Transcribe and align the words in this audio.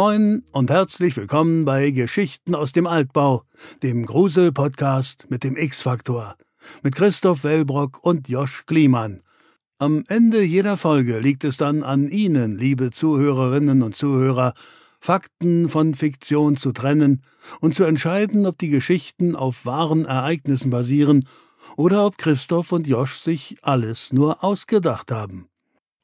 Moin 0.00 0.44
und 0.52 0.70
herzlich 0.70 1.16
willkommen 1.16 1.64
bei 1.64 1.90
Geschichten 1.90 2.54
aus 2.54 2.70
dem 2.70 2.86
Altbau, 2.86 3.42
dem 3.82 4.06
Grusel-Podcast 4.06 5.26
mit 5.28 5.42
dem 5.42 5.56
X-Faktor, 5.56 6.36
mit 6.84 6.94
Christoph 6.94 7.42
Wellbrock 7.42 7.98
und 8.04 8.28
Josch 8.28 8.64
Kliemann. 8.66 9.22
Am 9.80 10.04
Ende 10.06 10.44
jeder 10.44 10.76
Folge 10.76 11.18
liegt 11.18 11.42
es 11.42 11.56
dann 11.56 11.82
an 11.82 12.08
Ihnen, 12.10 12.56
liebe 12.56 12.92
Zuhörerinnen 12.92 13.82
und 13.82 13.96
Zuhörer, 13.96 14.54
Fakten 15.00 15.68
von 15.68 15.94
Fiktion 15.94 16.56
zu 16.56 16.70
trennen 16.70 17.24
und 17.58 17.74
zu 17.74 17.82
entscheiden, 17.82 18.46
ob 18.46 18.56
die 18.56 18.70
Geschichten 18.70 19.34
auf 19.34 19.66
wahren 19.66 20.04
Ereignissen 20.04 20.70
basieren 20.70 21.24
oder 21.76 22.06
ob 22.06 22.18
Christoph 22.18 22.70
und 22.70 22.86
Josch 22.86 23.16
sich 23.16 23.56
alles 23.62 24.12
nur 24.12 24.44
ausgedacht 24.44 25.10
haben. 25.10 25.47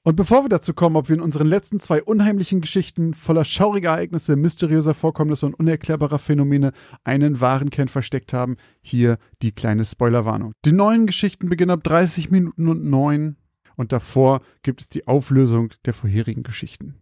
Und 0.07 0.17
bevor 0.17 0.45
wir 0.45 0.51
dazu 0.51 0.75
kommen, 0.75 0.97
ob 0.97 1.09
wir 1.09 1.17
in 1.17 1.23
unseren 1.23 1.47
letzten 1.47 1.81
zwei 1.81 2.03
unheimlichen 2.03 2.61
Geschichten 2.61 3.15
voller 3.15 3.47
schauriger 3.47 3.93
Ereignisse, 3.93 4.37
mysteriöser 4.37 4.93
Vorkommnisse 4.93 5.47
und 5.47 5.55
unerklärbarer 5.55 6.19
Phänomene 6.19 6.73
einen 7.05 7.41
wahren 7.41 7.71
Kern 7.71 7.89
versteckt 7.89 8.35
haben, 8.35 8.57
hier 8.83 9.17
die 9.41 9.53
kleine 9.53 9.83
Spoilerwarnung. 9.83 10.53
Die 10.67 10.73
neuen 10.73 11.07
Geschichten 11.07 11.49
beginnen 11.49 11.71
ab 11.71 11.83
30 11.85 12.31
Minuten 12.31 12.69
und 12.69 12.85
9 12.85 13.37
und 13.77 13.93
davor 13.93 14.43
gibt 14.63 14.83
es 14.83 14.89
die 14.91 15.09
Auflösung 15.09 15.71
der 15.87 15.95
vorherigen 15.95 16.43
Geschichten. 16.43 16.97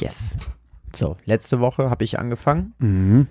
Yes. 0.00 0.36
So, 0.92 1.16
letzte 1.26 1.60
Woche 1.60 1.88
habe 1.88 2.02
ich 2.02 2.18
angefangen. 2.18 2.74
Mhm. 2.78 3.28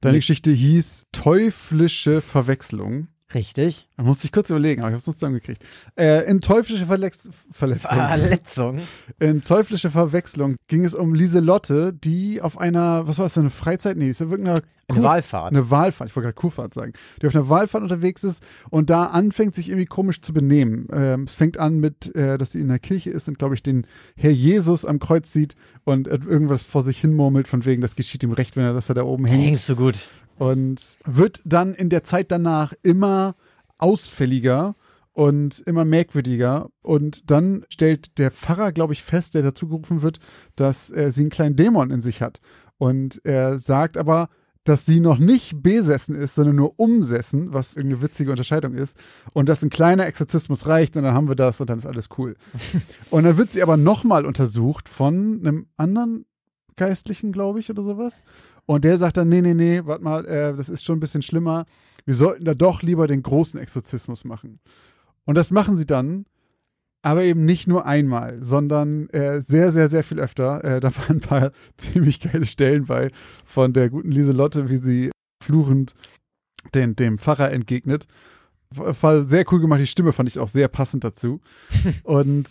Deine 0.00 0.18
Geschichte 0.18 0.50
hieß 0.50 1.06
Teuflische 1.12 2.20
Verwechslung. 2.20 3.06
Richtig. 3.34 3.88
Da 3.96 4.02
musste 4.02 4.26
ich 4.26 4.32
kurz 4.32 4.50
überlegen, 4.50 4.82
aber 4.82 4.90
ich 4.90 4.94
habe 4.94 5.00
es 5.00 5.06
noch 5.06 5.14
zusammengekriegt. 5.14 5.64
Äh, 5.96 6.28
in 6.28 6.40
teuflische 6.40 6.86
Verlex 6.86 7.28
Verletzung. 7.50 7.90
Verletzung. 7.90 8.78
In 9.18 9.44
teuflische 9.44 9.90
Verwechslung 9.90 10.56
ging 10.68 10.84
es 10.84 10.94
um 10.94 11.14
Lieselotte, 11.14 11.92
die 11.92 12.42
auf 12.42 12.58
einer, 12.58 13.06
was 13.06 13.18
war 13.18 13.26
das, 13.26 13.38
eine 13.38 13.50
Freizeit? 13.50 13.96
Nee, 13.96 14.08
ist 14.08 14.20
ja 14.20 14.28
wirklich 14.30 14.48
eine, 14.48 14.60
eine 14.88 14.98
Kur 14.98 15.08
Wahlfahrt. 15.08 15.52
Eine 15.52 15.70
Wahlfahrt, 15.70 16.10
ich 16.10 16.16
wollte 16.16 16.26
gerade 16.26 16.34
Kurfahrt 16.34 16.74
sagen. 16.74 16.92
Die 17.20 17.26
auf 17.26 17.34
einer 17.34 17.48
Wahlfahrt 17.48 17.82
unterwegs 17.82 18.24
ist 18.24 18.42
und 18.70 18.90
da 18.90 19.04
anfängt, 19.04 19.54
sich 19.54 19.68
irgendwie 19.68 19.86
komisch 19.86 20.20
zu 20.20 20.32
benehmen. 20.32 20.88
Ähm, 20.92 21.24
es 21.24 21.34
fängt 21.34 21.58
an 21.58 21.78
mit, 21.78 22.14
äh, 22.14 22.36
dass 22.36 22.52
sie 22.52 22.60
in 22.60 22.68
der 22.68 22.78
Kirche 22.78 23.10
ist 23.10 23.28
und, 23.28 23.38
glaube 23.38 23.54
ich, 23.54 23.62
den 23.62 23.86
Herr 24.16 24.32
Jesus 24.32 24.84
am 24.84 24.98
Kreuz 24.98 25.32
sieht 25.32 25.54
und 25.84 26.06
irgendwas 26.06 26.62
vor 26.62 26.82
sich 26.82 27.00
hin 27.00 27.14
murmelt, 27.14 27.48
von 27.48 27.64
wegen, 27.64 27.80
das 27.80 27.96
geschieht 27.96 28.22
ihm 28.22 28.32
recht, 28.32 28.56
wenn 28.56 28.64
er, 28.64 28.74
dass 28.74 28.88
er 28.88 28.94
da 28.94 29.04
oben 29.04 29.24
hängt. 29.26 29.42
Hängst 29.42 29.68
du 29.68 29.76
gut. 29.76 30.08
Und 30.42 30.98
wird 31.04 31.40
dann 31.44 31.72
in 31.72 31.88
der 31.88 32.02
Zeit 32.02 32.32
danach 32.32 32.72
immer 32.82 33.36
ausfälliger 33.78 34.74
und 35.12 35.60
immer 35.60 35.84
merkwürdiger. 35.84 36.68
Und 36.82 37.30
dann 37.30 37.64
stellt 37.68 38.18
der 38.18 38.32
Pfarrer, 38.32 38.72
glaube 38.72 38.92
ich, 38.92 39.04
fest, 39.04 39.34
der 39.36 39.42
dazu 39.42 39.68
gerufen 39.68 40.02
wird, 40.02 40.18
dass 40.56 40.90
äh, 40.90 41.12
sie 41.12 41.20
einen 41.20 41.30
kleinen 41.30 41.54
Dämon 41.54 41.92
in 41.92 42.02
sich 42.02 42.22
hat. 42.22 42.40
Und 42.76 43.20
er 43.22 43.60
sagt 43.60 43.96
aber, 43.96 44.30
dass 44.64 44.84
sie 44.84 44.98
noch 44.98 45.18
nicht 45.18 45.62
besessen 45.62 46.16
ist, 46.16 46.34
sondern 46.34 46.56
nur 46.56 46.74
umsessen, 46.76 47.52
was 47.52 47.76
irgendeine 47.76 48.02
witzige 48.02 48.32
Unterscheidung 48.32 48.74
ist. 48.74 48.96
Und 49.34 49.48
dass 49.48 49.62
ein 49.62 49.70
kleiner 49.70 50.06
Exorzismus 50.06 50.66
reicht 50.66 50.96
und 50.96 51.04
dann 51.04 51.14
haben 51.14 51.28
wir 51.28 51.36
das 51.36 51.60
und 51.60 51.70
dann 51.70 51.78
ist 51.78 51.86
alles 51.86 52.08
cool. 52.18 52.34
und 53.10 53.22
dann 53.22 53.36
wird 53.36 53.52
sie 53.52 53.62
aber 53.62 53.76
nochmal 53.76 54.26
untersucht 54.26 54.88
von 54.88 55.38
einem 55.38 55.68
anderen 55.76 56.26
Geistlichen, 56.74 57.30
glaube 57.30 57.60
ich, 57.60 57.70
oder 57.70 57.84
sowas. 57.84 58.24
Und 58.66 58.84
der 58.84 58.98
sagt 58.98 59.16
dann, 59.16 59.28
nee, 59.28 59.42
nee, 59.42 59.54
nee, 59.54 59.82
warte 59.84 60.04
mal, 60.04 60.24
äh, 60.26 60.54
das 60.54 60.68
ist 60.68 60.84
schon 60.84 60.96
ein 60.96 61.00
bisschen 61.00 61.22
schlimmer. 61.22 61.66
Wir 62.04 62.14
sollten 62.14 62.44
da 62.44 62.54
doch 62.54 62.82
lieber 62.82 63.06
den 63.06 63.22
großen 63.22 63.58
Exorzismus 63.58 64.24
machen. 64.24 64.60
Und 65.24 65.36
das 65.36 65.50
machen 65.50 65.76
sie 65.76 65.86
dann, 65.86 66.26
aber 67.02 67.24
eben 67.24 67.44
nicht 67.44 67.66
nur 67.66 67.86
einmal, 67.86 68.42
sondern 68.42 69.08
äh, 69.10 69.40
sehr, 69.40 69.72
sehr, 69.72 69.88
sehr 69.88 70.04
viel 70.04 70.20
öfter. 70.20 70.64
Äh, 70.64 70.80
da 70.80 70.94
waren 70.96 71.16
ein 71.16 71.20
paar 71.20 71.50
ziemlich 71.76 72.20
geile 72.20 72.46
Stellen 72.46 72.86
bei 72.86 73.10
von 73.44 73.72
der 73.72 73.90
guten 73.90 74.12
Lieselotte, 74.12 74.70
wie 74.70 74.76
sie 74.76 75.10
fluchend 75.42 75.94
den, 76.74 76.94
dem 76.94 77.18
Pfarrer 77.18 77.50
entgegnet. 77.50 78.06
War 78.70 79.22
sehr 79.22 79.44
cool 79.52 79.60
gemacht, 79.60 79.80
die 79.80 79.86
Stimme 79.86 80.12
fand 80.12 80.28
ich 80.28 80.38
auch 80.38 80.48
sehr 80.48 80.68
passend 80.68 81.04
dazu. 81.04 81.40
Und 82.04 82.48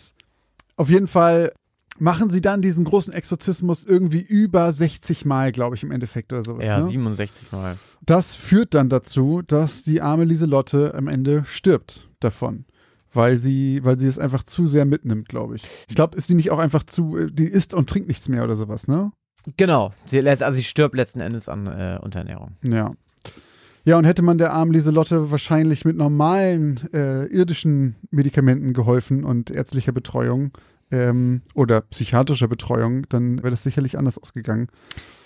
auf 0.75 0.89
jeden 0.89 1.07
Fall 1.07 1.51
machen 1.99 2.29
sie 2.29 2.41
dann 2.41 2.61
diesen 2.61 2.85
großen 2.85 3.13
Exorzismus 3.13 3.83
irgendwie 3.83 4.21
über 4.21 4.71
60 4.71 5.25
Mal, 5.25 5.51
glaube 5.51 5.75
ich, 5.75 5.83
im 5.83 5.91
Endeffekt 5.91 6.33
oder 6.33 6.43
sowas. 6.43 6.65
Ja, 6.65 6.79
ne? 6.79 6.85
67 6.85 7.51
Mal. 7.51 7.77
Das 8.05 8.35
führt 8.35 8.73
dann 8.73 8.89
dazu, 8.89 9.41
dass 9.45 9.83
die 9.83 10.01
arme 10.01 10.25
Lieselotte 10.25 10.93
am 10.95 11.07
Ende 11.07 11.43
stirbt 11.45 12.09
davon. 12.19 12.65
Weil 13.13 13.37
sie, 13.37 13.83
weil 13.83 13.99
sie 13.99 14.07
es 14.07 14.19
einfach 14.19 14.43
zu 14.43 14.67
sehr 14.67 14.85
mitnimmt, 14.85 15.27
glaube 15.27 15.57
ich. 15.57 15.63
Ich 15.89 15.95
glaube, 15.95 16.17
ist 16.17 16.27
sie 16.27 16.35
nicht 16.35 16.49
auch 16.49 16.59
einfach 16.59 16.83
zu, 16.83 17.29
die 17.29 17.45
isst 17.45 17.73
und 17.73 17.89
trinkt 17.89 18.07
nichts 18.07 18.29
mehr 18.29 18.43
oder 18.45 18.55
sowas, 18.55 18.87
ne? 18.87 19.11
Genau. 19.57 19.93
Sie, 20.05 20.25
also 20.25 20.51
sie 20.51 20.63
stirbt 20.63 20.95
letzten 20.95 21.19
Endes 21.19 21.49
an 21.49 21.67
äh, 21.67 21.99
Unterernährung. 22.01 22.51
Ja. 22.63 22.93
Ja, 23.83 23.97
und 23.97 24.05
hätte 24.05 24.21
man 24.21 24.37
der 24.37 24.53
armen 24.53 24.71
Lieselotte 24.71 25.31
wahrscheinlich 25.31 25.85
mit 25.85 25.97
normalen 25.97 26.79
äh, 26.93 27.25
irdischen 27.25 27.95
Medikamenten 28.11 28.73
geholfen 28.73 29.23
und 29.23 29.49
ärztlicher 29.49 29.91
Betreuung, 29.91 30.51
ähm, 30.91 31.41
oder 31.53 31.81
psychiatrischer 31.81 32.47
Betreuung, 32.47 33.07
dann 33.09 33.37
wäre 33.37 33.51
das 33.51 33.63
sicherlich 33.63 33.97
anders 33.97 34.17
ausgegangen. 34.17 34.67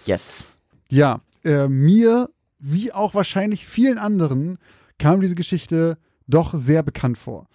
Yes. 0.05 0.45
Ja, 0.89 1.19
äh, 1.43 1.67
mir, 1.67 2.29
wie 2.59 2.91
auch 2.91 3.13
wahrscheinlich 3.13 3.65
vielen 3.65 3.97
anderen, 3.97 4.57
kam 4.97 5.21
diese 5.21 5.35
Geschichte 5.35 5.97
doch 6.27 6.53
sehr 6.53 6.83
bekannt 6.83 7.17
vor. 7.17 7.47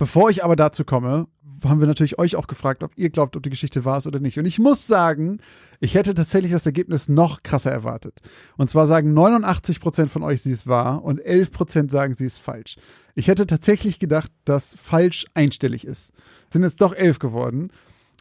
Bevor 0.00 0.30
ich 0.30 0.42
aber 0.42 0.56
dazu 0.56 0.82
komme, 0.82 1.28
haben 1.62 1.80
wir 1.80 1.86
natürlich 1.86 2.18
euch 2.18 2.34
auch 2.34 2.46
gefragt, 2.46 2.82
ob 2.82 2.92
ihr 2.96 3.10
glaubt, 3.10 3.36
ob 3.36 3.42
die 3.42 3.50
Geschichte 3.50 3.84
wahr 3.84 3.98
ist 3.98 4.06
oder 4.06 4.18
nicht. 4.18 4.38
Und 4.38 4.46
ich 4.46 4.58
muss 4.58 4.86
sagen, 4.86 5.40
ich 5.78 5.94
hätte 5.94 6.14
tatsächlich 6.14 6.52
das 6.52 6.64
Ergebnis 6.64 7.10
noch 7.10 7.42
krasser 7.42 7.70
erwartet. 7.70 8.20
Und 8.56 8.70
zwar 8.70 8.86
sagen 8.86 9.12
89% 9.12 10.06
von 10.06 10.22
euch, 10.22 10.40
sie 10.40 10.52
ist 10.52 10.66
wahr 10.66 11.04
und 11.04 11.20
11% 11.20 11.90
sagen, 11.90 12.14
sie 12.16 12.24
ist 12.24 12.38
falsch. 12.38 12.76
Ich 13.14 13.28
hätte 13.28 13.46
tatsächlich 13.46 13.98
gedacht, 13.98 14.32
dass 14.46 14.74
falsch 14.74 15.26
einstellig 15.34 15.84
ist. 15.84 16.12
Sind 16.50 16.62
jetzt 16.62 16.80
doch 16.80 16.94
11 16.94 17.18
geworden. 17.18 17.70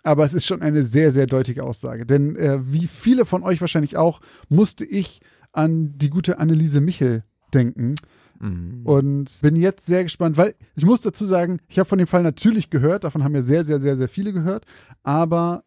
Aber 0.03 0.25
es 0.25 0.33
ist 0.33 0.45
schon 0.45 0.61
eine 0.61 0.83
sehr, 0.83 1.13
sehr 1.13 1.27
deutliche 1.27 1.63
Aussage. 1.63 2.05
Denn 2.05 2.35
äh, 2.35 2.59
wie 2.61 2.87
viele 2.87 3.25
von 3.25 3.41
euch 3.41 3.61
wahrscheinlich 3.61 3.95
auch, 3.95 4.19
musste 4.49 4.83
ich 4.83 5.21
an 5.53 5.97
die 5.97 6.09
gute 6.09 6.39
Anneliese 6.39 6.81
Michel 6.81 7.23
denken. 7.53 7.95
Mhm. 8.39 8.81
Und 8.85 9.39
bin 9.41 9.55
jetzt 9.55 9.85
sehr 9.85 10.03
gespannt, 10.03 10.37
weil 10.37 10.55
ich 10.75 10.85
muss 10.85 11.01
dazu 11.01 11.25
sagen, 11.25 11.59
ich 11.67 11.79
habe 11.79 11.89
von 11.89 11.99
dem 11.99 12.07
Fall 12.07 12.23
natürlich 12.23 12.69
gehört, 12.69 13.03
davon 13.03 13.23
haben 13.23 13.35
ja 13.35 13.41
sehr, 13.41 13.65
sehr, 13.65 13.81
sehr, 13.81 13.97
sehr 13.97 14.09
viele 14.09 14.33
gehört, 14.33 14.65
aber 15.03 15.63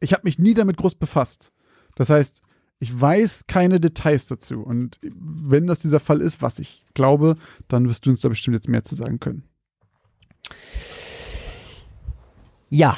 ich 0.00 0.12
habe 0.12 0.22
mich 0.24 0.38
nie 0.38 0.54
damit 0.54 0.76
groß 0.76 0.96
befasst. 0.96 1.52
Das 1.94 2.10
heißt, 2.10 2.40
ich 2.80 2.98
weiß 2.98 3.44
keine 3.46 3.78
Details 3.78 4.26
dazu. 4.26 4.60
Und 4.60 4.98
wenn 5.02 5.66
das 5.66 5.80
dieser 5.80 6.00
Fall 6.00 6.20
ist, 6.20 6.40
was 6.40 6.58
ich 6.58 6.84
glaube, 6.94 7.36
dann 7.68 7.88
wirst 7.88 8.06
du 8.06 8.10
uns 8.10 8.20
da 8.20 8.28
bestimmt 8.30 8.54
jetzt 8.54 8.68
mehr 8.68 8.84
zu 8.84 8.94
sagen 8.94 9.20
können. 9.20 9.44
Ja, 12.70 12.96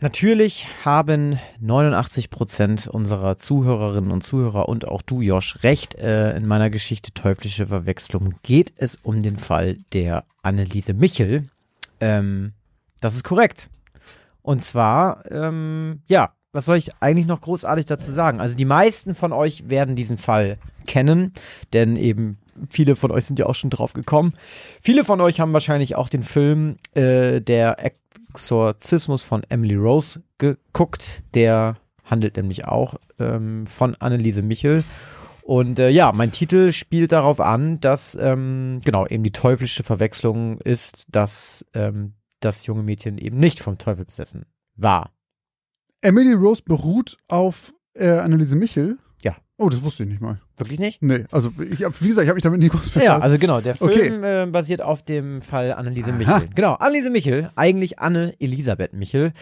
Natürlich 0.00 0.66
haben 0.84 1.38
89 1.58 2.28
Prozent 2.28 2.86
unserer 2.86 3.38
Zuhörerinnen 3.38 4.10
und 4.10 4.22
Zuhörer 4.22 4.68
und 4.68 4.86
auch 4.86 5.00
du, 5.00 5.22
Josh, 5.22 5.62
recht. 5.62 5.94
Äh, 5.94 6.36
in 6.36 6.46
meiner 6.46 6.68
Geschichte 6.68 7.12
Teuflische 7.12 7.66
Verwechslung 7.66 8.34
geht 8.42 8.74
es 8.76 8.96
um 8.96 9.22
den 9.22 9.38
Fall 9.38 9.78
der 9.94 10.24
Anneliese 10.42 10.92
Michel. 10.92 11.48
Ähm, 12.00 12.52
das 13.00 13.14
ist 13.14 13.24
korrekt. 13.24 13.70
Und 14.42 14.62
zwar, 14.62 15.24
ähm, 15.30 16.02
ja, 16.06 16.35
was 16.56 16.64
soll 16.64 16.78
ich 16.78 16.90
eigentlich 17.00 17.26
noch 17.26 17.42
großartig 17.42 17.84
dazu 17.84 18.10
sagen? 18.10 18.40
Also 18.40 18.56
die 18.56 18.64
meisten 18.64 19.14
von 19.14 19.32
euch 19.32 19.68
werden 19.68 19.94
diesen 19.94 20.16
Fall 20.16 20.58
kennen, 20.86 21.32
denn 21.72 21.96
eben 21.96 22.38
viele 22.68 22.96
von 22.96 23.10
euch 23.10 23.26
sind 23.26 23.38
ja 23.38 23.46
auch 23.46 23.54
schon 23.54 23.70
drauf 23.70 23.92
gekommen. 23.92 24.32
Viele 24.80 25.04
von 25.04 25.20
euch 25.20 25.38
haben 25.38 25.52
wahrscheinlich 25.52 25.94
auch 25.94 26.08
den 26.08 26.22
Film 26.22 26.76
äh, 26.94 27.40
Der 27.40 27.76
Exorzismus 27.84 29.22
von 29.22 29.42
Emily 29.48 29.76
Rose 29.76 30.22
geguckt. 30.38 31.22
Der 31.34 31.76
handelt 32.04 32.36
nämlich 32.36 32.64
auch 32.64 32.94
ähm, 33.18 33.66
von 33.66 33.94
Anneliese 33.96 34.42
Michel. 34.42 34.82
Und 35.42 35.78
äh, 35.78 35.90
ja, 35.90 36.12
mein 36.12 36.32
Titel 36.32 36.72
spielt 36.72 37.12
darauf 37.12 37.40
an, 37.40 37.80
dass 37.80 38.16
ähm, 38.20 38.80
genau 38.84 39.06
eben 39.06 39.22
die 39.22 39.32
teuflische 39.32 39.84
Verwechslung 39.84 40.58
ist, 40.60 41.06
dass 41.10 41.64
ähm, 41.74 42.14
das 42.40 42.66
junge 42.66 42.82
Mädchen 42.82 43.18
eben 43.18 43.38
nicht 43.38 43.60
vom 43.60 43.78
Teufel 43.78 44.04
besessen 44.04 44.46
war. 44.74 45.15
Emily 46.02 46.32
Rose 46.34 46.62
beruht 46.64 47.16
auf 47.28 47.72
äh, 47.94 48.08
Anneliese 48.18 48.56
Michel. 48.56 48.98
Ja. 49.22 49.36
Oh, 49.58 49.68
das 49.68 49.82
wusste 49.82 50.02
ich 50.02 50.08
nicht 50.10 50.20
mal. 50.20 50.40
Wirklich 50.56 50.78
nicht? 50.78 51.02
Nee, 51.02 51.24
also 51.30 51.50
ich 51.70 51.82
hab, 51.82 52.00
wie 52.02 52.08
gesagt, 52.08 52.24
ich 52.24 52.28
habe 52.28 52.36
mich 52.36 52.42
damit 52.42 52.60
nie 52.60 52.68
groß 52.68 52.82
befasst. 52.82 53.04
Ja, 53.04 53.18
also 53.18 53.38
genau, 53.38 53.60
der 53.60 53.74
Film 53.74 53.90
Okay. 53.90 54.42
äh, 54.42 54.46
basiert 54.46 54.82
auf 54.82 55.02
dem 55.02 55.40
Fall 55.40 55.72
Anneliese 55.72 56.10
Aha. 56.10 56.16
Michel. 56.18 56.48
Genau, 56.54 56.74
Anneliese 56.74 57.10
Michel, 57.10 57.50
eigentlich 57.56 57.98
Anne 57.98 58.34
Elisabeth 58.38 58.92
Michel, 58.92 59.32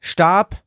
starb 0.00 0.62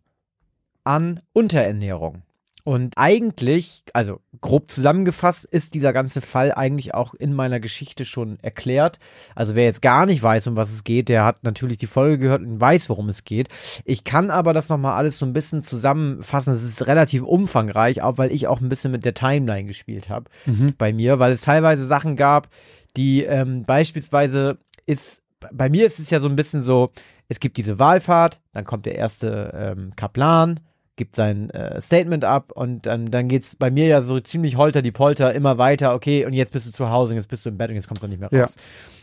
an 0.83 1.21
Unterernährung. 1.33 2.23
Und 2.63 2.93
eigentlich, 2.97 3.83
also 3.93 4.19
grob 4.39 4.69
zusammengefasst, 4.69 5.45
ist 5.45 5.73
dieser 5.73 5.93
ganze 5.93 6.21
Fall 6.21 6.51
eigentlich 6.53 6.93
auch 6.93 7.13
in 7.13 7.33
meiner 7.33 7.59
Geschichte 7.59 8.05
schon 8.05 8.39
erklärt. 8.41 8.99
Also 9.35 9.55
wer 9.55 9.63
jetzt 9.65 9.81
gar 9.81 10.05
nicht 10.05 10.21
weiß, 10.21 10.47
um 10.47 10.55
was 10.55 10.71
es 10.71 10.83
geht, 10.83 11.09
der 11.09 11.25
hat 11.25 11.43
natürlich 11.43 11.77
die 11.77 11.87
Folge 11.87 12.19
gehört 12.19 12.41
und 12.41 12.61
weiß, 12.61 12.89
worum 12.89 13.09
es 13.09 13.23
geht. 13.23 13.47
Ich 13.85 14.03
kann 14.03 14.29
aber 14.29 14.53
das 14.53 14.69
nochmal 14.69 14.93
alles 14.93 15.17
so 15.17 15.25
ein 15.25 15.33
bisschen 15.33 15.61
zusammenfassen. 15.61 16.53
Es 16.53 16.63
ist 16.63 16.87
relativ 16.87 17.23
umfangreich, 17.23 18.01
auch 18.01 18.17
weil 18.17 18.31
ich 18.31 18.47
auch 18.47 18.61
ein 18.61 18.69
bisschen 18.69 18.91
mit 18.91 19.05
der 19.05 19.13
Timeline 19.13 19.65
gespielt 19.67 20.09
habe 20.09 20.29
Mhm. 20.45 20.73
bei 20.77 20.93
mir, 20.93 21.19
weil 21.19 21.31
es 21.31 21.41
teilweise 21.41 21.85
Sachen 21.85 22.15
gab, 22.15 22.49
die 22.97 23.23
ähm, 23.23 23.63
beispielsweise 23.65 24.57
ist, 24.85 25.21
bei 25.51 25.69
mir 25.69 25.85
ist 25.85 25.99
es 25.99 26.09
ja 26.09 26.19
so 26.19 26.27
ein 26.27 26.35
bisschen 26.35 26.63
so, 26.63 26.91
es 27.27 27.39
gibt 27.39 27.57
diese 27.57 27.79
Wahlfahrt, 27.79 28.39
dann 28.51 28.65
kommt 28.65 28.85
der 28.85 28.95
erste 28.95 29.51
ähm, 29.77 29.93
Kaplan, 29.95 30.59
gibt 30.95 31.15
sein 31.15 31.49
äh, 31.51 31.79
Statement 31.81 32.25
ab 32.25 32.51
und 32.53 32.85
dann, 32.85 33.07
dann 33.11 33.27
geht's 33.27 33.55
bei 33.55 33.71
mir 33.71 33.87
ja 33.87 34.01
so 34.01 34.19
ziemlich 34.19 34.57
holter 34.57 34.81
die 34.81 34.91
Polter 34.91 35.33
immer 35.33 35.57
weiter, 35.57 35.95
okay, 35.95 36.25
und 36.25 36.33
jetzt 36.33 36.51
bist 36.51 36.67
du 36.67 36.71
zu 36.71 36.89
Hause 36.89 37.13
und 37.13 37.17
jetzt 37.17 37.27
bist 37.29 37.45
du 37.45 37.49
im 37.49 37.57
Bett 37.57 37.69
und 37.69 37.75
jetzt 37.75 37.87
kommst 37.87 38.03
du 38.03 38.07
nicht 38.07 38.19
mehr 38.19 38.29
Ja. 38.31 38.41
raus. 38.41 38.57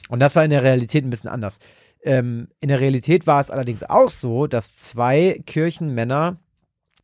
Und 0.09 0.21
das 0.21 0.37
war 0.37 0.45
in 0.45 0.51
der 0.51 0.63
Realität 0.63 1.05
ein 1.05 1.11
bisschen 1.11 1.31
anders. 1.31 1.59
Ähm, 2.03 2.49
in 2.61 2.69
der 2.69 2.81
Realität 2.81 3.27
war 3.27 3.41
es 3.41 3.51
allerdings 3.51 3.83
auch 3.83 4.11
so, 4.11 4.47
dass 4.47 4.77
zwei 4.77 5.41
Kirchenmänner 5.47 6.37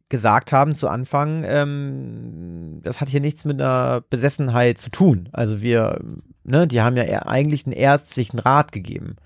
gesagt 0.08 0.52
haben 0.52 0.74
zu 0.74 0.88
Anfang, 0.88 1.44
ähm, 1.44 2.80
das 2.84 3.00
hat 3.00 3.08
hier 3.08 3.20
nichts 3.20 3.44
mit 3.44 3.60
einer 3.60 4.02
Besessenheit 4.08 4.78
zu 4.78 4.90
tun. 4.90 5.28
Also 5.32 5.60
wir, 5.62 6.00
ne, 6.44 6.66
die 6.68 6.82
haben 6.82 6.96
ja 6.96 7.04
eigentlich 7.26 7.66
einen 7.66 7.72
ärztlichen 7.72 8.38
Rat 8.38 8.70
gegeben 8.70 9.16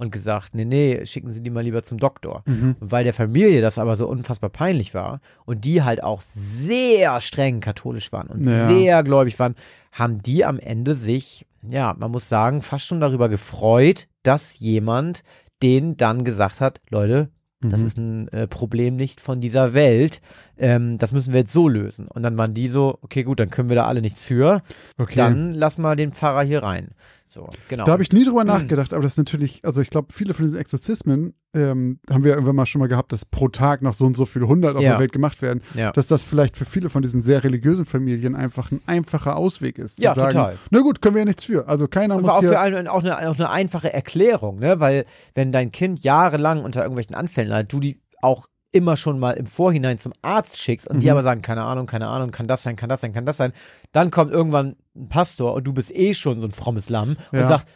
und 0.00 0.10
gesagt, 0.10 0.54
nee, 0.54 0.64
nee, 0.64 1.04
schicken 1.06 1.30
Sie 1.30 1.42
die 1.42 1.50
mal 1.50 1.62
lieber 1.62 1.82
zum 1.82 1.98
Doktor. 1.98 2.42
Mhm. 2.46 2.76
Und 2.80 2.90
weil 2.90 3.04
der 3.04 3.14
Familie 3.14 3.60
das 3.60 3.78
aber 3.78 3.96
so 3.96 4.08
unfassbar 4.08 4.50
peinlich 4.50 4.94
war 4.94 5.20
und 5.44 5.64
die 5.64 5.82
halt 5.82 6.02
auch 6.02 6.20
sehr 6.22 7.20
streng 7.20 7.60
katholisch 7.60 8.10
waren 8.12 8.28
und 8.28 8.44
Ja. 8.44 8.66
sehr 8.66 9.02
gläubig 9.02 9.38
waren, 9.38 9.54
haben 9.92 10.22
die 10.22 10.44
am 10.44 10.58
Ende 10.58 10.94
sich, 10.94 11.46
ja, 11.62 11.94
man 11.98 12.10
muss 12.10 12.28
sagen, 12.28 12.62
fast 12.62 12.86
schon 12.86 13.00
darüber 13.00 13.28
gefreut, 13.28 14.08
dass 14.22 14.58
jemand 14.58 15.22
denen 15.62 15.96
dann 15.96 16.24
gesagt 16.24 16.60
hat, 16.60 16.80
Leute, 16.88 17.28
das 17.62 17.80
Mhm. 17.80 17.86
ist 17.86 17.98
ein 17.98 18.28
äh, 18.28 18.46
Problem 18.46 18.96
nicht 18.96 19.20
von 19.20 19.40
dieser 19.40 19.74
Welt. 19.74 20.22
Ähm, 20.56 20.96
das 20.98 21.12
müssen 21.12 21.32
wir 21.32 21.40
jetzt 21.40 21.52
so 21.52 21.68
lösen. 21.68 22.08
Und 22.08 22.22
dann 22.22 22.38
waren 22.38 22.54
die 22.54 22.68
so, 22.68 22.98
okay, 23.02 23.22
gut, 23.22 23.38
dann 23.38 23.50
können 23.50 23.68
wir 23.68 23.76
da 23.76 23.86
alle 23.86 24.00
nichts 24.00 24.24
für. 24.24 24.62
Okay. 24.96 25.16
Dann 25.16 25.52
lassen 25.52 25.82
wir 25.82 25.94
den 25.96 26.12
Pfarrer 26.12 26.42
hier 26.42 26.62
rein. 26.62 26.88
So, 27.26 27.50
genau. 27.68 27.84
Da 27.84 27.92
habe 27.92 28.02
ich 28.02 28.12
nie 28.12 28.24
drüber 28.24 28.44
nachgedacht, 28.44 28.92
aber 28.92 29.02
das 29.02 29.12
ist 29.12 29.18
natürlich, 29.18 29.64
also 29.64 29.80
ich 29.82 29.90
glaube, 29.90 30.08
viele 30.12 30.34
von 30.34 30.44
diesen 30.46 30.58
Exorzismen 30.58 31.34
ähm, 31.54 31.98
haben 32.08 32.22
wir 32.24 32.32
irgendwann 32.32 32.54
mal 32.56 32.66
schon 32.66 32.78
mal 32.80 32.86
gehabt, 32.88 33.12
dass 33.12 33.24
pro 33.24 33.48
Tag 33.48 33.82
noch 33.82 33.94
so 33.94 34.06
und 34.06 34.16
so 34.16 34.24
viele 34.24 34.46
hundert 34.46 34.76
auf 34.76 34.82
Ja. 34.82 34.90
der 34.92 34.98
Welt 35.00 35.12
gemacht 35.12 35.42
werden. 35.42 35.62
ja. 35.74 35.90
Dass 35.92 36.06
das 36.06 36.22
vielleicht 36.22 36.56
für 36.56 36.64
viele 36.64 36.88
von 36.90 37.02
diesen 37.02 37.22
sehr 37.22 37.42
religiösen 37.42 37.84
Familien 37.86 38.36
einfach 38.36 38.70
ein 38.70 38.80
einfacher 38.86 39.36
Ausweg 39.36 39.78
ist. 39.78 39.96
Zu 39.96 40.02
Ja, 40.02 40.14
sagen, 40.14 40.32
total. 40.32 40.56
Na 40.70 40.80
gut, 40.80 41.02
können 41.02 41.16
wir 41.16 41.22
ja 41.22 41.26
nichts 41.26 41.44
für. 41.44 41.66
Also 41.66 41.88
keiner 41.88 42.14
Und 42.14 42.22
muss 42.22 42.28
war 42.30 42.36
auch 42.36 42.40
hier. 42.40 42.50
für 42.50 42.60
einen 42.60 42.86
auch 42.86 43.02
eine, 43.02 43.18
auch 43.28 43.34
eine 43.36 43.50
einfache 43.50 43.92
Erklärung, 43.92 44.58
ne? 44.60 44.78
Weil 44.80 45.06
wenn 45.34 45.50
dein 45.50 45.72
Kind 45.72 46.04
jahrelang 46.04 46.62
unter 46.62 46.82
irgendwelchen 46.82 47.16
Anfällen 47.16 47.48
leidet, 47.50 47.72
du 47.72 47.80
die 47.80 48.00
auch 48.22 48.46
immer 48.72 48.96
schon 48.96 49.18
mal 49.18 49.32
im 49.32 49.46
Vorhinein 49.46 49.98
zum 49.98 50.12
Arzt 50.22 50.56
schickst 50.56 50.86
und 50.86 51.00
die 51.00 51.06
Mhm. 51.06 51.10
aber 51.12 51.22
sagen, 51.24 51.42
keine 51.42 51.64
Ahnung, 51.64 51.86
keine 51.86 52.06
Ahnung, 52.06 52.30
kann 52.30 52.46
das 52.46 52.62
sein, 52.62 52.76
kann 52.76 52.88
das 52.88 53.00
sein, 53.00 53.12
kann 53.12 53.26
das 53.26 53.36
sein, 53.36 53.52
dann 53.90 54.12
kommt 54.12 54.30
irgendwann 54.30 54.76
ein 54.94 55.08
Pastor 55.08 55.54
und 55.54 55.64
du 55.66 55.72
bist 55.72 55.90
eh 55.92 56.14
schon 56.14 56.38
so 56.38 56.46
ein 56.46 56.52
frommes 56.52 56.88
Lamm 56.88 57.16
Ja. 57.32 57.40
und 57.40 57.46
sagt, 57.48 57.66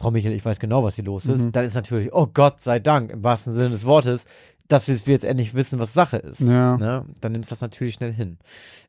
Frau 0.00 0.10
Michael, 0.10 0.32
ich 0.34 0.44
weiß 0.44 0.58
genau, 0.60 0.82
was 0.82 0.94
hier 0.94 1.04
los 1.04 1.26
ist, 1.26 1.44
Mhm. 1.44 1.52
dann 1.52 1.64
ist 1.66 1.74
natürlich, 1.74 2.10
oh 2.14 2.26
Gott 2.32 2.60
sei 2.60 2.78
Dank, 2.78 3.10
im 3.10 3.22
wahrsten 3.22 3.52
Sinne 3.52 3.68
des 3.68 3.84
Wortes, 3.84 4.24
dass 4.66 4.88
wir 4.88 4.94
wir 5.04 5.12
jetzt 5.12 5.24
endlich 5.26 5.52
wissen, 5.54 5.78
was 5.78 5.92
Sache 5.92 6.16
ist. 6.16 6.40
Ja. 6.40 6.76
Ne? 6.78 7.04
Dann 7.20 7.32
nimmst 7.32 7.50
du 7.50 7.52
das 7.52 7.60
natürlich 7.60 7.94
schnell 7.94 8.12
hin. 8.14 8.38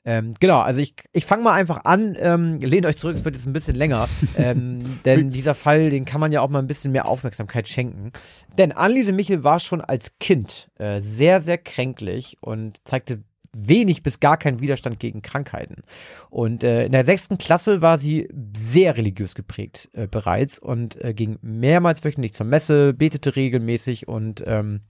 Ähm, 0.06 0.31
genau, 0.40 0.60
also 0.62 0.80
ich, 0.80 0.94
ich 1.12 1.25
fange 1.25 1.44
mal 1.44 1.52
einfach 1.54 1.84
an, 1.84 2.16
ähm, 2.19 2.60
lehnt 2.60 2.86
euch 2.86 2.96
zurück, 2.96 3.16
es 3.16 3.25
wird 3.25 3.36
jetzt 3.36 3.46
ein 3.46 3.52
bisschen 3.52 3.75
länger, 3.75 4.08
ähm, 4.38 5.00
denn 5.06 5.31
dieser 5.31 5.54
Fall, 5.56 5.90
den 5.90 6.06
kann 6.06 6.22
man 6.22 6.31
ja 6.31 6.42
auch 6.42 6.50
mal 6.50 6.60
ein 6.60 6.68
bisschen 6.68 6.92
mehr 6.94 7.08
Aufmerksamkeit 7.08 7.68
schenken. 7.68 8.12
Denn 8.58 8.72
Anneliese 8.72 9.12
Michel 9.12 9.44
war 9.44 9.60
schon 9.60 9.81
als 9.81 10.18
Kind 10.19 10.69
äh, 10.78 11.02
sehr, 11.02 11.42
sehr 11.42 11.58
kränklich 11.58 12.38
und 12.42 12.78
zeigte 12.86 13.24
wenig 13.53 14.03
bis 14.03 14.19
gar 14.19 14.38
keinen 14.38 14.62
Widerstand 14.62 15.00
gegen 15.00 15.21
Krankheiten. 15.21 15.83
Und 16.30 16.63
äh, 16.63 16.86
in 16.86 16.92
der 16.92 17.06
sechsten 17.06 17.38
Klasse 17.38 17.81
war 17.81 17.98
sie 17.98 18.30
sehr 18.56 18.98
religiös 18.98 19.36
geprägt 19.36 19.89
äh, 19.94 20.07
bereits 20.07 20.57
und 20.57 21.01
äh, 21.03 21.13
ging 21.13 21.38
mehrmals 21.42 22.03
wöchentlich 22.03 22.33
zur 22.33 22.45
Messe, 22.45 22.94
betete 22.94 23.36
regelmäßig 23.36 24.07
und 24.07 24.44
ähm, 24.48 24.81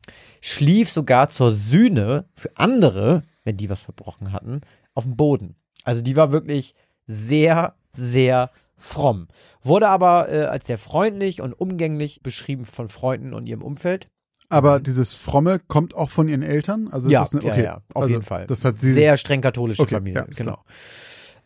schlief 0.42 0.90
sogar 0.90 1.30
zur 1.30 1.52
Sühne 1.52 2.26
für 2.36 2.56
andere, 2.56 3.24
wenn 3.44 3.58
die 3.58 3.70
was 3.70 3.82
verbrochen 3.82 4.32
hatten, 4.32 4.62
auf 4.94 5.06
dem 5.06 5.16
Boden. 5.16 5.56
Also 5.84 6.02
die 6.02 6.16
war 6.16 6.32
wirklich 6.32 6.74
sehr, 7.08 7.76
sehr 7.92 8.52
fromm. 8.78 9.28
Wurde 9.62 9.88
aber 9.88 10.30
äh, 10.30 10.46
als 10.46 10.68
sehr 10.68 10.78
freundlich 10.78 11.42
und 11.42 11.54
umgänglich 11.54 12.22
beschrieben 12.22 12.66
von 12.66 12.90
Freunden 12.90 13.34
und 13.34 13.48
ihrem 13.48 13.62
Umfeld. 13.62 14.08
Aber 14.52 14.80
dieses 14.80 15.14
Fromme 15.14 15.60
kommt 15.60 15.96
auch 15.96 16.10
von 16.10 16.28
ihren 16.28 16.44
Eltern? 16.44 16.90
Also 16.92 17.10
ja, 17.10 17.28
eine, 17.32 17.44
ja, 17.44 17.52
okay. 17.52 17.64
ja, 17.64 17.76
auf 17.94 18.04
also, 18.04 18.10
jeden 18.10 18.22
Fall. 18.24 18.48
Das 18.48 18.66
hat 18.66 18.76
sie 18.76 18.92
Sehr 18.92 19.18
streng 19.18 19.42
katholische 19.42 19.82
Okay, 19.82 19.96
Familie, 19.96 20.22
ja, 20.22 20.26
genau. 20.36 20.60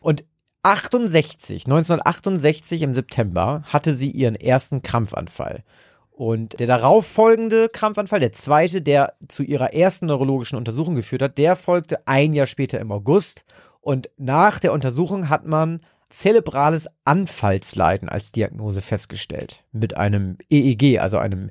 Und 0.00 0.24
68, 0.62 1.66
1968 1.66 2.82
im 2.82 2.92
September 2.92 3.62
hatte 3.66 3.94
sie 3.94 4.10
ihren 4.10 4.34
ersten 4.34 4.82
Krampfanfall. 4.82 5.62
Und 6.10 6.58
der 6.58 6.66
darauffolgende 6.66 7.68
Krampfanfall, 7.68 8.20
der 8.20 8.32
zweite, 8.32 8.82
der 8.82 9.14
zu 9.28 9.42
ihrer 9.42 9.74
ersten 9.74 10.06
neurologischen 10.06 10.56
Untersuchung 10.56 10.94
geführt 10.94 11.22
hat, 11.22 11.38
der 11.38 11.56
folgte 11.56 12.06
ein 12.08 12.32
Jahr 12.32 12.46
später 12.46 12.80
im 12.80 12.90
August. 12.90 13.44
Und 13.80 14.10
nach 14.16 14.58
der 14.58 14.72
Untersuchung 14.72 15.28
hat 15.28 15.46
man 15.46 15.80
zerebrales 16.08 16.88
Anfallsleiden 17.04 18.08
als 18.08 18.32
Diagnose 18.32 18.80
festgestellt. 18.80 19.64
Mit 19.72 19.96
einem 19.96 20.38
EEG, 20.48 21.00
also 21.00 21.18
einem 21.18 21.50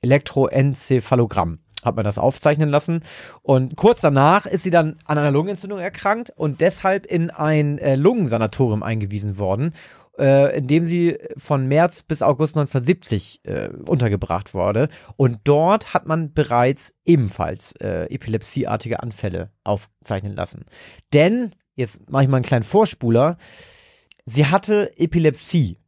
Elektroenzephalogramm 0.00 1.60
hat 1.84 1.96
man 1.96 2.04
das 2.04 2.18
aufzeichnen 2.18 2.68
lassen. 2.68 3.02
Und 3.42 3.76
kurz 3.76 4.00
danach 4.00 4.44
ist 4.44 4.64
sie 4.64 4.70
dann 4.70 4.96
an 5.04 5.18
einer 5.18 5.30
Lungenentzündung 5.30 5.78
erkrankt 5.78 6.30
und 6.36 6.60
deshalb 6.60 7.06
in 7.06 7.30
ein 7.30 7.78
äh, 7.78 7.94
Lungensanatorium 7.94 8.82
eingewiesen 8.82 9.38
worden, 9.38 9.72
äh, 10.18 10.56
in 10.56 10.66
dem 10.66 10.84
sie 10.84 11.18
von 11.36 11.66
März 11.66 12.02
bis 12.02 12.22
August 12.22 12.56
1970 12.56 13.40
äh, 13.44 13.68
untergebracht 13.88 14.52
wurde. 14.52 14.88
Und 15.16 15.40
dort 15.44 15.94
hat 15.94 16.06
man 16.06 16.32
bereits 16.32 16.92
ebenfalls 17.04 17.72
äh, 17.80 18.12
epilepsieartige 18.12 19.00
Anfälle 19.02 19.50
aufzeichnen 19.64 20.34
lassen. 20.34 20.64
Denn, 21.12 21.54
jetzt 21.74 22.10
mache 22.10 22.24
ich 22.24 22.28
mal 22.28 22.38
einen 22.38 22.44
kleinen 22.44 22.64
Vorspuler, 22.64 23.36
sie 24.26 24.46
hatte 24.46 24.92
Epilepsie. 24.98 25.78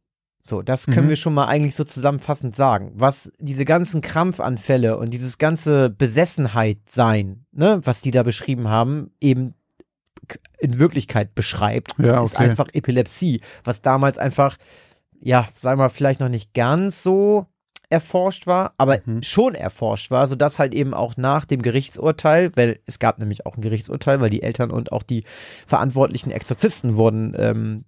So, 0.41 0.61
das 0.61 0.85
können 0.87 1.05
Mhm. 1.05 1.09
wir 1.09 1.15
schon 1.17 1.33
mal 1.33 1.45
eigentlich 1.47 1.75
so 1.75 1.83
zusammenfassend 1.83 2.55
sagen. 2.55 2.91
Was 2.95 3.31
diese 3.39 3.65
ganzen 3.65 4.01
Krampfanfälle 4.01 4.97
und 4.97 5.11
dieses 5.13 5.37
ganze 5.37 5.89
Besessenheit 5.89 6.79
sein, 6.89 7.45
ne, 7.51 7.81
was 7.83 8.01
die 8.01 8.11
da 8.11 8.23
beschrieben 8.23 8.67
haben, 8.69 9.11
eben 9.21 9.53
in 10.59 10.79
Wirklichkeit 10.79 11.35
beschreibt, 11.35 11.93
Ja, 11.97 12.23
ist 12.23 12.35
okay. 12.35 12.49
einfach 12.49 12.67
Epilepsie, 12.73 13.41
was 13.63 13.81
damals 13.81 14.17
einfach, 14.17 14.57
ja, 15.19 15.47
sagen 15.57 15.77
wir 15.79 15.85
mal, 15.85 15.89
vielleicht 15.89 16.19
noch 16.19 16.29
nicht 16.29 16.53
ganz 16.53 17.03
so 17.03 17.45
erforscht 17.89 18.45
war, 18.47 18.73
aber 18.77 18.99
Mhm. 19.05 19.23
schon 19.23 19.55
erforscht 19.55 20.11
war, 20.11 20.27
sodass 20.27 20.59
halt 20.59 20.73
eben 20.75 20.93
auch 20.93 21.17
nach 21.17 21.45
dem 21.45 21.61
Gerichtsurteil, 21.63 22.51
weil 22.55 22.79
es 22.85 22.99
gab 22.99 23.17
nämlich 23.19 23.45
auch 23.45 23.57
ein 23.57 23.61
Gerichtsurteil, 23.61 24.21
weil 24.21 24.29
die 24.29 24.43
Eltern 24.43 24.69
und 24.71 24.91
auch 24.91 25.03
die 25.03 25.23
verantwortlichen 25.65 26.29
Exorzisten 26.31 26.97
wurden 26.97 27.33
ähm, 27.37 27.85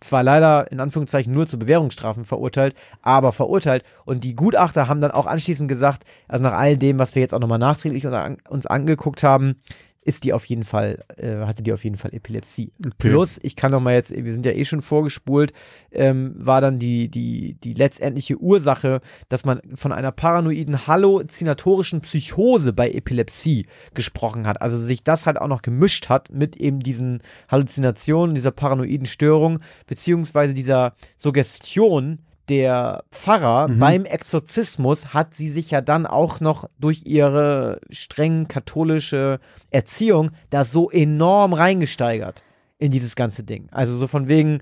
zwar 0.00 0.22
leider 0.22 0.70
in 0.70 0.80
Anführungszeichen 0.80 1.32
nur 1.32 1.46
zu 1.46 1.58
Bewährungsstrafen 1.58 2.24
verurteilt, 2.24 2.74
aber 3.02 3.32
verurteilt. 3.32 3.84
Und 4.04 4.24
die 4.24 4.34
Gutachter 4.34 4.88
haben 4.88 5.00
dann 5.00 5.10
auch 5.10 5.26
anschließend 5.26 5.68
gesagt, 5.68 6.04
also 6.28 6.42
nach 6.42 6.52
all 6.52 6.76
dem, 6.76 6.98
was 6.98 7.14
wir 7.14 7.22
jetzt 7.22 7.34
auch 7.34 7.40
nochmal 7.40 7.58
nachträglich 7.58 8.06
uns, 8.06 8.14
an, 8.14 8.38
uns 8.48 8.66
angeguckt 8.66 9.22
haben, 9.22 9.56
ist 10.04 10.24
die 10.24 10.32
auf 10.32 10.44
jeden 10.44 10.64
Fall, 10.64 10.98
äh, 11.16 11.38
hatte 11.38 11.62
die 11.62 11.72
auf 11.72 11.82
jeden 11.82 11.96
Fall 11.96 12.14
Epilepsie. 12.14 12.72
Okay. 12.78 12.94
Plus, 12.98 13.40
ich 13.42 13.56
kann 13.56 13.72
noch 13.72 13.80
mal 13.80 13.94
jetzt, 13.94 14.14
wir 14.14 14.32
sind 14.32 14.44
ja 14.44 14.52
eh 14.52 14.64
schon 14.64 14.82
vorgespult, 14.82 15.52
ähm, 15.90 16.34
war 16.36 16.60
dann 16.60 16.78
die, 16.78 17.08
die, 17.08 17.54
die 17.54 17.72
letztendliche 17.72 18.36
Ursache, 18.36 19.00
dass 19.28 19.44
man 19.44 19.60
von 19.74 19.92
einer 19.92 20.12
paranoiden 20.12 20.86
halluzinatorischen 20.86 22.02
Psychose 22.02 22.72
bei 22.72 22.90
Epilepsie 22.90 23.66
gesprochen 23.94 24.46
hat. 24.46 24.60
Also 24.60 24.76
sich 24.76 25.02
das 25.02 25.26
halt 25.26 25.40
auch 25.40 25.48
noch 25.48 25.62
gemischt 25.62 26.08
hat 26.10 26.30
mit 26.30 26.56
eben 26.56 26.80
diesen 26.80 27.22
Halluzinationen, 27.48 28.34
dieser 28.34 28.50
paranoiden 28.50 29.06
Störung, 29.06 29.60
beziehungsweise 29.86 30.52
dieser 30.52 30.94
Suggestion, 31.16 32.18
der 32.48 33.04
Pfarrer 33.10 33.68
Mhm. 33.68 33.78
beim 33.78 34.04
Exorzismus 34.04 35.14
hat 35.14 35.34
sie 35.34 35.48
sich 35.48 35.70
ja 35.70 35.80
dann 35.80 36.06
auch 36.06 36.40
noch 36.40 36.68
durch 36.78 37.02
ihre 37.06 37.80
streng 37.90 38.48
katholische 38.48 39.40
Erziehung 39.70 40.30
da 40.50 40.64
so 40.64 40.90
enorm 40.90 41.54
reingesteigert 41.54 42.42
in 42.78 42.90
dieses 42.90 43.16
ganze 43.16 43.44
Ding. 43.44 43.68
Also 43.70 43.96
so 43.96 44.06
von 44.06 44.28
wegen, 44.28 44.60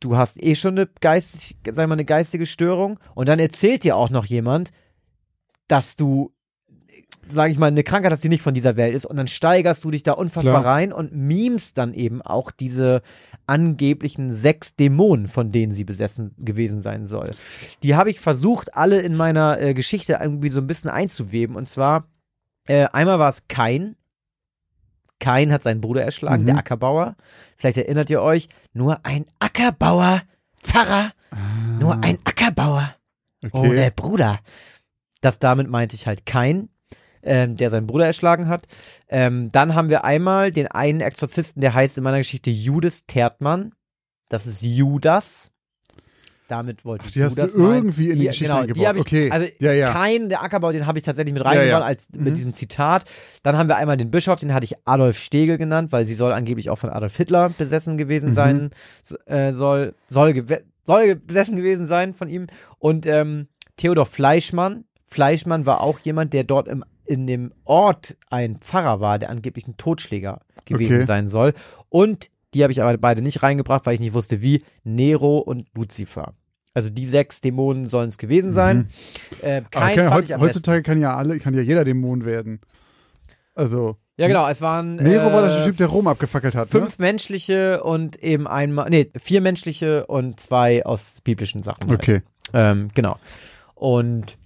du 0.00 0.16
hast 0.16 0.42
eh 0.42 0.54
schon 0.56 0.76
eine, 0.76 0.88
geistig, 1.00 1.56
sag 1.70 1.88
mal, 1.88 1.94
eine 1.94 2.04
geistige 2.04 2.46
Störung 2.46 2.98
und 3.14 3.28
dann 3.28 3.38
erzählt 3.38 3.84
dir 3.84 3.96
auch 3.96 4.10
noch 4.10 4.26
jemand, 4.26 4.70
dass 5.68 5.96
du 5.96 6.33
sage 7.28 7.52
ich 7.52 7.58
mal, 7.58 7.66
eine 7.68 7.82
Krankheit 7.84 8.12
hast, 8.12 8.22
die 8.24 8.28
nicht 8.28 8.42
von 8.42 8.54
dieser 8.54 8.76
Welt 8.76 8.94
ist 8.94 9.04
und 9.06 9.16
dann 9.16 9.26
steigerst 9.28 9.82
du 9.84 9.90
dich 9.90 10.02
da 10.02 10.12
unfassbar 10.12 10.60
Klar. 10.62 10.74
rein 10.74 10.92
und 10.92 11.12
memst 11.14 11.78
dann 11.78 11.94
eben 11.94 12.22
auch 12.22 12.50
diese 12.50 13.02
angeblichen 13.46 14.32
sechs 14.32 14.74
Dämonen, 14.76 15.28
von 15.28 15.52
denen 15.52 15.72
sie 15.72 15.84
besessen 15.84 16.34
gewesen 16.38 16.80
sein 16.80 17.06
soll. 17.06 17.34
Die 17.82 17.94
habe 17.94 18.10
ich 18.10 18.20
versucht, 18.20 18.74
alle 18.76 19.00
in 19.00 19.16
meiner 19.16 19.60
äh, 19.60 19.74
Geschichte 19.74 20.18
irgendwie 20.20 20.48
so 20.48 20.60
ein 20.60 20.66
bisschen 20.66 20.90
einzuweben 20.90 21.56
und 21.56 21.68
zwar 21.68 22.06
äh, 22.66 22.86
einmal 22.92 23.18
war 23.18 23.28
es 23.28 23.46
Kain. 23.48 23.96
Kain 25.20 25.52
hat 25.52 25.62
seinen 25.62 25.80
Bruder 25.80 26.02
erschlagen, 26.02 26.42
Mhm. 26.42 26.46
der 26.46 26.56
Ackerbauer. 26.58 27.16
Vielleicht 27.56 27.76
erinnert 27.78 28.10
ihr 28.10 28.20
euch, 28.22 28.48
nur 28.72 29.04
ein 29.04 29.26
Ackerbauer, 29.38 30.22
Pfarrer, 30.62 31.12
nur 31.78 32.02
ein 32.02 32.18
Ackerbauer 32.24 32.94
Okay. 33.44 33.50
ohne 33.68 33.90
Bruder. 33.90 34.40
Das 35.20 35.38
damit 35.38 35.68
meinte 35.68 35.94
ich 35.96 36.06
halt 36.06 36.24
Kain, 36.24 36.70
ähm, 37.24 37.56
der 37.56 37.70
seinen 37.70 37.86
Bruder 37.86 38.06
erschlagen 38.06 38.48
hat. 38.48 38.66
Ähm, 39.08 39.50
dann 39.52 39.74
haben 39.74 39.88
wir 39.88 40.04
einmal 40.04 40.52
den 40.52 40.66
einen 40.68 41.00
Exorzisten, 41.00 41.60
der 41.60 41.74
heißt 41.74 41.98
in 41.98 42.04
meiner 42.04 42.18
Geschichte 42.18 42.50
Judas 42.50 43.06
Tertmann. 43.06 43.72
Das 44.28 44.46
ist 44.46 44.62
Judas. 44.62 45.50
Damit 46.46 46.84
wollte 46.84 47.04
Ach, 47.04 47.08
ich 47.08 47.14
die 47.14 47.24
hast 47.24 47.38
du 47.38 47.58
meinen. 47.58 47.74
irgendwie 47.76 48.10
in 48.10 48.18
die 48.20 48.26
Geschichte 48.26 48.48
genau, 48.52 48.60
eingebaut. 48.60 48.94
Die 48.94 48.98
ich, 48.98 49.00
Okay. 49.00 49.30
Also 49.30 49.46
Ja, 49.60 49.72
ja. 49.72 49.92
Kain, 49.92 50.28
der 50.28 50.42
Ackerbau, 50.42 50.72
den 50.72 50.86
habe 50.86 50.98
ich 50.98 51.02
tatsächlich 51.02 51.32
mit 51.32 51.42
Ja, 51.42 51.48
reingebaut 51.48 51.80
ja. 51.80 51.86
als 51.86 52.06
mit 52.12 52.20
Mhm. 52.20 52.34
diesem 52.34 52.52
Zitat. 52.52 53.04
Dann 53.42 53.56
haben 53.56 53.68
wir 53.68 53.76
einmal 53.76 53.96
den 53.96 54.10
Bischof, 54.10 54.40
den 54.40 54.52
hatte 54.52 54.64
ich 54.64 54.74
Adolf 54.84 55.16
Stegel 55.18 55.56
genannt, 55.56 55.90
weil 55.90 56.04
sie 56.04 56.12
soll 56.12 56.32
angeblich 56.32 56.68
auch 56.68 56.76
von 56.76 56.90
Adolf 56.90 57.16
Hitler 57.16 57.48
besessen 57.48 57.96
gewesen 57.96 58.30
Mhm. 58.30 58.34
sein, 58.34 58.70
so- 59.02 59.16
äh, 59.24 59.54
soll, 59.54 59.94
soll, 60.10 60.44
soll 60.84 61.14
besessen 61.14 61.56
gewesen 61.56 61.86
sein 61.86 62.12
von 62.12 62.28
ihm. 62.28 62.46
Und 62.78 63.06
ähm, 63.06 63.48
Theodor 63.78 64.04
Fleischmann. 64.04 64.84
Fleischmann 65.06 65.64
war 65.64 65.80
auch 65.80 65.98
jemand, 66.00 66.34
der 66.34 66.44
dort 66.44 66.68
im, 66.68 66.84
in 67.06 67.26
dem 67.26 67.52
Ort 67.64 68.16
ein 68.30 68.56
Pfarrer 68.60 69.00
war, 69.00 69.18
der 69.18 69.30
angeblich 69.30 69.66
ein 69.68 69.76
Totschläger 69.76 70.40
gewesen 70.64 70.96
Okay. 70.96 71.04
sein 71.04 71.28
soll. 71.28 71.52
Und 71.88 72.30
die 72.54 72.62
habe 72.62 72.72
ich 72.72 72.80
aber 72.82 72.96
beide 72.98 73.20
nicht 73.22 73.42
reingebracht, 73.42 73.84
weil 73.86 73.94
ich 73.94 74.00
nicht 74.00 74.14
wusste, 74.14 74.40
wie. 74.42 74.62
Nero 74.84 75.38
und 75.38 75.66
Lucifer. 75.74 76.34
Also 76.72 76.90
die 76.90 77.04
sechs 77.06 77.40
Dämonen 77.40 77.86
sollen 77.86 78.08
es 78.08 78.18
gewesen 78.18 78.52
sein. 78.52 78.88
Äh, 79.42 79.58
Aber 79.58 79.66
kein 79.70 79.96
kann, 79.96 80.04
fand 80.06 80.14
heut, 80.16 80.24
ich 80.24 80.34
am 80.34 80.40
besten. 80.40 80.40
heutzutage 80.56 80.82
kann 80.82 81.00
ja 81.00 81.16
alle, 81.16 81.38
kann 81.38 81.54
ja 81.54 81.60
jeder 81.62 81.84
Dämon 81.84 82.24
werden. 82.24 82.60
Also, 83.54 83.96
Ja, 84.16 84.26
genau, 84.26 84.48
es 84.48 84.60
waren. 84.60 84.96
Nero 84.96 85.32
war 85.32 85.44
äh, 85.44 85.48
der 85.56 85.64
Typ, 85.66 85.76
der 85.76 85.86
Rom 85.86 86.06
abgefackelt 86.08 86.54
hat, 86.56 86.72
ne? 86.72 86.80
Fünf 86.80 86.98
menschliche 86.98 87.82
und 87.82 88.16
eben 88.22 88.46
einmal, 88.48 88.90
nee, 88.90 89.10
vier 89.16 89.40
menschliche 89.40 90.06
und 90.06 90.40
zwei 90.40 90.84
aus 90.84 91.20
biblischen 91.22 91.62
Sachen. 91.62 91.88
Halt. 91.88 92.00
Okay. 92.00 92.22
Ähm, 92.52 92.88
genau. 92.94 93.16
Und 93.74 94.36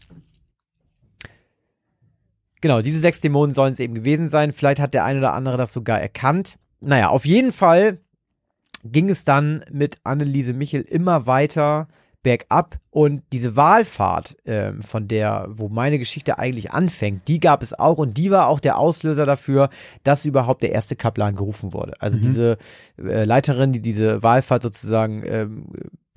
genau, 2.61 2.83
diese 2.83 3.01
sechs 3.01 3.21
Dämonen 3.21 3.55
sollen 3.55 3.73
es 3.73 3.81
eben 3.81 3.95
gewesen 3.95 4.29
sein. 4.29 4.53
Vielleicht 4.53 4.81
hat 4.81 4.95
der 4.95 5.05
eine 5.05 5.19
oder 5.19 5.35
andere 5.35 5.57
das 5.57 5.73
sogar 5.73 6.01
erkannt. 6.01 6.59
Naja, 6.81 7.09
auf 7.09 7.25
jeden 7.27 7.53
Fall 7.53 7.99
ging 8.85 9.11
es 9.11 9.25
dann 9.25 9.65
mit 9.73 9.99
Anneliese 10.05 10.53
Michel 10.53 10.83
immer 10.83 11.27
weiter 11.27 11.89
bergab 12.23 12.79
und 12.91 13.23
diese 13.33 13.57
Wahlfahrt, 13.57 14.37
ähm, 14.45 14.83
von 14.83 15.07
der, 15.09 15.47
wo 15.51 15.69
meine 15.69 15.99
Geschichte 15.99 16.39
eigentlich 16.39 16.73
anfängt, 16.73 17.29
die 17.29 17.39
gab 17.39 17.63
es 17.63 17.79
auch 17.79 17.99
und 17.99 18.17
die 18.19 18.31
war 18.31 18.49
auch 18.49 18.61
der 18.61 18.77
Auslöser 18.77 19.25
dafür, 19.25 19.71
dass 20.03 20.25
überhaupt 20.25 20.63
der 20.63 20.73
erste 20.73 20.97
Kaplan 20.97 21.37
gerufen 21.37 21.73
wurde. 21.73 21.95
Also 22.01 22.17
Mhm. 22.17 22.23
diese 22.23 22.59
äh, 22.99 23.25
Leiterin, 23.25 23.73
die 23.73 23.81
diese 23.81 24.23
Wahlfahrt 24.23 24.63
sozusagen, 24.63 25.23
ähm, 25.25 25.67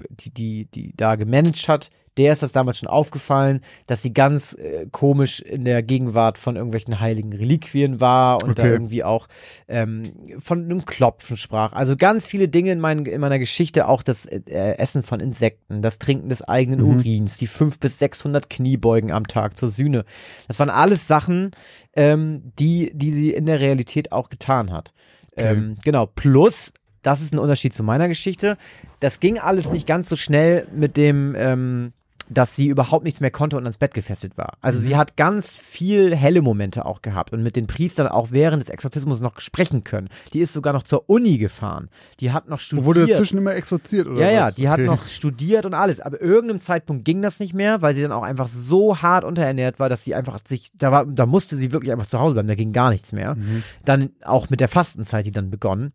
die, 0.10 0.34
die, 0.34 0.66
die 0.66 0.94
da 0.98 1.16
gemanagt 1.16 1.68
hat, 1.70 1.92
der 2.18 2.34
ist 2.34 2.44
das 2.44 2.52
damals 2.52 2.78
schon 2.80 2.90
aufgefallen, 2.90 3.62
dass 3.88 4.02
sie 4.02 4.14
ganz 4.14 4.54
äh, 4.54 4.86
komisch 4.92 5.40
in 5.40 5.64
der 5.64 5.82
Gegenwart 5.82 6.38
von 6.38 6.56
irgendwelchen 6.58 7.00
heiligen 7.00 7.32
Reliquien 7.34 8.00
war 8.02 8.44
und 8.44 8.60
da 8.60 8.64
Okay. 8.64 8.72
irgendwie 8.74 9.04
auch 9.04 9.28
ähm, 9.68 10.12
von 10.40 10.64
einem 10.66 10.86
Klopfen 10.86 11.38
sprach. 11.38 11.74
Also 11.74 11.96
ganz 11.96 12.28
viele 12.28 12.50
Dinge 12.50 12.72
in, 12.74 12.80
mein, 12.80 13.06
in 13.06 13.22
meiner 13.22 13.40
Geschichte, 13.40 13.88
auch 13.88 14.04
das 14.04 14.26
äh, 14.26 14.42
Essen 14.78 15.04
von 15.04 15.20
Insekten, 15.22 15.82
das 15.82 16.00
Trinken 16.00 16.28
des 16.30 16.42
eigenen 16.42 16.82
Mhm. 16.82 16.96
Urins, 16.98 17.38
die 17.38 17.48
fünf 17.48 17.80
bis 17.80 17.98
600 18.00 18.50
Kniebeugen 18.50 19.12
am 19.12 19.26
Tag 19.28 19.58
zur 19.58 19.70
Sühne. 19.70 20.04
Das 20.48 20.60
waren 20.60 20.70
alles 20.70 21.08
Sachen, 21.08 21.52
ähm, 21.96 22.52
die, 22.60 22.92
die 22.94 23.12
sie 23.14 23.32
in 23.32 23.46
der 23.46 23.60
Realität 23.62 24.12
auch 24.12 24.30
getan 24.30 24.72
hat. 24.72 24.94
Okay. 25.34 25.54
Ähm, 25.54 25.78
genau, 25.84 26.08
plus, 26.08 26.74
das 27.04 27.22
ist 27.22 27.34
ein 27.34 27.40
Unterschied 27.40 27.74
zu 27.74 27.84
meiner 27.84 28.08
Geschichte, 28.10 28.58
das 29.00 29.20
ging 29.22 29.40
alles 29.40 29.72
nicht 29.72 29.88
ganz 29.88 30.10
so 30.10 30.16
schnell 30.16 30.68
mit 30.76 30.98
dem, 30.98 31.34
ähm, 31.38 31.94
dass 32.34 32.56
sie 32.56 32.68
überhaupt 32.68 33.04
nichts 33.04 33.20
mehr 33.20 33.32
konnte 33.32 33.58
und 33.58 33.64
ans 33.64 33.78
Bett 33.78 33.94
gefesselt 33.94 34.38
war. 34.38 34.54
Also 34.62 34.80
Mhm. 34.80 34.84
sie 34.84 34.96
hat 34.96 35.18
ganz 35.18 35.58
viel 35.58 36.16
helle 36.16 36.42
Momente 36.42 36.86
auch 36.86 37.02
gehabt 37.02 37.34
und 37.34 37.44
mit 37.44 37.56
den 37.56 37.68
Priestern 37.68 38.08
auch 38.08 38.30
während 38.32 38.62
des 38.62 38.70
Exorzismus 38.70 39.20
noch 39.22 39.40
sprechen 39.40 39.84
können. 39.84 40.08
Die 40.34 40.40
ist 40.40 40.54
sogar 40.54 40.72
noch 40.74 40.84
zur 40.84 41.10
Uni 41.10 41.38
gefahren. 41.38 41.90
Die 42.22 42.32
hat 42.32 42.48
noch 42.48 42.60
studiert. 42.60 42.86
Wurde 42.86 43.08
dazwischen 43.08 43.38
immer 43.38 43.54
exorziert, 43.56 44.08
oder 44.08 44.20
Ja, 44.22 44.28
was? 44.28 44.34
ja, 44.34 44.52
die 44.52 44.70
hat 44.70 44.80
Okay. 44.80 44.86
noch 44.88 45.08
studiert 45.08 45.66
und 45.66 45.74
alles. 45.74 46.00
Aber 46.00 46.22
irgendeinem 46.22 46.60
Zeitpunkt 46.60 47.04
ging 47.06 47.22
das 47.22 47.40
nicht 47.40 47.54
mehr, 47.54 47.82
weil 47.82 47.94
sie 47.94 48.02
dann 48.02 48.12
auch 48.14 48.24
einfach 48.24 48.48
so 48.48 49.02
hart 49.02 49.24
unterernährt 49.26 49.80
war, 49.80 49.90
dass 49.90 50.04
sie 50.04 50.16
einfach 50.16 50.40
sich, 50.46 50.72
da 50.76 50.92
war, 50.92 51.06
da 51.06 51.26
musste 51.26 51.58
sie 51.58 51.72
wirklich 51.74 51.92
einfach 51.92 52.08
zu 52.08 52.20
Hause 52.20 52.34
bleiben, 52.36 52.48
da 52.48 52.56
ging 52.56 52.72
gar 52.72 52.92
nichts 52.92 53.12
mehr. 53.12 53.36
Mhm. 53.36 53.64
Dann 53.86 54.10
auch 54.24 54.50
mit 54.50 54.60
der 54.62 54.68
Fastenzeit, 54.70 55.26
die 55.26 55.32
dann 55.32 55.50
begonnen. 55.50 55.92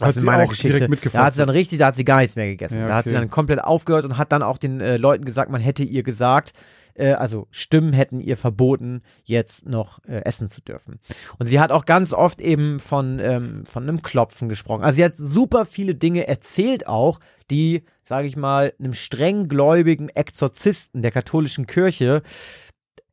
Hat 0.00 0.08
Was 0.08 0.16
in 0.16 0.20
sie 0.20 0.26
meiner 0.26 0.44
auch 0.44 0.48
Geschichte, 0.48 0.68
direkt 0.68 0.80
da 0.80 0.84
hat 0.84 0.90
mitgefasst? 0.90 1.36
sie 1.36 1.42
dann 1.42 1.48
richtig, 1.50 1.78
da 1.78 1.86
hat 1.86 1.96
sie 1.96 2.04
gar 2.04 2.18
nichts 2.18 2.36
mehr 2.36 2.46
gegessen. 2.46 2.78
Ja, 2.78 2.86
Da 2.86 2.96
hat 2.96 3.04
sie 3.04 3.10
okay. 3.10 3.20
dann 3.20 3.30
komplett 3.30 3.62
aufgehört 3.62 4.04
und 4.04 4.18
hat 4.18 4.32
dann 4.32 4.42
auch 4.42 4.58
den 4.58 4.80
äh, 4.80 4.96
Leuten 4.96 5.24
gesagt, 5.24 5.50
man 5.50 5.60
hätte 5.60 5.84
ihr 5.84 6.02
gesagt, 6.02 6.52
äh, 6.94 7.12
also 7.12 7.46
Stimmen 7.50 7.92
hätten 7.92 8.20
ihr 8.20 8.36
verboten, 8.36 9.02
jetzt 9.22 9.66
noch 9.66 10.00
äh, 10.04 10.24
essen 10.24 10.48
zu 10.48 10.60
dürfen. 10.62 10.98
Und 11.38 11.46
sie 11.46 11.60
hat 11.60 11.70
auch 11.70 11.84
ganz 11.84 12.12
oft 12.12 12.40
eben 12.40 12.80
von, 12.80 13.20
ähm, 13.20 13.64
von 13.66 13.84
einem 13.84 14.02
Klopfen 14.02 14.48
gesprochen. 14.48 14.82
Also 14.82 14.96
sie 14.96 15.04
hat 15.04 15.14
super 15.16 15.64
viele 15.64 15.94
Dinge 15.94 16.26
erzählt 16.26 16.86
auch, 16.86 17.20
die, 17.50 17.84
sage 18.02 18.26
ich 18.26 18.36
mal, 18.36 18.72
einem 18.78 18.94
streng 18.94 19.48
gläubigen 19.48 20.08
Exorzisten 20.08 21.02
der 21.02 21.12
katholischen 21.12 21.66
Kirche 21.66 22.22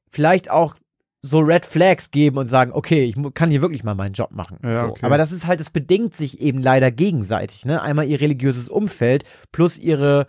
vielleicht 0.10 0.52
auch 0.52 0.76
so 1.24 1.40
Red 1.40 1.66
Flags 1.66 2.10
geben 2.10 2.38
und 2.38 2.48
sagen, 2.48 2.72
okay, 2.74 3.04
ich 3.04 3.16
kann 3.36 3.52
hier 3.52 3.62
wirklich 3.62 3.84
mal 3.84 3.94
meinen 3.94 4.14
Job 4.14 4.32
machen. 4.32 4.58
Ja, 4.64 4.80
so. 4.80 4.88
okay. 4.88 5.06
Aber 5.06 5.18
das 5.18 5.32
ist 5.32 5.46
halt, 5.46 5.60
das 5.60 5.70
bedingt 5.70 6.16
sich 6.16 6.42
eben 6.42 6.64
leider 6.64 6.90
gegenseitig. 6.90 7.66
Ne? 7.66 7.82
Einmal 7.82 8.08
ihr 8.08 8.20
religiöses 8.20 8.70
Umfeld 8.70 9.24
plus 9.52 9.78
ihre, 9.78 10.26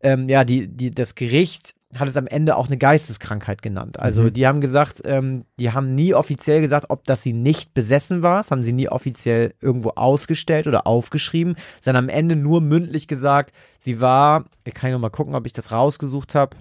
ähm, 0.00 0.28
ja, 0.30 0.44
die, 0.44 0.66
die, 0.66 0.90
das 0.90 1.14
Gericht 1.14 1.74
hat 1.94 2.08
es 2.08 2.16
am 2.16 2.26
Ende 2.28 2.56
auch 2.56 2.68
eine 2.68 2.78
Geisteskrankheit 2.78 3.62
genannt. 3.62 4.00
Also 4.00 4.22
Mhm. 4.22 4.32
die 4.32 4.46
haben 4.46 4.60
gesagt, 4.60 5.02
ähm, 5.04 5.44
die 5.58 5.72
haben 5.72 5.94
nie 5.94 6.14
offiziell 6.14 6.60
gesagt, 6.60 6.86
ob 6.88 7.04
das 7.04 7.22
sie 7.22 7.32
nicht 7.32 7.74
besessen 7.74 8.22
war. 8.22 8.36
Das 8.38 8.50
haben 8.50 8.62
sie 8.62 8.72
nie 8.72 8.88
offiziell 8.88 9.54
irgendwo 9.60 9.90
ausgestellt 9.90 10.66
oder 10.68 10.86
aufgeschrieben, 10.86 11.56
sondern 11.80 12.04
am 12.04 12.08
Ende 12.08 12.36
nur 12.36 12.60
mündlich 12.60 13.08
gesagt, 13.08 13.52
sie 13.78 14.00
war, 14.00 14.44
ich 14.64 14.72
kann 14.72 14.92
noch 14.92 15.00
mal 15.00 15.10
gucken, 15.10 15.34
ob 15.34 15.46
ich 15.46 15.52
das 15.52 15.72
rausgesucht 15.72 16.34
habe. 16.34 16.56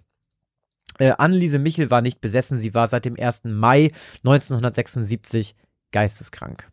Äh, 1.00 1.14
Anneliese 1.18 1.60
Michel 1.60 1.90
war 1.90 2.02
nicht 2.02 2.22
besessen, 2.22 2.60
sie 2.60 2.74
war 2.74 2.88
seit 2.88 3.06
dem 3.06 3.18
1. 3.20 3.46
Mai 3.46 3.92
1976 4.24 5.56
geisteskrank. 5.92 6.70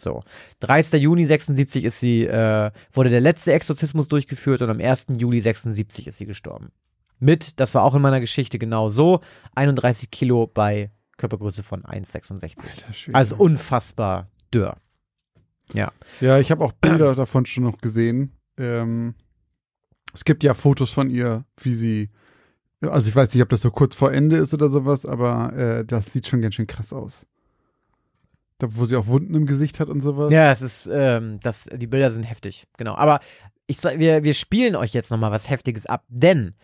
So. 0.00 0.22
30. 0.60 1.02
Juni 1.02 1.24
76 1.24 1.84
ist 1.84 2.00
sie, 2.00 2.24
äh, 2.24 2.70
wurde 2.92 3.10
der 3.10 3.20
letzte 3.20 3.52
Exorzismus 3.52 4.08
durchgeführt 4.08 4.62
und 4.62 4.70
am 4.70 4.80
1. 4.80 5.06
Juli 5.18 5.40
76 5.40 6.06
ist 6.06 6.18
sie 6.18 6.26
gestorben. 6.26 6.70
Mit, 7.20 7.60
das 7.60 7.74
war 7.74 7.82
auch 7.82 7.94
in 7.94 8.02
meiner 8.02 8.20
Geschichte 8.20 8.58
genau 8.58 8.88
so, 8.88 9.20
31 9.54 10.10
Kilo 10.10 10.46
bei 10.46 10.90
Körpergröße 11.16 11.62
von 11.62 11.84
1,66. 11.84 12.66
Alter 12.66 12.92
Schwede. 12.92 13.16
Also 13.16 13.36
unfassbar 13.36 14.28
dürr. 14.52 14.76
Ja, 16.20 16.38
ich 16.38 16.50
habe 16.50 16.64
auch 16.64 16.72
Bilder 16.72 17.14
davon 17.14 17.46
schon 17.46 17.64
noch 17.64 17.78
gesehen. 17.78 18.36
Ähm, 18.58 19.14
es 20.12 20.24
gibt 20.24 20.42
ja 20.42 20.54
Fotos 20.54 20.90
von 20.90 21.08
ihr, 21.08 21.44
wie 21.62 21.74
sie, 21.74 22.10
also 22.90 23.08
ich 23.08 23.16
weiß 23.16 23.32
nicht, 23.34 23.42
ob 23.42 23.48
das 23.48 23.60
so 23.62 23.70
kurz 23.70 23.94
vor 23.94 24.12
Ende 24.12 24.36
ist 24.36 24.52
oder 24.54 24.68
sowas, 24.68 25.06
aber 25.06 25.52
äh, 25.54 25.84
das 25.84 26.12
sieht 26.12 26.26
schon 26.26 26.40
ganz 26.40 26.54
schön 26.54 26.66
krass 26.66 26.92
aus. 26.92 27.26
Da, 28.58 28.68
wo 28.70 28.86
sie 28.86 28.96
auch 28.96 29.06
Wunden 29.08 29.34
im 29.34 29.46
Gesicht 29.46 29.80
hat 29.80 29.88
und 29.88 30.00
sowas. 30.00 30.32
Ja, 30.32 30.50
es 30.50 30.62
ist, 30.62 30.88
ähm, 30.92 31.40
das, 31.42 31.64
die 31.74 31.86
Bilder 31.88 32.10
sind 32.10 32.22
heftig, 32.24 32.66
genau. 32.76 32.94
Aber 32.94 33.20
ich 33.66 33.78
sag, 33.78 33.98
wir, 33.98 34.22
wir 34.22 34.34
spielen 34.34 34.76
euch 34.76 34.92
jetzt 34.92 35.10
nochmal 35.10 35.30
was 35.32 35.50
Heftiges 35.50 35.86
ab, 35.86 36.04
denn 36.08 36.54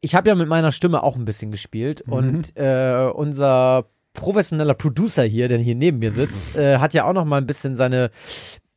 ich 0.00 0.14
habe 0.14 0.28
ja 0.28 0.34
mit 0.34 0.48
meiner 0.48 0.72
Stimme 0.72 1.02
auch 1.02 1.16
ein 1.16 1.24
bisschen 1.24 1.50
gespielt 1.50 2.02
Mhm. 2.06 2.12
und 2.12 2.56
äh, 2.56 3.10
unser 3.14 3.86
professioneller 4.14 4.74
Producer 4.74 5.24
hier, 5.24 5.48
der 5.48 5.58
hier 5.58 5.74
neben 5.74 5.98
mir 5.98 6.12
sitzt, 6.12 6.56
äh, 6.56 6.78
hat 6.78 6.94
ja 6.94 7.04
auch 7.04 7.12
noch 7.12 7.24
mal 7.24 7.38
ein 7.38 7.46
bisschen 7.46 7.76
seine 7.76 8.10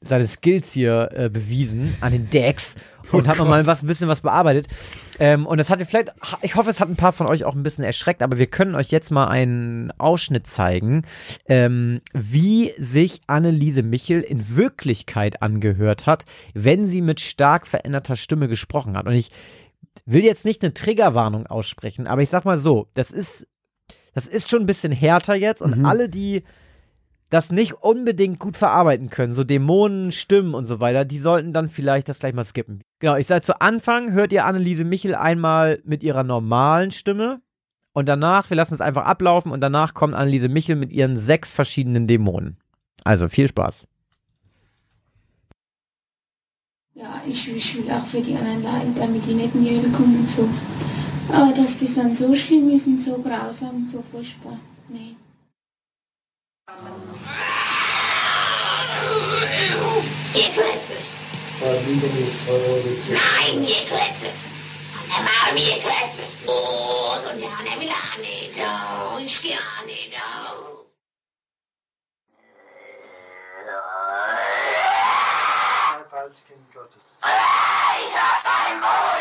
seine 0.02 0.28
Skills 0.28 0.72
hier 0.74 1.10
äh, 1.14 1.30
bewiesen 1.30 1.96
an 2.02 2.12
den 2.12 2.30
Decks 2.30 2.76
und 3.12 3.26
Oh 3.26 3.30
hat 3.30 3.38
noch 3.38 3.48
mal 3.48 3.62
Gott. 3.62 3.68
was, 3.68 3.84
ein 3.84 3.88
bisschen 3.88 4.08
was 4.10 4.22
bearbeitet. 4.22 4.68
Ähm, 5.20 5.46
und 5.48 5.58
das 5.58 5.70
hat 5.70 5.82
vielleicht, 5.82 6.12
ich 6.42 6.56
hoffe, 6.56 6.70
es 6.70 6.80
hat 6.80 6.90
ein 6.90 6.96
paar 6.98 7.14
von 7.14 7.26
euch 7.28 7.46
auch 7.46 7.56
ein 7.56 7.64
bisschen 7.64 7.84
erschreckt, 7.84 8.22
aber 8.22 8.38
wir 8.38 8.48
können 8.48 8.76
euch 8.76 8.90
jetzt 8.92 9.12
mal 9.12 9.28
einen 9.28 9.92
Ausschnitt 9.98 10.46
zeigen, 10.46 11.04
ähm, 11.48 12.02
wie 12.14 12.74
sich 12.78 13.22
Anneliese 13.28 13.82
Michel 13.82 14.22
in 14.22 14.56
Wirklichkeit 14.56 15.42
angehört 15.42 16.06
hat, 16.06 16.26
wenn 16.54 16.88
sie 16.88 17.02
mit 17.02 17.20
stark 17.20 17.66
veränderter 17.66 18.18
Stimme 18.18 18.48
gesprochen 18.48 18.98
hat. 18.98 19.08
Und 19.08 19.14
ich 19.14 19.32
will 20.06 20.24
jetzt 20.24 20.46
nicht 20.46 20.64
eine 20.64 20.74
Triggerwarnung 20.74 21.48
aussprechen, 21.48 22.08
aber 22.08 22.22
ich 22.22 22.30
sag 22.30 22.46
mal 22.46 22.58
so, 22.58 22.88
das 22.94 23.12
ist 23.12 23.48
das 24.14 24.28
ist 24.28 24.50
schon 24.50 24.62
ein 24.62 24.66
bisschen 24.66 24.92
härter 24.92 25.36
jetzt 25.36 25.62
und 25.62 25.78
Mhm. 25.78 25.86
alle, 25.86 26.10
die 26.10 26.44
das 27.30 27.52
nicht 27.52 27.74
unbedingt 27.74 28.40
gut 28.40 28.56
verarbeiten 28.56 29.10
können, 29.10 29.34
so 29.34 29.44
Dämonen, 29.44 30.12
Stimmen 30.12 30.54
und 30.54 30.66
so 30.66 30.80
weiter, 30.80 31.04
die 31.04 31.20
sollten 31.20 31.54
dann 31.54 31.70
vielleicht 31.70 32.08
das 32.08 32.20
gleich 32.20 32.34
mal 32.34 32.44
skippen. 32.44 32.82
Genau, 33.00 33.16
ich 33.16 33.28
sage 33.28 33.42
zu 33.42 33.60
Anfang, 33.60 34.14
hört 34.14 34.32
ihr 34.32 34.46
Anneliese 34.46 34.86
Michel 34.86 35.16
einmal 35.16 35.82
mit 35.84 36.04
ihrer 36.04 36.24
normalen 36.24 36.92
Stimme 36.92 37.42
und 37.94 38.08
danach, 38.08 38.50
wir 38.50 38.56
lassen 38.56 38.76
es 38.76 38.82
einfach 38.82 39.06
ablaufen 39.06 39.52
und 39.52 39.60
danach 39.60 39.94
kommt 39.94 40.14
Anneliese 40.14 40.50
Michel 40.50 40.76
mit 40.76 40.92
ihren 40.92 41.18
sechs 41.18 41.52
verschiedenen 41.52 42.08
Dämonen. 42.08 42.58
Also 43.04 43.28
viel 43.28 43.48
Spaß. 43.48 43.88
Ja, 46.94 47.22
ich, 47.28 47.56
ich 47.56 47.78
will 47.78 47.92
auch 47.92 48.06
für 48.06 48.22
die 48.22 48.36
anderen 48.36 48.64
leiden, 48.64 48.96
damit 48.96 49.26
die 49.26 49.34
nicht 49.34 49.54
Hölle 49.54 49.90
kommen 49.92 50.20
und 50.20 50.30
so. 50.30 50.50
Aber 51.32 51.52
dass 51.54 51.80
das 51.80 51.96
dann 51.96 52.16
so 52.16 52.34
schlimm 52.36 52.70
ist 52.70 52.88
und 52.88 52.98
so 52.98 53.18
grausam 53.22 53.76
und 53.76 53.86
so 53.88 54.02
furchtbar, 54.12 54.58
nee. 54.90 55.16
Ihr 60.34 60.50
Klötze! 60.52 60.94
Nein, 63.10 63.64
ihr 63.64 63.86
Klötze! 63.86 64.30
Der 65.08 65.24
Maul, 65.24 65.58
ihr 65.58 65.80
Klötze! 65.80 66.24
Oh, 66.46 67.16
so 67.24 67.40
der 67.40 67.58
Hanne 67.58 67.80
will 67.80 67.90
auch 67.90 68.18
nicht, 68.20 68.60
oh, 68.60 69.18
ich 69.20 69.42
geh 69.42 69.56
auch 69.56 69.86
nicht, 69.86 70.14
oh. 70.14 70.86
Gottes. 76.74 77.18
Ich 77.22 78.14
hab 78.16 78.44
dein 78.44 78.80
Maul 78.80 79.18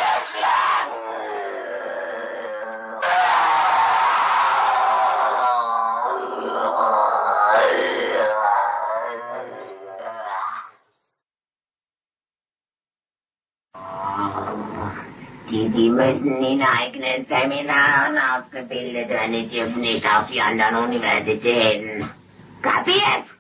Die, 15.75 15.91
müssen 15.91 16.37
in 16.45 16.63
eigenen 16.63 17.27
Seminaren 17.27 18.17
ausgebildet 18.17 19.09
werden, 19.09 19.33
die 19.33 19.49
dürfen 19.49 19.81
nicht 19.81 20.07
auf 20.07 20.31
die 20.31 20.41
anderen 20.41 20.77
Universitäten. 20.89 22.09
Kapiert? 22.63 23.35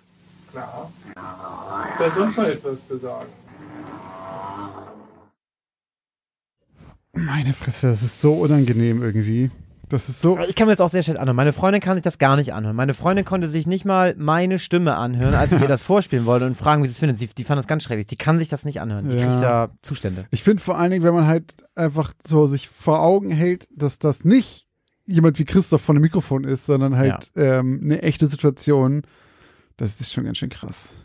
Klar. 0.50 0.90
Ist 1.88 2.00
da 2.00 2.11
sonst 2.11 2.37
noch 2.37 2.45
etwas 2.45 2.87
zu 2.87 2.99
sagen? 2.99 3.26
Meine 7.12 7.54
Fresse, 7.54 7.88
das 7.88 8.02
ist 8.02 8.21
so 8.21 8.35
unangenehm 8.35 9.02
irgendwie. 9.02 9.50
Das 9.88 10.09
ist 10.09 10.21
so. 10.21 10.37
Ich 10.49 10.57
kann 10.57 10.66
mir 10.66 10.73
das 10.73 10.81
auch 10.81 10.88
sehr 10.88 11.02
schlecht 11.05 11.19
anhören. 11.21 11.37
Meine 11.37 11.52
Freundin 11.52 11.81
kann 11.81 11.95
sich 11.95 12.02
das 12.02 12.19
gar 12.19 12.35
nicht 12.37 12.52
anhören. 12.52 12.75
Meine 12.75 12.93
Freundin 12.93 13.25
konnte 13.25 13.47
sich 13.47 13.66
nicht 13.69 13.85
mal 13.85 14.14
meine 14.19 14.59
Stimme 14.59 14.97
anhören, 14.97 15.35
als 15.35 15.52
ich 15.52 15.61
ihr 15.61 15.69
das 15.69 15.83
vorspielen 15.83 16.26
wollte 16.26 16.45
und 16.47 16.57
fragen, 16.57 16.83
wie 16.83 16.88
sie 16.88 16.93
es 16.93 16.99
findet. 16.99 17.16
Sie, 17.19 17.28
die 17.28 17.45
fand 17.45 17.59
das 17.59 17.69
ganz 17.69 17.85
schrecklich. 17.85 18.07
Die 18.07 18.16
kann 18.16 18.38
sich 18.40 18.49
das 18.49 18.64
nicht 18.64 18.81
anhören. 18.81 19.09
Die 19.09 19.14
Ja. 19.16 19.26
kriegt 19.31 19.43
da 19.43 19.71
Zustände. 19.83 20.25
Ich 20.31 20.43
finde 20.43 20.62
vor 20.62 20.76
allen 20.78 20.90
Dingen, 20.90 21.05
wenn 21.05 21.14
man 21.14 21.26
halt 21.28 21.55
einfach 21.76 22.12
so 22.26 22.47
sich 22.47 22.69
vor 22.69 23.00
Augen 23.02 23.31
hält, 23.31 23.69
dass 23.71 23.99
das 24.00 24.25
nicht 24.25 24.66
jemand 25.05 25.38
wie 25.38 25.45
Christoph 25.45 25.83
von 25.83 25.95
dem 25.95 26.02
Mikrofon 26.02 26.43
ist, 26.43 26.66
sondern 26.66 26.97
halt 26.97 27.31
ähm, 27.37 27.81
eine 27.85 28.02
echte 28.02 28.26
Situation, 28.26 29.02
das 29.76 30.00
ist 30.00 30.12
schon 30.12 30.25
ganz 30.25 30.38
schön 30.38 30.49
krass. 30.49 30.97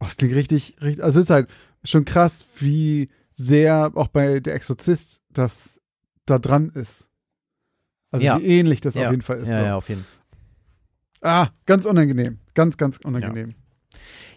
Oh, 0.00 0.06
das 0.06 0.16
klingt 0.16 0.34
richtig, 0.34 0.76
richtig, 0.82 1.04
also 1.04 1.20
es 1.20 1.24
ist 1.26 1.30
halt 1.30 1.48
schon 1.84 2.04
krass, 2.04 2.44
wie 2.56 3.08
sehr 3.34 3.92
auch 3.94 4.08
bei 4.08 4.40
der 4.40 4.54
Exorzist 4.56 5.20
das 5.30 5.80
da 6.26 6.40
dran 6.40 6.70
ist. 6.70 7.06
Also 8.10 8.24
Ja. 8.24 8.38
wie 8.40 8.46
ähnlich 8.46 8.80
das 8.80 8.94
ja. 8.94 9.04
auf 9.06 9.10
jeden 9.10 9.22
Fall 9.22 9.38
ist. 9.38 9.48
Ja, 9.48 9.58
so. 9.58 9.64
ja, 9.64 9.76
auf 9.76 9.88
jeden 9.88 10.04
Fall. 10.04 10.10
Ah, 11.22 11.48
ganz 11.66 11.84
unangenehm. 11.86 12.38
Ganz, 12.54 12.76
ganz 12.76 12.98
unangenehm. 13.04 13.54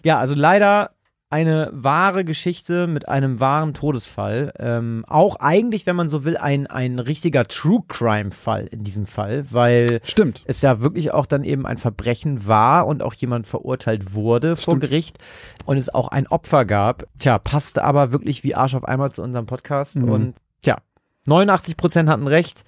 Ja, 0.03 0.20
also 0.20 0.36
leider 0.36 0.92
eine 1.30 1.70
wahre 1.74 2.25
Geschichte 2.25 2.86
mit 2.86 3.07
einem 3.09 3.40
wahren 3.40 3.74
Todesfall. 3.74 4.53
Ähm, 4.59 5.03
auch 5.07 5.38
eigentlich, 5.38 5.88
wenn 5.88 5.96
man 5.96 6.07
so 6.07 6.25
will, 6.25 6.38
ein, 6.38 6.68
ein 6.68 7.00
richtiger 7.00 7.48
True 7.48 7.79
Crime-Fall 7.88 8.68
in 8.68 8.83
diesem 8.83 9.07
Fall, 9.07 9.46
weil 9.50 10.00
Stimmt. 10.03 10.44
es 10.46 10.62
ja 10.62 10.81
wirklich 10.81 11.12
auch 11.12 11.25
dann 11.25 11.44
eben 11.44 11.66
ein 11.66 11.77
Verbrechen 11.79 12.46
war 12.46 12.86
und 12.86 13.01
auch 13.01 13.16
jemand 13.16 13.48
verurteilt 13.48 14.14
wurde 14.14 14.55
vor 14.55 14.74
Stimmt. 14.75 14.81
Gericht 14.81 15.18
und 15.66 15.77
es 15.77 15.92
auch 15.92 16.09
ein 16.09 16.27
Opfer 16.27 16.66
gab. 16.66 17.05
Tja, 17.18 17.40
passte 17.40 17.83
aber 17.83 18.12
wirklich 18.12 18.44
wie 18.44 18.53
Arsch 18.53 18.75
auf 18.75 18.86
einmal 18.86 19.12
zu 19.12 19.24
unserem 19.24 19.48
Podcast 19.48 19.96
Mhm. 19.96 20.09
und 20.12 20.36
tja, 20.62 20.77
89 21.25 21.77
Prozent 21.77 22.09
hatten 22.09 22.27
recht. 22.27 22.64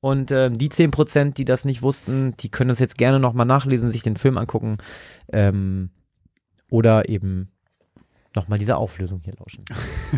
Und 0.00 0.30
ähm, 0.30 0.56
die 0.56 0.70
10 0.70 0.90
Prozent, 0.90 1.38
die 1.38 1.44
das 1.44 1.64
nicht 1.64 1.82
wussten, 1.82 2.34
die 2.38 2.50
können 2.50 2.68
das 2.68 2.78
jetzt 2.78 2.96
gerne 2.96 3.20
nochmal 3.20 3.46
nachlesen, 3.46 3.88
sich 3.88 4.02
den 4.02 4.16
Film 4.16 4.38
angucken. 4.38 4.78
Ähm, 5.32 5.90
oder 6.70 7.08
eben 7.08 7.52
nochmal 8.34 8.58
diese 8.58 8.76
Auflösung 8.76 9.20
hier 9.24 9.34
lauschen. 9.38 9.64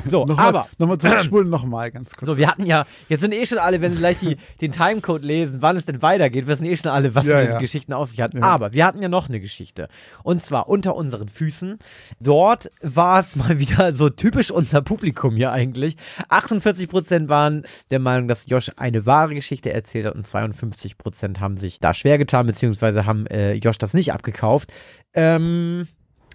So, 0.06 0.24
Nochmal, 0.24 0.48
aber 0.48 0.68
nochmal 0.78 0.98
zurückspulen, 0.98 1.50
nochmal 1.50 1.90
ganz 1.90 2.14
kurz. 2.14 2.26
so, 2.26 2.36
wir 2.38 2.48
hatten 2.48 2.64
ja, 2.64 2.86
jetzt 3.08 3.20
sind 3.20 3.32
eh 3.34 3.44
schon 3.44 3.58
alle, 3.58 3.80
wenn 3.82 3.92
sie 3.92 3.98
gleich 3.98 4.18
die, 4.18 4.36
den 4.60 4.72
Timecode 4.72 5.22
lesen, 5.22 5.60
wann 5.60 5.76
es 5.76 5.84
denn 5.84 6.00
weitergeht, 6.02 6.46
wissen 6.46 6.64
eh 6.64 6.76
schon 6.76 6.90
alle, 6.90 7.14
was 7.14 7.26
Ja, 7.26 7.38
mit 7.40 7.44
ja. 7.46 7.52
den 7.56 7.60
Geschichten 7.60 7.92
auf 7.92 8.08
sich 8.08 8.20
hat. 8.20 8.34
Ja. 8.34 8.42
Aber 8.42 8.72
wir 8.72 8.86
hatten 8.86 9.02
ja 9.02 9.08
noch 9.08 9.28
eine 9.28 9.38
Geschichte. 9.40 9.88
Und 10.22 10.42
zwar 10.42 10.68
unter 10.68 10.94
unseren 10.96 11.28
Füßen. 11.28 11.78
Dort 12.20 12.70
war 12.80 13.20
es 13.20 13.36
mal 13.36 13.58
wieder 13.58 13.92
so 13.92 14.08
typisch 14.08 14.50
unser 14.50 14.80
Publikum 14.82 15.36
hier 15.36 15.52
eigentlich. 15.52 15.96
48 16.28 16.88
Prozent 16.88 17.28
waren 17.28 17.64
der 17.90 17.98
Meinung, 17.98 18.28
dass 18.28 18.48
Josh 18.48 18.72
eine 18.76 19.04
wahre 19.06 19.34
Geschichte 19.34 19.72
erzählt 19.72 20.06
hat 20.06 20.14
und 20.14 20.26
52 20.26 20.96
Prozent 20.98 21.40
haben 21.40 21.56
sich 21.56 21.80
da 21.80 21.92
schwer 21.94 22.18
getan, 22.18 22.46
beziehungsweise 22.46 23.04
haben 23.06 23.26
äh, 23.26 23.54
Josh 23.54 23.78
das 23.78 23.94
nicht 23.94 24.12
abgekauft. 24.12 24.72
Ähm, 25.14 25.86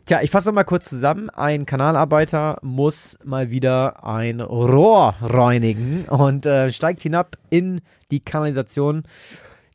Tja, 0.07 0.21
ich 0.21 0.31
fasse 0.31 0.53
mal 0.53 0.63
kurz 0.63 0.87
zusammen. 0.87 1.29
Ein 1.29 1.65
Kanalarbeiter 1.65 2.59
muss 2.61 3.19
mal 3.25 3.51
wieder 3.51 4.05
ein 4.05 4.39
Rohr 4.39 5.15
reinigen 5.19 6.05
und 6.05 6.45
äh, 6.45 6.71
steigt 6.71 7.01
hinab 7.01 7.37
in 7.49 7.81
die 8.09 8.21
Kanalisation 8.21 9.03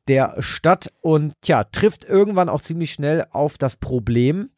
der 0.09 0.37
Stadt 0.39 0.91
und 1.03 1.35
tja, 1.43 1.65
trifft 1.65 2.05
irgendwann 2.05 2.49
auch 2.49 2.63
ziemlich 2.63 2.93
schnell 2.93 3.27
auf 3.31 3.59
das 3.59 3.77
Problem, 3.77 4.49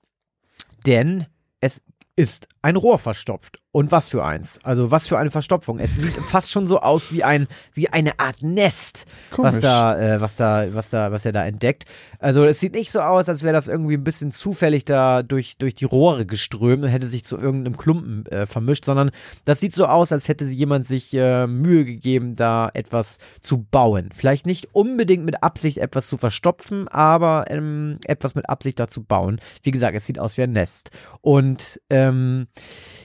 denn 0.86 1.26
es 1.60 1.82
ist 2.14 2.46
ein 2.62 2.76
Rohr 2.76 3.00
verstopft. 3.00 3.58
Und 3.74 3.90
was 3.90 4.08
für 4.08 4.24
eins? 4.24 4.60
Also 4.62 4.92
was 4.92 5.08
für 5.08 5.18
eine 5.18 5.32
Verstopfung. 5.32 5.80
Es 5.80 5.96
sieht 5.96 6.16
fast 6.28 6.52
schon 6.52 6.64
so 6.68 6.78
aus 6.78 7.10
wie 7.10 7.24
ein 7.24 7.48
wie 7.72 7.88
eine 7.88 8.20
Art 8.20 8.40
Nest, 8.40 9.04
was 9.30 9.36
Komisch. 9.36 9.62
da 9.62 9.98
äh, 9.98 10.20
was 10.20 10.36
da 10.36 10.72
was 10.72 10.90
da 10.90 11.10
was 11.10 11.26
er 11.26 11.32
da 11.32 11.44
entdeckt. 11.44 11.82
Also 12.20 12.44
es 12.44 12.60
sieht 12.60 12.72
nicht 12.74 12.92
so 12.92 13.00
aus, 13.00 13.28
als 13.28 13.42
wäre 13.42 13.52
das 13.52 13.66
irgendwie 13.66 13.94
ein 13.94 14.04
bisschen 14.04 14.30
zufällig 14.30 14.84
da 14.84 15.24
durch 15.24 15.58
durch 15.58 15.74
die 15.74 15.86
Rohre 15.86 16.24
geströmt 16.24 16.84
und 16.84 16.88
hätte 16.88 17.08
sich 17.08 17.24
zu 17.24 17.36
irgendeinem 17.36 17.76
Klumpen 17.76 18.26
äh, 18.26 18.46
vermischt, 18.46 18.84
sondern 18.84 19.10
das 19.44 19.58
sieht 19.58 19.74
so 19.74 19.86
aus, 19.86 20.12
als 20.12 20.28
hätte 20.28 20.44
jemand 20.44 20.86
sich 20.86 21.12
äh, 21.12 21.48
Mühe 21.48 21.84
gegeben, 21.84 22.36
da 22.36 22.70
etwas 22.74 23.18
zu 23.40 23.64
bauen. 23.64 24.10
Vielleicht 24.14 24.46
nicht 24.46 24.68
unbedingt 24.72 25.24
mit 25.24 25.42
Absicht 25.42 25.78
etwas 25.78 26.06
zu 26.06 26.16
verstopfen, 26.16 26.86
aber 26.86 27.46
ähm, 27.48 27.98
etwas 28.06 28.36
mit 28.36 28.48
Absicht 28.48 28.78
dazu 28.78 29.02
bauen. 29.02 29.40
Wie 29.64 29.72
gesagt, 29.72 29.96
es 29.96 30.06
sieht 30.06 30.20
aus 30.20 30.36
wie 30.36 30.42
ein 30.42 30.52
Nest. 30.52 30.92
Und 31.22 31.80
ähm, 31.90 32.46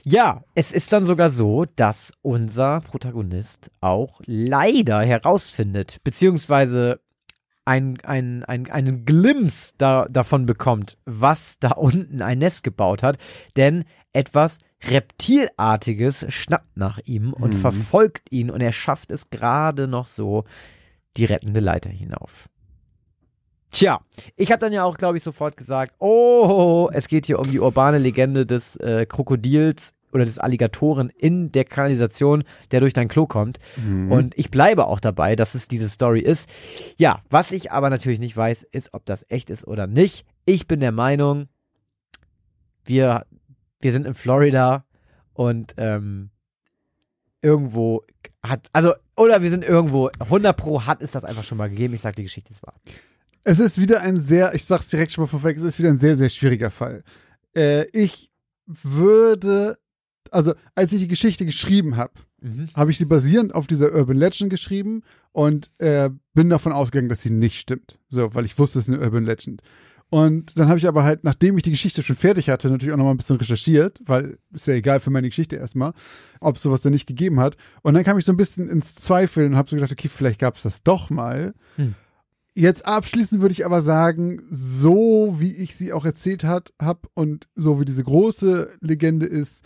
ja, 0.03 0.43
es 0.59 0.73
ist 0.73 0.91
dann 0.91 1.05
sogar 1.05 1.29
so, 1.29 1.63
dass 1.77 2.11
unser 2.21 2.81
Protagonist 2.81 3.71
auch 3.79 4.19
leider 4.25 5.01
herausfindet, 5.01 5.99
beziehungsweise 6.03 6.99
ein, 7.63 7.97
ein, 8.03 8.43
ein, 8.43 8.69
einen 8.69 9.05
Glimpse 9.05 9.75
da, 9.77 10.05
davon 10.09 10.45
bekommt, 10.45 10.97
was 11.05 11.59
da 11.59 11.69
unten 11.71 12.21
ein 12.21 12.39
Nest 12.39 12.65
gebaut 12.65 13.03
hat. 13.03 13.17
Denn 13.55 13.85
etwas 14.11 14.57
Reptilartiges 14.83 16.25
schnappt 16.27 16.75
nach 16.75 16.99
ihm 17.05 17.31
und 17.31 17.53
Mhm. 17.53 17.59
verfolgt 17.59 18.29
ihn 18.29 18.51
und 18.51 18.59
er 18.59 18.73
schafft 18.73 19.13
es 19.13 19.29
gerade 19.29 19.87
noch 19.87 20.07
so 20.07 20.43
die 21.15 21.23
rettende 21.23 21.61
Leiter 21.61 21.89
hinauf. 21.89 22.49
Tja, 23.71 24.01
ich 24.35 24.51
habe 24.51 24.59
dann 24.59 24.73
ja 24.73 24.83
auch, 24.83 24.97
glaube 24.97 25.15
ich, 25.15 25.23
sofort 25.23 25.55
gesagt, 25.55 25.95
oh, 25.99 26.89
es 26.91 27.07
geht 27.07 27.27
hier 27.27 27.39
um 27.39 27.49
die 27.49 27.61
urbane 27.61 27.97
Legende 27.99 28.45
des 28.45 28.75
äh, 28.75 29.05
Krokodils 29.05 29.93
oder 30.13 30.25
des 30.25 30.39
Alligatoren 30.39 31.09
in 31.09 31.51
der 31.51 31.65
Kanalisation, 31.65 32.43
der 32.71 32.79
durch 32.79 32.93
dein 32.93 33.07
Klo 33.07 33.27
kommt. 33.27 33.59
Mhm. 33.77 34.11
Und 34.11 34.37
ich 34.37 34.51
bleibe 34.51 34.87
auch 34.87 34.99
dabei, 34.99 35.35
dass 35.35 35.55
es 35.55 35.67
diese 35.67 35.89
Story 35.89 36.21
ist. 36.21 36.49
Ja, 36.97 37.21
was 37.29 37.51
ich 37.51 37.71
aber 37.71 37.89
natürlich 37.89 38.19
nicht 38.19 38.35
weiß, 38.35 38.63
ist, 38.71 38.93
ob 38.93 39.05
das 39.05 39.25
echt 39.29 39.49
ist 39.49 39.67
oder 39.67 39.87
nicht. 39.87 40.25
Ich 40.45 40.67
bin 40.67 40.79
der 40.79 40.91
Meinung, 40.91 41.47
wir, 42.85 43.25
wir 43.79 43.91
sind 43.91 44.07
in 44.07 44.13
Florida 44.13 44.85
und 45.33 45.75
ähm, 45.77 46.31
irgendwo 47.41 48.03
hat, 48.43 48.67
also, 48.73 48.93
oder 49.15 49.41
wir 49.41 49.49
sind 49.49 49.63
irgendwo, 49.63 50.09
100 50.19 50.55
Pro 50.55 50.85
hat 50.85 51.01
es 51.01 51.11
das 51.11 51.25
einfach 51.25 51.43
schon 51.43 51.57
mal 51.57 51.69
gegeben. 51.69 51.93
Ich 51.93 52.01
sag, 52.01 52.15
die 52.15 52.23
Geschichte 52.23 52.51
ist 52.51 52.65
wahr. 52.65 52.75
Es 53.43 53.59
ist 53.59 53.79
wieder 53.79 54.01
ein 54.01 54.19
sehr, 54.19 54.53
ich 54.53 54.65
sag's 54.65 54.87
direkt 54.87 55.11
schon 55.11 55.23
mal 55.23 55.27
vorweg, 55.27 55.57
es 55.57 55.63
ist 55.63 55.79
wieder 55.79 55.89
ein 55.89 55.97
sehr, 55.97 56.17
sehr 56.17 56.29
schwieriger 56.29 56.71
Fall. 56.71 57.03
Äh, 57.55 57.85
ich 57.93 58.31
würde, 58.65 59.77
also 60.31 60.53
als 60.75 60.93
ich 60.93 60.99
die 60.99 61.07
Geschichte 61.07 61.45
geschrieben 61.45 61.97
habe, 61.97 62.13
Mhm. 62.41 62.69
habe 62.73 62.91
ich 62.91 62.97
sie 62.97 63.05
basierend 63.05 63.53
auf 63.53 63.67
dieser 63.67 63.93
Urban 63.93 64.17
Legend 64.17 64.49
geschrieben 64.49 65.03
und 65.31 65.71
äh, 65.79 66.09
bin 66.33 66.49
davon 66.49 66.71
ausgegangen, 66.71 67.09
dass 67.09 67.21
sie 67.21 67.31
nicht 67.31 67.59
stimmt. 67.59 67.99
So, 68.09 68.33
weil 68.33 68.45
ich 68.45 68.57
wusste, 68.57 68.79
es 68.79 68.87
ist 68.87 68.93
eine 68.93 69.03
Urban 69.03 69.25
Legend. 69.25 69.61
Und 70.09 70.57
dann 70.57 70.69
habe 70.69 70.79
ich 70.79 70.87
aber 70.87 71.03
halt, 71.03 71.23
nachdem 71.23 71.55
ich 71.57 71.63
die 71.63 71.69
Geschichte 71.69 72.01
schon 72.01 72.15
fertig 72.15 72.49
hatte, 72.49 72.69
natürlich 72.69 72.93
auch 72.93 72.97
noch 72.97 73.03
mal 73.03 73.11
ein 73.11 73.17
bisschen 73.17 73.35
recherchiert, 73.35 74.01
weil 74.05 74.39
ist 74.53 74.65
ja 74.65 74.73
egal 74.73 74.99
für 74.99 75.11
meine 75.11 75.29
Geschichte 75.29 75.55
erstmal, 75.57 75.93
ob 76.39 76.55
es 76.55 76.63
sowas 76.63 76.81
denn 76.81 76.93
nicht 76.93 77.05
gegeben 77.05 77.39
hat. 77.39 77.57
Und 77.83 77.93
dann 77.93 78.03
kam 78.03 78.17
ich 78.17 78.25
so 78.25 78.33
ein 78.33 78.37
bisschen 78.37 78.69
ins 78.69 78.95
Zweifeln 78.95 79.51
und 79.51 79.57
habe 79.57 79.69
so 79.69 79.75
gedacht, 79.75 79.91
okay, 79.91 80.07
vielleicht 80.07 80.39
gab 80.39 80.55
es 80.55 80.63
das 80.63 80.81
doch 80.81 81.11
mal. 81.11 81.53
Hm. 81.75 81.93
Jetzt 82.55 82.87
abschließend 82.87 83.41
würde 83.41 83.51
ich 83.51 83.65
aber 83.65 83.81
sagen, 83.83 84.41
so 84.49 85.35
wie 85.37 85.55
ich 85.55 85.75
sie 85.75 85.93
auch 85.93 86.05
erzählt 86.05 86.43
hat, 86.43 86.73
hab 86.81 87.07
und 87.13 87.47
so 87.55 87.79
wie 87.79 87.85
diese 87.85 88.03
große 88.03 88.77
Legende 88.81 89.27
ist, 89.27 89.63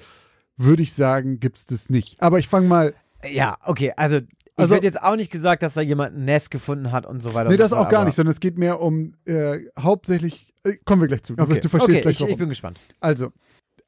würde 0.57 0.83
ich 0.83 0.93
sagen, 0.93 1.39
gibt 1.39 1.57
es 1.57 1.65
das 1.65 1.89
nicht. 1.89 2.21
Aber 2.21 2.39
ich 2.39 2.47
fange 2.47 2.67
mal 2.67 2.93
Ja, 3.29 3.57
okay, 3.65 3.93
also 3.95 4.17
ich 4.17 4.23
Also- 4.55 4.75
hätte 4.75 4.85
jetzt 4.85 5.01
auch 5.01 5.15
nicht 5.15 5.31
gesagt, 5.31 5.63
dass 5.63 5.73
da 5.73 5.81
jemand 5.81 6.15
ein 6.15 6.25
Nest 6.25 6.51
gefunden 6.51 6.91
hat 6.91 7.05
und 7.05 7.21
so 7.21 7.33
weiter. 7.33 7.49
Nee, 7.49 7.55
so 7.55 7.63
das 7.63 7.69
fort, 7.71 7.85
auch 7.87 7.89
gar 7.89 8.05
nicht, 8.05 8.15
sondern 8.15 8.31
es 8.33 8.39
geht 8.39 8.57
mehr 8.57 8.79
um 8.81 9.13
äh, 9.25 9.59
hauptsächlich. 9.79 10.53
Äh, 10.63 10.73
kommen 10.85 11.01
wir 11.01 11.07
gleich 11.07 11.23
zu. 11.23 11.35
Du, 11.35 11.43
Okay, 11.43 11.59
du 11.59 11.69
verstehst 11.69 11.89
okay 11.97 12.01
gleich 12.01 12.15
ich, 12.15 12.19
warum. 12.21 12.31
ich 12.31 12.37
bin 12.37 12.49
gespannt. 12.49 12.79
also, 12.99 13.31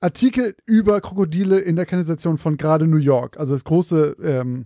Artikel 0.02 0.56
über 0.66 1.02
Krokodile 1.02 1.60
in 1.60 1.76
der 1.76 1.86
Kanalisation 1.86 2.38
von 2.38 2.58
gerade 2.58 2.86
New 2.88 2.98
York. 2.98 3.38
Also 3.38 3.54
das 3.56 3.64
große, 3.64 4.16
ähm, 4.24 4.66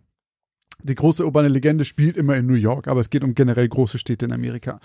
die 0.81 0.95
große 0.95 1.25
urbane 1.25 1.49
Legende 1.49 1.83
spielt 1.83 2.15
immer 2.15 2.37
in 2.37 2.45
New 2.45 2.53
York, 2.53 2.87
aber 2.87 3.01
es 3.01 3.09
geht 3.09 3.23
um 3.23 3.35
generell 3.35 3.67
große 3.67 3.97
Städte 3.97 4.25
in 4.25 4.31
Amerika. 4.31 4.79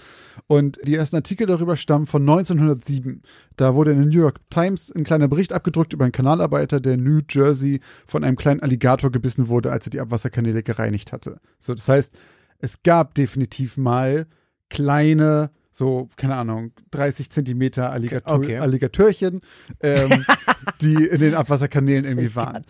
Und 0.48 0.78
die 0.84 0.94
ersten 0.94 1.16
Artikel 1.16 1.46
darüber 1.46 1.76
stammen 1.76 2.06
von 2.06 2.22
1907. 2.22 3.22
Da 3.56 3.74
wurde 3.74 3.92
in 3.92 3.98
der 3.98 4.06
New 4.06 4.20
York 4.20 4.40
Times 4.50 4.90
ein 4.94 5.04
kleiner 5.04 5.28
Bericht 5.28 5.52
abgedruckt 5.52 5.92
über 5.92 6.04
einen 6.04 6.12
Kanalarbeiter, 6.12 6.80
der 6.80 6.94
in 6.94 7.04
New 7.04 7.20
Jersey 7.30 7.80
von 8.06 8.24
einem 8.24 8.36
kleinen 8.36 8.60
Alligator 8.60 9.12
gebissen 9.12 9.48
wurde, 9.48 9.70
als 9.70 9.86
er 9.86 9.90
die 9.90 10.00
Abwasserkanäle 10.00 10.62
gereinigt 10.62 11.12
hatte. 11.12 11.40
So, 11.60 11.74
das 11.74 11.88
heißt, 11.88 12.14
es 12.58 12.82
gab 12.82 13.14
definitiv 13.14 13.76
mal 13.76 14.26
kleine, 14.70 15.50
so, 15.76 16.08
keine 16.16 16.36
Ahnung, 16.36 16.70
30 16.92 17.30
Zentimeter 17.30 17.90
Alligator 17.90 18.36
Okay. 18.36 18.58
Alligatörchen, 18.58 19.40
ähm, 19.80 20.24
die 20.80 20.94
in 20.94 21.18
den 21.18 21.34
Abwasserkanälen 21.34 22.04
irgendwie 22.04 22.36
waren. 22.36 22.62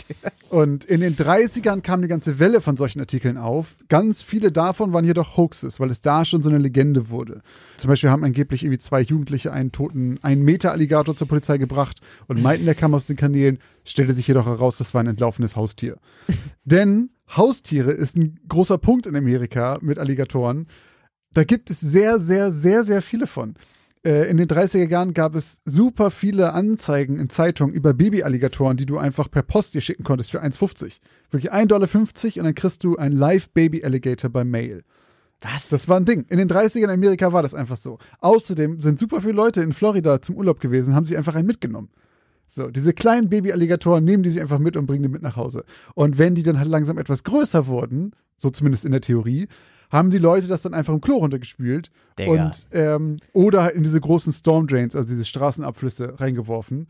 Und 0.48 0.86
in 0.86 1.02
den 1.02 1.14
30ern 1.14 1.82
kam 1.82 2.00
eine 2.00 2.08
ganze 2.08 2.38
Welle 2.38 2.62
von 2.62 2.78
solchen 2.78 3.00
Artikeln 3.00 3.36
auf. 3.36 3.76
Ganz 3.90 4.22
viele 4.22 4.50
davon 4.50 4.94
waren 4.94 5.04
jedoch 5.04 5.36
Hoaxes, 5.36 5.80
weil 5.80 5.90
es 5.90 6.00
da 6.00 6.24
schon 6.24 6.42
so 6.42 6.48
eine 6.48 6.56
Legende 6.56 7.10
wurde. 7.10 7.42
Zum 7.76 7.90
Beispiel 7.90 8.08
haben 8.08 8.24
angeblich 8.24 8.62
irgendwie 8.62 8.78
zwei 8.78 9.02
Jugendliche 9.02 9.52
einen 9.52 9.70
toten 9.70 10.18
1 10.22 10.42
Meter 10.42 10.72
Alligator 10.72 11.14
zur 11.14 11.28
Polizei 11.28 11.58
gebracht 11.58 12.00
und 12.26 12.40
meinten, 12.42 12.64
der 12.64 12.74
kam 12.74 12.94
aus 12.94 13.06
den 13.06 13.16
Kanälen, 13.16 13.58
stellte 13.84 14.14
sich 14.14 14.26
jedoch 14.26 14.46
heraus, 14.46 14.78
das 14.78 14.94
war 14.94 15.02
ein 15.02 15.08
entlaufenes 15.08 15.56
Haustier. 15.56 15.98
Denn 16.64 17.10
Haustiere 17.36 17.90
ist 17.90 18.16
ein 18.16 18.40
großer 18.48 18.78
Punkt 18.78 19.06
in 19.06 19.14
Amerika 19.14 19.78
mit 19.82 19.98
Alligatoren. 19.98 20.68
Da 21.34 21.44
gibt 21.44 21.68
es 21.70 21.80
sehr, 21.80 22.20
sehr, 22.20 22.52
sehr, 22.52 22.84
sehr 22.84 23.02
viele 23.02 23.26
von. 23.26 23.54
Äh, 24.04 24.30
In 24.30 24.36
den 24.36 24.46
30er 24.46 24.88
Jahren 24.88 25.14
gab 25.14 25.34
es 25.34 25.60
super 25.64 26.10
viele 26.10 26.52
Anzeigen 26.52 27.18
in 27.18 27.28
Zeitungen 27.28 27.74
über 27.74 27.92
Babyalligatoren, 27.92 28.76
die 28.76 28.86
du 28.86 28.98
einfach 28.98 29.30
per 29.30 29.42
Post 29.42 29.74
dir 29.74 29.80
schicken 29.80 30.04
konntest 30.04 30.30
für 30.30 30.42
1,50. 30.42 31.00
Wirklich 31.30 31.52
1,50 31.52 31.66
Dollar 31.66 31.88
und 31.94 32.44
dann 32.44 32.54
kriegst 32.54 32.84
du 32.84 32.96
ein 32.96 33.12
Live-Baby-Alligator 33.12 34.30
bei 34.30 34.44
Mail. 34.44 34.82
Was? 35.40 35.68
Das 35.68 35.88
war 35.88 35.98
ein 35.98 36.04
Ding. 36.04 36.24
In 36.28 36.38
den 36.38 36.48
30ern 36.48 36.84
in 36.84 36.90
Amerika 36.90 37.32
war 37.32 37.42
das 37.42 37.54
einfach 37.54 37.76
so. 37.76 37.98
Außerdem 38.20 38.80
sind 38.80 38.98
super 38.98 39.20
viele 39.20 39.32
Leute 39.32 39.62
in 39.62 39.72
Florida 39.72 40.22
zum 40.22 40.36
Urlaub 40.36 40.60
gewesen, 40.60 40.94
haben 40.94 41.06
sie 41.06 41.16
einfach 41.16 41.34
einen 41.34 41.46
mitgenommen. 41.46 41.88
So, 42.46 42.68
diese 42.68 42.92
kleinen 42.92 43.28
Baby-Alligatoren 43.30 44.04
nehmen 44.04 44.22
die 44.22 44.30
sich 44.30 44.40
einfach 44.40 44.60
mit 44.60 44.76
und 44.76 44.86
bringen 44.86 45.02
die 45.02 45.08
mit 45.08 45.22
nach 45.22 45.36
Hause. 45.36 45.64
Und 45.94 46.18
wenn 46.18 46.34
die 46.34 46.44
dann 46.44 46.58
halt 46.58 46.68
langsam 46.68 46.98
etwas 46.98 47.24
größer 47.24 47.66
wurden, 47.66 48.12
so 48.36 48.50
zumindest 48.50 48.84
in 48.84 48.92
der 48.92 49.00
Theorie, 49.00 49.48
haben 49.94 50.10
die 50.10 50.18
Leute 50.18 50.48
das 50.48 50.62
dann 50.62 50.74
einfach 50.74 50.92
im 50.92 51.00
Klo 51.00 51.16
runtergespült 51.16 51.90
Digga. 52.18 52.30
und 52.46 52.66
ähm, 52.72 53.16
oder 53.32 53.74
in 53.74 53.82
diese 53.84 54.00
großen 54.00 54.32
Storm 54.32 54.66
Drains, 54.66 54.94
also 54.96 55.08
diese 55.08 55.24
Straßenabflüsse 55.24 56.20
reingeworfen. 56.20 56.88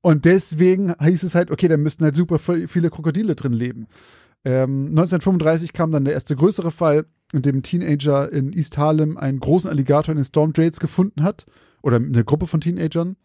Und 0.00 0.24
deswegen 0.24 0.94
hieß 1.00 1.22
es 1.22 1.34
halt, 1.34 1.50
okay, 1.50 1.68
da 1.68 1.76
müssten 1.76 2.04
halt 2.04 2.14
super 2.14 2.38
viel- 2.38 2.68
viele 2.68 2.90
Krokodile 2.90 3.34
drin 3.34 3.52
leben. 3.52 3.86
Ähm, 4.44 4.86
1935 4.88 5.72
kam 5.72 5.92
dann 5.92 6.04
der 6.04 6.14
erste 6.14 6.34
größere 6.34 6.70
Fall, 6.70 7.06
in 7.32 7.42
dem 7.42 7.56
ein 7.58 7.62
Teenager 7.62 8.30
in 8.32 8.52
East 8.52 8.78
Harlem 8.78 9.16
einen 9.16 9.38
großen 9.40 9.70
Alligator 9.70 10.12
in 10.12 10.18
den 10.18 10.24
Storm 10.24 10.52
Drains 10.52 10.80
gefunden 10.80 11.22
hat. 11.22 11.46
Oder 11.82 11.96
eine 11.96 12.24
Gruppe 12.24 12.46
von 12.46 12.60
Teenagern. 12.60 13.16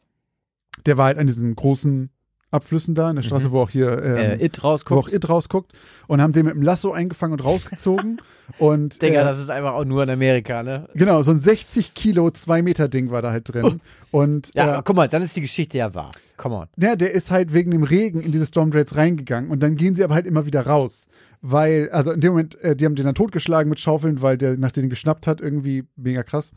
Der 0.85 0.97
war 0.97 1.05
halt 1.05 1.17
an 1.17 1.27
diesen 1.27 1.55
großen 1.55 2.09
Abflüssen 2.49 2.95
da, 2.95 3.09
in 3.09 3.17
der 3.17 3.23
Straße, 3.23 3.47
Mhm. 3.47 3.51
wo 3.51 3.59
auch 3.61 3.69
hier 3.69 3.91
ähm, 4.03 4.17
äh, 4.39 4.45
It 4.45 4.57
wo 4.63 4.67
auch 4.67 4.71
rausguckt. 4.71 5.11
It 5.13 5.27
rausguckt. 5.27 5.73
Und 6.07 6.21
haben 6.21 6.31
den 6.31 6.45
mit 6.45 6.53
dem 6.55 6.61
Lasso 6.61 6.93
eingefangen 6.93 7.33
und 7.33 7.43
rausgezogen. 7.43 8.21
und 8.59 9.01
Digga, 9.01 9.21
äh, 9.21 9.25
das 9.25 9.39
ist 9.39 9.49
einfach 9.49 9.73
auch 9.73 9.83
nur 9.83 10.03
in 10.03 10.09
Amerika, 10.09 10.63
ne? 10.63 10.87
Genau, 10.93 11.21
so 11.23 11.31
ein 11.31 11.39
60 11.39 11.93
Kilo, 11.93 12.31
2 12.31 12.61
Meter 12.61 12.87
Ding 12.87 13.11
war 13.11 13.21
da 13.21 13.31
halt 13.31 13.53
drin. 13.53 13.81
Und 14.11 14.51
Ja, 14.55 14.79
äh, 14.79 14.81
guck 14.85 14.95
mal, 14.95 15.09
dann 15.09 15.21
ist 15.23 15.35
die 15.35 15.41
Geschichte 15.41 15.77
ja 15.77 15.93
wahr. 15.93 16.11
Come 16.37 16.55
on. 16.55 16.67
ja, 16.77 16.95
der 16.95 17.11
ist 17.11 17.31
halt 17.31 17.51
wegen 17.53 17.71
dem 17.71 17.83
Regen 17.83 18.21
in 18.21 18.31
diese 18.31 18.45
Storm 18.45 18.71
Drains 18.71 18.95
reingegangen 18.95 19.49
und 19.51 19.61
dann 19.61 19.75
gehen 19.75 19.95
sie 19.95 20.03
aber 20.03 20.13
halt 20.15 20.25
immer 20.27 20.45
wieder 20.45 20.65
raus. 20.65 21.07
Weil, 21.41 21.89
also 21.91 22.11
in 22.11 22.21
dem 22.21 22.31
Moment, 22.31 22.59
äh, 22.63 22.75
die 22.75 22.85
haben 22.85 22.95
den 22.95 23.05
dann 23.05 23.15
totgeschlagen 23.15 23.69
mit 23.69 23.79
Schaufeln, 23.79 24.21
weil 24.21 24.37
der 24.37 24.57
nach 24.57 24.71
denen 24.71 24.89
geschnappt 24.89 25.27
hat, 25.27 25.39
irgendwie 25.41 25.83
mega 25.95 26.23
krass. 26.23 26.51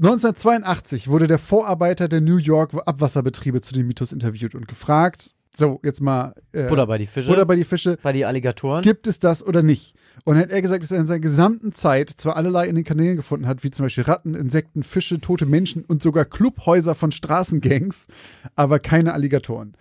1982 0.00 1.08
wurde 1.08 1.26
der 1.26 1.40
Vorarbeiter 1.40 2.08
der 2.08 2.20
New 2.20 2.36
York 2.36 2.72
Abwasserbetriebe 2.86 3.60
zu 3.60 3.74
dem 3.74 3.88
Mythos 3.88 4.12
interviewt 4.12 4.54
und 4.54 4.68
gefragt, 4.68 5.34
so, 5.56 5.80
jetzt 5.82 6.00
mal 6.00 6.34
äh, 6.52 6.68
Butter 6.68 6.86
bei 6.86 6.98
die 6.98 7.06
Fische. 7.06 7.28
Butter 7.28 7.44
bei 7.44 7.56
die 7.56 7.64
Fische, 7.64 7.98
bei 8.00 8.12
die 8.12 8.24
Alligatoren. 8.24 8.82
gibt 8.82 9.08
es 9.08 9.18
das 9.18 9.44
oder 9.44 9.64
nicht? 9.64 9.96
Und 10.24 10.34
dann 10.34 10.44
hat 10.44 10.50
er 10.52 10.62
gesagt, 10.62 10.84
dass 10.84 10.92
er 10.92 11.00
in 11.00 11.08
seiner 11.08 11.18
gesamten 11.18 11.72
Zeit 11.72 12.10
zwar 12.10 12.36
allerlei 12.36 12.68
in 12.68 12.76
den 12.76 12.84
Kanälen 12.84 13.16
gefunden 13.16 13.48
hat, 13.48 13.64
wie 13.64 13.72
zum 13.72 13.86
Beispiel 13.86 14.04
Ratten, 14.04 14.34
Insekten, 14.34 14.84
Fische, 14.84 15.20
tote 15.20 15.46
Menschen 15.46 15.84
und 15.84 16.00
sogar 16.00 16.24
Clubhäuser 16.26 16.94
von 16.94 17.10
Straßengangs, 17.10 18.06
aber 18.54 18.78
keine 18.78 19.14
Alligatoren. 19.14 19.76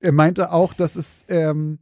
Er 0.00 0.12
meinte 0.12 0.52
auch, 0.52 0.74
dass 0.74 0.94
es 0.94 1.24
ähm, 1.28 1.78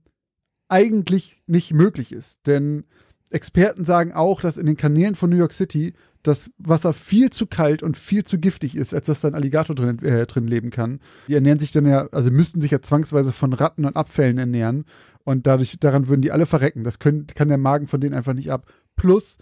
eigentlich 0.68 1.42
nicht 1.48 1.72
möglich 1.72 2.12
ist, 2.12 2.46
denn 2.46 2.85
Experten 3.31 3.85
sagen 3.85 4.12
auch, 4.12 4.40
dass 4.40 4.57
in 4.57 4.66
den 4.66 4.76
Kanälen 4.76 5.16
von 5.16 5.31
New 5.31 5.37
York 5.37 5.52
City 5.52 5.94
das 6.26 6.50
Wasser 6.58 6.92
viel 6.92 7.30
zu 7.30 7.46
kalt 7.46 7.82
und 7.82 7.96
viel 7.96 8.24
zu 8.24 8.38
giftig 8.38 8.76
ist, 8.76 8.94
als 8.94 9.06
dass 9.06 9.20
da 9.20 9.28
ein 9.28 9.34
Alligator 9.34 9.76
drin, 9.76 9.98
äh, 10.02 10.26
drin 10.26 10.46
leben 10.46 10.70
kann. 10.70 11.00
Die 11.28 11.34
ernähren 11.34 11.58
sich 11.58 11.72
dann 11.72 11.86
ja, 11.86 12.08
also 12.12 12.30
müssten 12.30 12.60
sich 12.60 12.70
ja 12.70 12.82
zwangsweise 12.82 13.32
von 13.32 13.52
Ratten 13.52 13.84
und 13.84 13.96
Abfällen 13.96 14.38
ernähren 14.38 14.84
und 15.24 15.46
dadurch, 15.46 15.76
daran 15.80 16.08
würden 16.08 16.22
die 16.22 16.32
alle 16.32 16.46
verrecken. 16.46 16.84
Das 16.84 16.98
können, 16.98 17.26
kann 17.26 17.48
der 17.48 17.58
Magen 17.58 17.86
von 17.86 18.00
denen 18.00 18.14
einfach 18.14 18.34
nicht 18.34 18.50
ab. 18.50 18.66
Plus, 18.94 19.38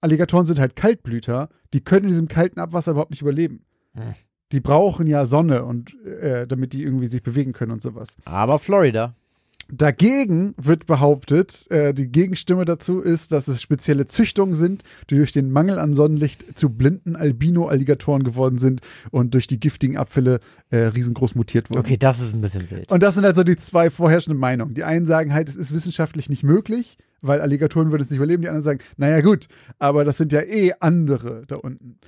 Alligatoren 0.00 0.46
sind 0.46 0.58
halt 0.58 0.76
Kaltblüter, 0.76 1.48
die 1.72 1.80
können 1.80 2.04
in 2.04 2.10
diesem 2.10 2.28
kalten 2.28 2.60
Abwasser 2.60 2.92
überhaupt 2.92 3.10
nicht 3.10 3.22
überleben. 3.22 3.64
Hm. 3.94 4.14
Die 4.52 4.60
brauchen 4.60 5.06
ja 5.06 5.24
Sonne 5.24 5.64
und 5.64 5.94
äh, 6.04 6.46
damit 6.46 6.72
die 6.72 6.82
irgendwie 6.82 7.10
sich 7.10 7.22
bewegen 7.22 7.52
können 7.52 7.72
und 7.72 7.82
sowas. 7.82 8.16
Aber 8.24 8.58
Florida. 8.58 9.14
Dagegen 9.70 10.54
wird 10.56 10.86
behauptet, 10.86 11.70
äh, 11.70 11.94
die 11.94 12.08
Gegenstimme 12.08 12.64
dazu 12.64 13.00
ist, 13.00 13.32
dass 13.32 13.48
es 13.48 13.62
spezielle 13.62 14.06
Züchtungen 14.06 14.54
sind, 14.54 14.82
die 15.08 15.16
durch 15.16 15.32
den 15.32 15.50
Mangel 15.50 15.78
an 15.78 15.94
Sonnenlicht 15.94 16.58
zu 16.58 16.68
blinden 16.70 17.16
Albino-Alligatoren 17.16 18.22
geworden 18.22 18.58
sind 18.58 18.80
und 19.10 19.34
durch 19.34 19.46
die 19.46 19.60
giftigen 19.60 19.96
Abfälle 19.96 20.40
äh, 20.70 20.78
riesengroß 20.78 21.34
mutiert 21.34 21.70
wurden. 21.70 21.80
Okay, 21.80 21.96
das 21.96 22.20
ist 22.20 22.34
ein 22.34 22.40
bisschen 22.40 22.70
wild. 22.70 22.90
Und 22.90 23.02
das 23.02 23.14
sind 23.14 23.24
also 23.24 23.44
die 23.44 23.56
zwei 23.56 23.90
vorherrschenden 23.90 24.38
Meinungen. 24.38 24.74
Die 24.74 24.84
einen 24.84 25.06
sagen 25.06 25.32
halt, 25.32 25.48
es 25.48 25.56
ist 25.56 25.72
wissenschaftlich 25.72 26.28
nicht 26.28 26.42
möglich, 26.42 26.98
weil 27.20 27.40
Alligatoren 27.40 27.92
würden 27.92 28.02
es 28.02 28.10
nicht 28.10 28.18
überleben. 28.18 28.42
Die 28.42 28.48
anderen 28.48 28.64
sagen, 28.64 28.80
naja 28.96 29.20
gut, 29.20 29.48
aber 29.78 30.04
das 30.04 30.18
sind 30.18 30.32
ja 30.32 30.40
eh 30.42 30.72
andere 30.80 31.42
da 31.46 31.56
unten. 31.56 31.98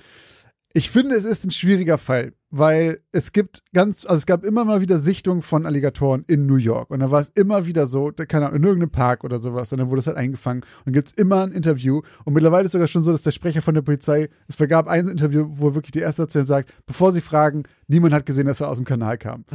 Ich 0.77 0.89
finde, 0.89 1.15
es 1.15 1.23
ist 1.23 1.45
ein 1.45 1.51
schwieriger 1.51 1.97
Fall, 1.97 2.33
weil 2.49 2.99
es 3.13 3.31
gibt 3.31 3.63
ganz, 3.73 4.05
also 4.05 4.19
es 4.19 4.25
gab 4.25 4.43
immer 4.43 4.65
mal 4.65 4.81
wieder 4.81 4.97
Sichtungen 4.97 5.41
von 5.41 5.65
Alligatoren 5.65 6.25
in 6.27 6.47
New 6.47 6.57
York. 6.57 6.91
Und 6.91 6.99
da 6.99 7.11
war 7.11 7.21
es 7.21 7.29
immer 7.29 7.65
wieder 7.65 7.87
so, 7.87 8.11
keine 8.11 8.47
Ahnung, 8.47 8.57
in 8.57 8.63
irgendeinem 8.65 8.91
Park 8.91 9.23
oder 9.23 9.39
sowas. 9.39 9.71
Und 9.71 9.77
dann 9.77 9.89
wurde 9.89 9.99
es 9.99 10.07
halt 10.07 10.17
eingefangen. 10.17 10.65
Und 10.85 10.91
gibt 10.91 11.07
es 11.07 11.13
immer 11.13 11.43
ein 11.43 11.53
Interview. 11.53 12.01
Und 12.25 12.33
mittlerweile 12.33 12.65
ist 12.65 12.73
sogar 12.73 12.89
schon 12.89 13.03
so, 13.03 13.13
dass 13.13 13.21
der 13.21 13.31
Sprecher 13.31 13.61
von 13.61 13.73
der 13.73 13.83
Polizei, 13.83 14.27
es 14.49 14.55
vergab 14.55 14.89
ein 14.89 15.07
Interview, 15.07 15.45
wo 15.47 15.75
wirklich 15.75 15.93
die 15.93 15.99
erste 15.99 16.23
Erzähler 16.23 16.45
sagt, 16.45 16.73
bevor 16.85 17.13
sie 17.13 17.21
fragen, 17.21 17.63
niemand 17.87 18.13
hat 18.13 18.25
gesehen, 18.25 18.47
dass 18.47 18.59
er 18.59 18.69
aus 18.69 18.75
dem 18.75 18.83
Kanal 18.85 19.17
kam. 19.17 19.45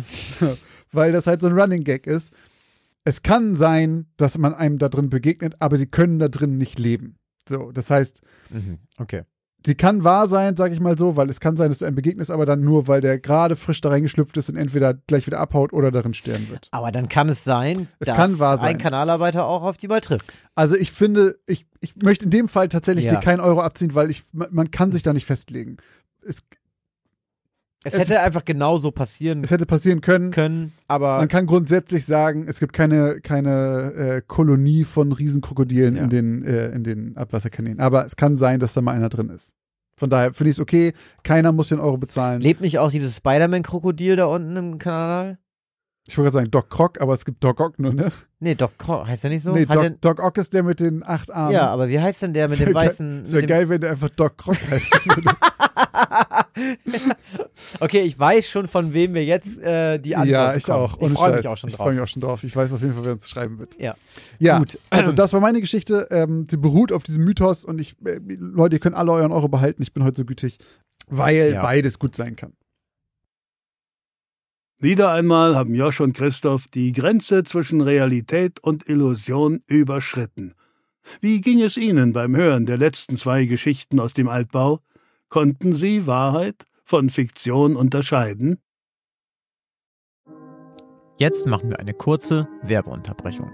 weil 0.91 1.13
das 1.13 1.27
halt 1.27 1.43
so 1.43 1.49
ein 1.49 1.59
Running 1.59 1.85
Gag 1.85 2.07
ist. 2.07 2.33
Es 3.05 3.23
kann 3.23 3.55
sein, 3.55 4.07
dass 4.17 4.39
man 4.39 4.55
einem 4.55 4.79
da 4.79 4.89
drin 4.89 5.11
begegnet, 5.11 5.57
aber 5.59 5.77
sie 5.77 5.87
können 5.87 6.19
da 6.19 6.29
drin 6.29 6.57
nicht 6.57 6.79
leben. 6.79 7.17
So, 7.47 7.73
das 7.73 7.91
heißt, 7.91 8.23
Mhm. 8.51 8.79
Okay. 8.99 9.23
Sie 9.67 9.75
kann 9.75 10.05
wahr 10.05 10.27
sein, 10.29 10.57
sag 10.57 10.73
ich 10.73 10.81
mal 10.81 10.97
so, 10.97 11.17
weil 11.17 11.29
es 11.31 11.41
kann 11.41 11.57
sein, 11.57 11.69
dass 11.69 11.79
du 11.79 11.85
einem 11.85 11.95
begegnest, 11.97 12.31
aber 12.31 12.47
dann 12.47 12.61
nur, 12.61 12.89
weil 12.89 13.01
der 13.01 13.19
gerade 13.19 13.57
frisch 13.57 13.81
da 13.81 13.89
reingeschlüpft 13.91 14.37
ist 14.37 14.49
und 14.49 14.57
entweder 14.57 14.95
gleich 14.95 15.27
wieder 15.27 15.39
abhaut 15.39 15.73
oder 15.73 15.91
darin 15.91 16.15
sterben 16.15 16.49
wird. 16.49 16.69
Aber 16.71 16.91
dann 16.93 17.09
kann 17.09 17.29
es 17.29 17.45
sein, 17.45 17.89
Es 17.99 18.07
dass 18.09 18.17
kann 18.17 18.39
wahr 18.39 18.59
sein. 18.59 18.69
ein 18.77 18.79
Kanalarbeiter 18.79 19.45
auch 19.47 19.63
auf 19.63 19.77
die 19.77 19.89
mal 19.89 20.01
trifft. 20.01 20.33
Also 20.55 20.77
ich 20.77 20.93
finde, 20.93 21.37
ich, 21.47 21.67
ich 21.81 21.97
möchte 21.97 22.25
in 22.27 22.31
dem 22.31 22.49
Fall 22.49 22.69
tatsächlich 22.69 23.05
Ja. 23.07 23.15
dir 23.17 23.21
keinen 23.21 23.41
Euro 23.41 23.61
abziehen, 23.61 23.95
weil 23.95 24.11
ich, 24.11 24.23
man, 24.33 24.49
man 24.51 24.71
kann 24.71 24.93
sich 24.93 25.03
da 25.03 25.13
nicht 25.13 25.27
festlegen. 25.27 25.77
Es, 26.23 26.41
Es, 27.83 27.95
Es- 27.95 28.01
hätte 28.01 28.21
einfach 28.21 28.45
genauso 28.45 28.91
passieren 28.91 29.43
Es 29.43 29.51
hätte 29.51 29.65
passieren 29.65 30.01
können. 30.03 30.31
können, 30.33 30.73
aber 30.87 31.17
Man 31.19 31.29
kann 31.29 31.47
grundsätzlich 31.47 32.05
sagen, 32.05 32.45
es 32.47 32.61
gibt 32.61 32.73
keine, 32.75 33.21
keine 33.23 33.93
äh, 33.95 34.23
Kolonie 34.27 34.85
von 34.85 35.13
Riesenkrokodilen 35.13 35.97
Ja. 35.97 36.03
in, 36.05 36.11
den, 36.11 36.45
äh, 36.45 36.69
in 36.73 36.85
den 36.85 37.17
Abwasserkanälen. 37.17 37.81
Aber 37.81 38.05
es 38.05 38.17
kann 38.17 38.37
sein, 38.37 38.61
dass 38.61 38.75
da 38.75 38.83
mal 38.83 38.93
einer 38.93 39.09
drin 39.09 39.31
ist. 39.31 39.55
Von 39.97 40.11
daher 40.11 40.33
finde 40.35 40.51
ich 40.51 40.57
es 40.57 40.61
okay. 40.61 40.93
Keiner 41.23 41.53
muss 41.53 41.69
den 41.69 41.81
Euro 41.81 41.97
bezahlen. 41.99 42.41
lebt 42.41 42.61
nicht 42.61 42.79
auch 42.79 42.91
dieses 42.91 43.17
Spider-Man-Krokodil 43.17 44.17
da 44.17 44.27
unten 44.27 44.57
im 44.57 44.79
Kanal? 44.79 45.39
Ich 46.09 46.17
wollte 46.19 46.33
gerade 46.33 46.45
sagen 46.45 46.51
Doc 46.51 46.71
Croc, 46.71 47.01
aber 47.01 47.13
es 47.13 47.25
gibt 47.25 47.45
Doc 47.45 47.61
Ock 47.61 47.79
nur, 47.79 47.93
ne? 47.93 48.11
Nee, 48.41 48.55
Doc 48.55 48.73
Cro- 48.79 49.07
heißt 49.07 49.23
der 49.25 49.31
nicht 49.31 49.43
so? 49.43 49.53
nee, 49.53 49.67
Hat 49.67 49.77
Doc, 49.77 50.01
Doc 50.01 50.21
Ock 50.21 50.39
ist 50.39 50.53
der 50.55 50.63
mit 50.63 50.81
den 50.81 51.05
acht 51.05 51.31
Armen. 51.31 51.53
ja, 51.55 51.69
aber 51.69 51.89
wie 51.89 52.01
heißt 52.01 52.23
denn 52.23 52.33
der 52.35 52.49
mit 52.49 52.59
dem 52.59 52.69
ja 52.69 52.75
weißen. 52.75 53.23
Ist 53.23 53.33
ja 53.35 53.43
geil, 53.43 53.69
wenn 53.69 53.81
der 53.83 53.91
einfach 53.93 54.09
Doc 54.09 54.39
Croc 54.39 54.57
heißt. 54.71 54.91
okay, 57.81 58.01
ich 58.01 58.19
weiß 58.19 58.49
schon, 58.49 58.69
von 58.69 58.95
wem 58.95 59.15
wir 59.15 59.25
jetzt 59.25 59.59
äh, 59.61 59.99
die 59.99 60.17
Antwort 60.17 60.31
ja, 60.33 60.55
ich 60.55 60.65
bekommen. 60.65 60.85
auch. 60.85 60.95
Ich 60.97 61.03
Ohne 61.03 61.15
freue 61.15 61.27
Scheiß. 61.33 61.37
mich 61.37 61.49
auch 61.49 61.57
schon 61.59 61.71
Ich 61.71 61.77
drauf. 61.77 61.85
freue 61.85 61.95
mich 61.95 62.03
auch 62.03 62.09
schon 62.09 62.23
drauf. 62.23 62.45
Ich 62.45 62.57
weiß 62.57 62.73
auf 62.73 62.81
jeden 62.81 62.95
Fall, 62.95 63.05
wer 63.05 63.13
uns 63.13 63.29
schreiben 63.29 63.59
wird. 63.59 63.77
Ja. 63.79 63.95
Ja, 64.39 64.59
Gut. 64.59 64.79
also 64.91 65.13
das 65.13 65.33
war 65.33 65.41
meine 65.41 65.61
Geschichte. 65.61 66.09
Ähm, 66.11 66.47
sie 66.51 66.57
beruht 66.57 66.93
auf 66.93 67.03
diesem 67.03 67.25
Mythos 67.25 67.65
und 67.65 67.81
ich, 67.81 67.97
äh, 68.05 68.21
Leute, 68.39 68.77
ihr 68.77 68.81
könnt 68.81 68.97
alle 68.97 69.13
euren 69.13 69.33
Euro 69.33 69.49
behalten. 69.49 69.83
Ich 69.83 69.93
bin 69.93 70.05
heute 70.05 70.17
so 70.17 70.25
gütig, 70.25 70.59
weil 71.09 71.53
Ja. 71.53 71.63
beides 71.63 71.99
gut 71.99 72.17
sein 72.17 72.37
kann. 72.37 72.53
Wieder 74.83 75.13
einmal 75.13 75.57
haben 75.57 75.75
Josch 75.75 76.01
und 76.01 76.17
Christoph 76.17 76.67
die 76.69 76.93
Grenze 76.93 77.45
zwischen 77.45 77.83
Realität 77.83 78.61
und 78.61 78.89
Illusion 78.89 79.61
überschritten. 79.67 80.55
Wie 81.21 81.43
ging 81.43 81.61
es 81.61 81.77
Ihnen 81.77 82.15
beim 82.15 82.35
Hören 82.35 82.65
der 82.65 82.79
letzten 82.79 83.19
zwei 83.19 83.45
Geschichten 83.45 84.01
aus 84.01 84.15
dem 84.15 84.27
Altbau? 84.27 84.81
Konnten 85.29 85.75
Sie 85.75 86.07
Wahrheit 86.07 86.65
von 86.83 87.11
Fiktion 87.11 87.77
unterscheiden? 87.77 88.59
Jetzt 91.19 91.47
machen 91.47 91.69
wir 91.69 91.79
eine 91.79 91.93
kurze 91.93 92.49
Werbeunterbrechung. 92.63 93.51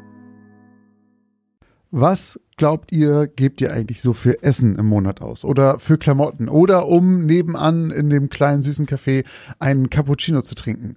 Was 1.98 2.38
glaubt 2.58 2.92
ihr, 2.92 3.26
gebt 3.26 3.58
ihr 3.62 3.72
eigentlich 3.72 4.02
so 4.02 4.12
für 4.12 4.42
Essen 4.42 4.76
im 4.76 4.84
Monat 4.84 5.22
aus? 5.22 5.46
Oder 5.46 5.78
für 5.78 5.96
Klamotten? 5.96 6.50
Oder 6.50 6.88
um 6.88 7.24
nebenan 7.24 7.90
in 7.90 8.10
dem 8.10 8.28
kleinen 8.28 8.60
süßen 8.60 8.84
Café 8.84 9.24
einen 9.60 9.88
Cappuccino 9.88 10.42
zu 10.42 10.54
trinken? 10.54 10.96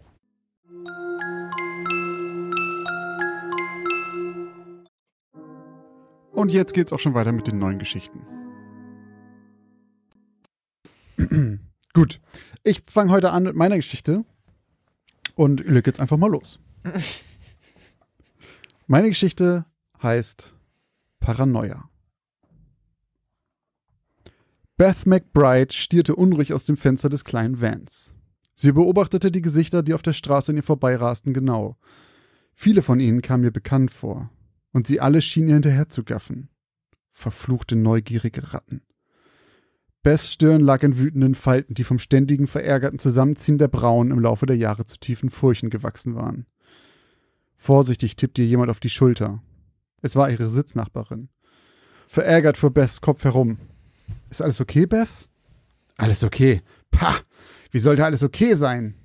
Und 6.31 6.51
jetzt 6.51 6.73
geht's 6.73 6.93
auch 6.93 6.99
schon 6.99 7.13
weiter 7.13 7.31
mit 7.31 7.47
den 7.47 7.59
neuen 7.59 7.79
Geschichten. 7.79 8.21
Gut, 11.93 12.21
ich 12.63 12.83
fange 12.87 13.11
heute 13.11 13.31
an 13.31 13.43
mit 13.43 13.55
meiner 13.55 13.75
Geschichte 13.75 14.23
und 15.35 15.65
leg 15.67 15.85
jetzt 15.85 15.99
einfach 15.99 16.17
mal 16.17 16.31
los. 16.31 16.59
Meine 18.87 19.09
Geschichte 19.09 19.65
heißt 20.01 20.53
Paranoia. 21.19 21.89
Beth 24.77 25.05
McBride 25.05 25.73
stierte 25.73 26.15
unruhig 26.15 26.53
aus 26.53 26.65
dem 26.65 26.75
Fenster 26.75 27.09
des 27.09 27.23
kleinen 27.23 27.61
Vans. 27.61 28.15
Sie 28.55 28.71
beobachtete 28.71 29.31
die 29.31 29.41
Gesichter, 29.41 29.83
die 29.83 29.93
auf 29.93 30.01
der 30.01 30.13
Straße 30.13 30.51
an 30.51 30.57
ihr 30.57 30.63
vorbeirasten, 30.63 31.33
genau. 31.33 31.77
Viele 32.53 32.81
von 32.81 32.99
ihnen 32.99 33.21
kamen 33.21 33.43
ihr 33.43 33.51
bekannt 33.51 33.91
vor, 33.91 34.29
und 34.73 34.87
sie 34.87 34.99
alle 34.99 35.21
schienen 35.21 35.49
ihr 35.49 35.53
hinterher 35.55 35.89
zu 35.89 36.03
gaffen. 36.03 36.49
Verfluchte 37.11 37.75
neugierige 37.75 38.53
Ratten. 38.53 38.81
Beths 40.03 40.31
Stirn 40.31 40.61
lag 40.61 40.81
in 40.81 40.97
wütenden 40.97 41.35
Falten, 41.35 41.75
die 41.75 41.83
vom 41.83 41.99
ständigen, 41.99 42.47
verärgerten 42.47 42.97
Zusammenziehen 42.97 43.59
der 43.59 43.67
Brauen 43.67 44.09
im 44.09 44.19
Laufe 44.19 44.47
der 44.47 44.57
Jahre 44.57 44.85
zu 44.85 44.99
tiefen 44.99 45.29
Furchen 45.29 45.69
gewachsen 45.69 46.15
waren. 46.15 46.47
Vorsichtig 47.55 48.15
tippte 48.15 48.41
ihr 48.41 48.47
jemand 48.47 48.71
auf 48.71 48.79
die 48.79 48.89
Schulter. 48.89 49.43
Es 50.01 50.15
war 50.15 50.31
ihre 50.31 50.49
Sitznachbarin. 50.49 51.29
Verärgert 52.07 52.57
fuhr 52.57 52.71
Beths 52.71 53.01
Kopf 53.01 53.23
herum. 53.23 53.59
Ist 54.31 54.41
alles 54.41 54.59
okay, 54.59 54.87
Beth? 54.87 55.07
Alles 55.97 56.23
okay. 56.23 56.61
Pah! 56.89 57.15
Wie 57.69 57.79
sollte 57.79 58.03
alles 58.03 58.23
okay 58.23 58.55
sein? 58.55 58.95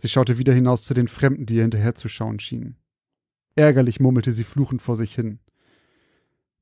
Sie 0.00 0.08
schaute 0.08 0.38
wieder 0.38 0.54
hinaus 0.54 0.82
zu 0.82 0.94
den 0.94 1.08
Fremden, 1.08 1.44
die 1.44 1.56
ihr 1.56 1.62
hinterherzuschauen 1.62 2.40
schienen. 2.40 2.76
Ärgerlich 3.56 4.00
murmelte 4.00 4.32
sie 4.32 4.44
fluchend 4.44 4.82
vor 4.82 4.96
sich 4.96 5.14
hin. 5.14 5.38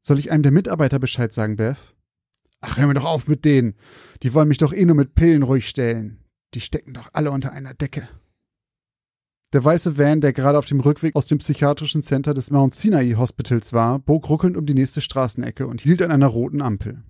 Soll 0.00 0.18
ich 0.18 0.30
einem 0.30 0.42
der 0.42 0.52
Mitarbeiter 0.52 0.98
Bescheid 0.98 1.32
sagen, 1.32 1.56
Beth? 1.56 1.94
Ach, 2.60 2.76
hör 2.76 2.86
mir 2.86 2.94
doch 2.94 3.04
auf 3.04 3.28
mit 3.28 3.44
denen. 3.44 3.74
Die 4.22 4.34
wollen 4.34 4.48
mich 4.48 4.58
doch 4.58 4.72
eh 4.72 4.84
nur 4.84 4.96
mit 4.96 5.14
Pillen 5.14 5.42
ruhig 5.42 5.68
stellen. 5.68 6.18
Die 6.54 6.60
stecken 6.60 6.94
doch 6.94 7.10
alle 7.12 7.30
unter 7.30 7.52
einer 7.52 7.74
Decke. 7.74 8.08
Der 9.52 9.64
weiße 9.64 9.98
Van, 9.98 10.20
der 10.20 10.32
gerade 10.32 10.58
auf 10.58 10.66
dem 10.66 10.80
Rückweg 10.80 11.16
aus 11.16 11.26
dem 11.26 11.38
psychiatrischen 11.38 12.02
Center 12.02 12.34
des 12.34 12.50
Mount 12.50 12.74
Sinai 12.74 13.14
Hospitals 13.16 13.72
war, 13.72 13.98
bog 13.98 14.28
ruckelnd 14.28 14.56
um 14.56 14.64
die 14.64 14.74
nächste 14.74 15.00
Straßenecke 15.00 15.66
und 15.66 15.80
hielt 15.80 16.02
an 16.02 16.12
einer 16.12 16.28
roten 16.28 16.62
Ampel. 16.62 17.02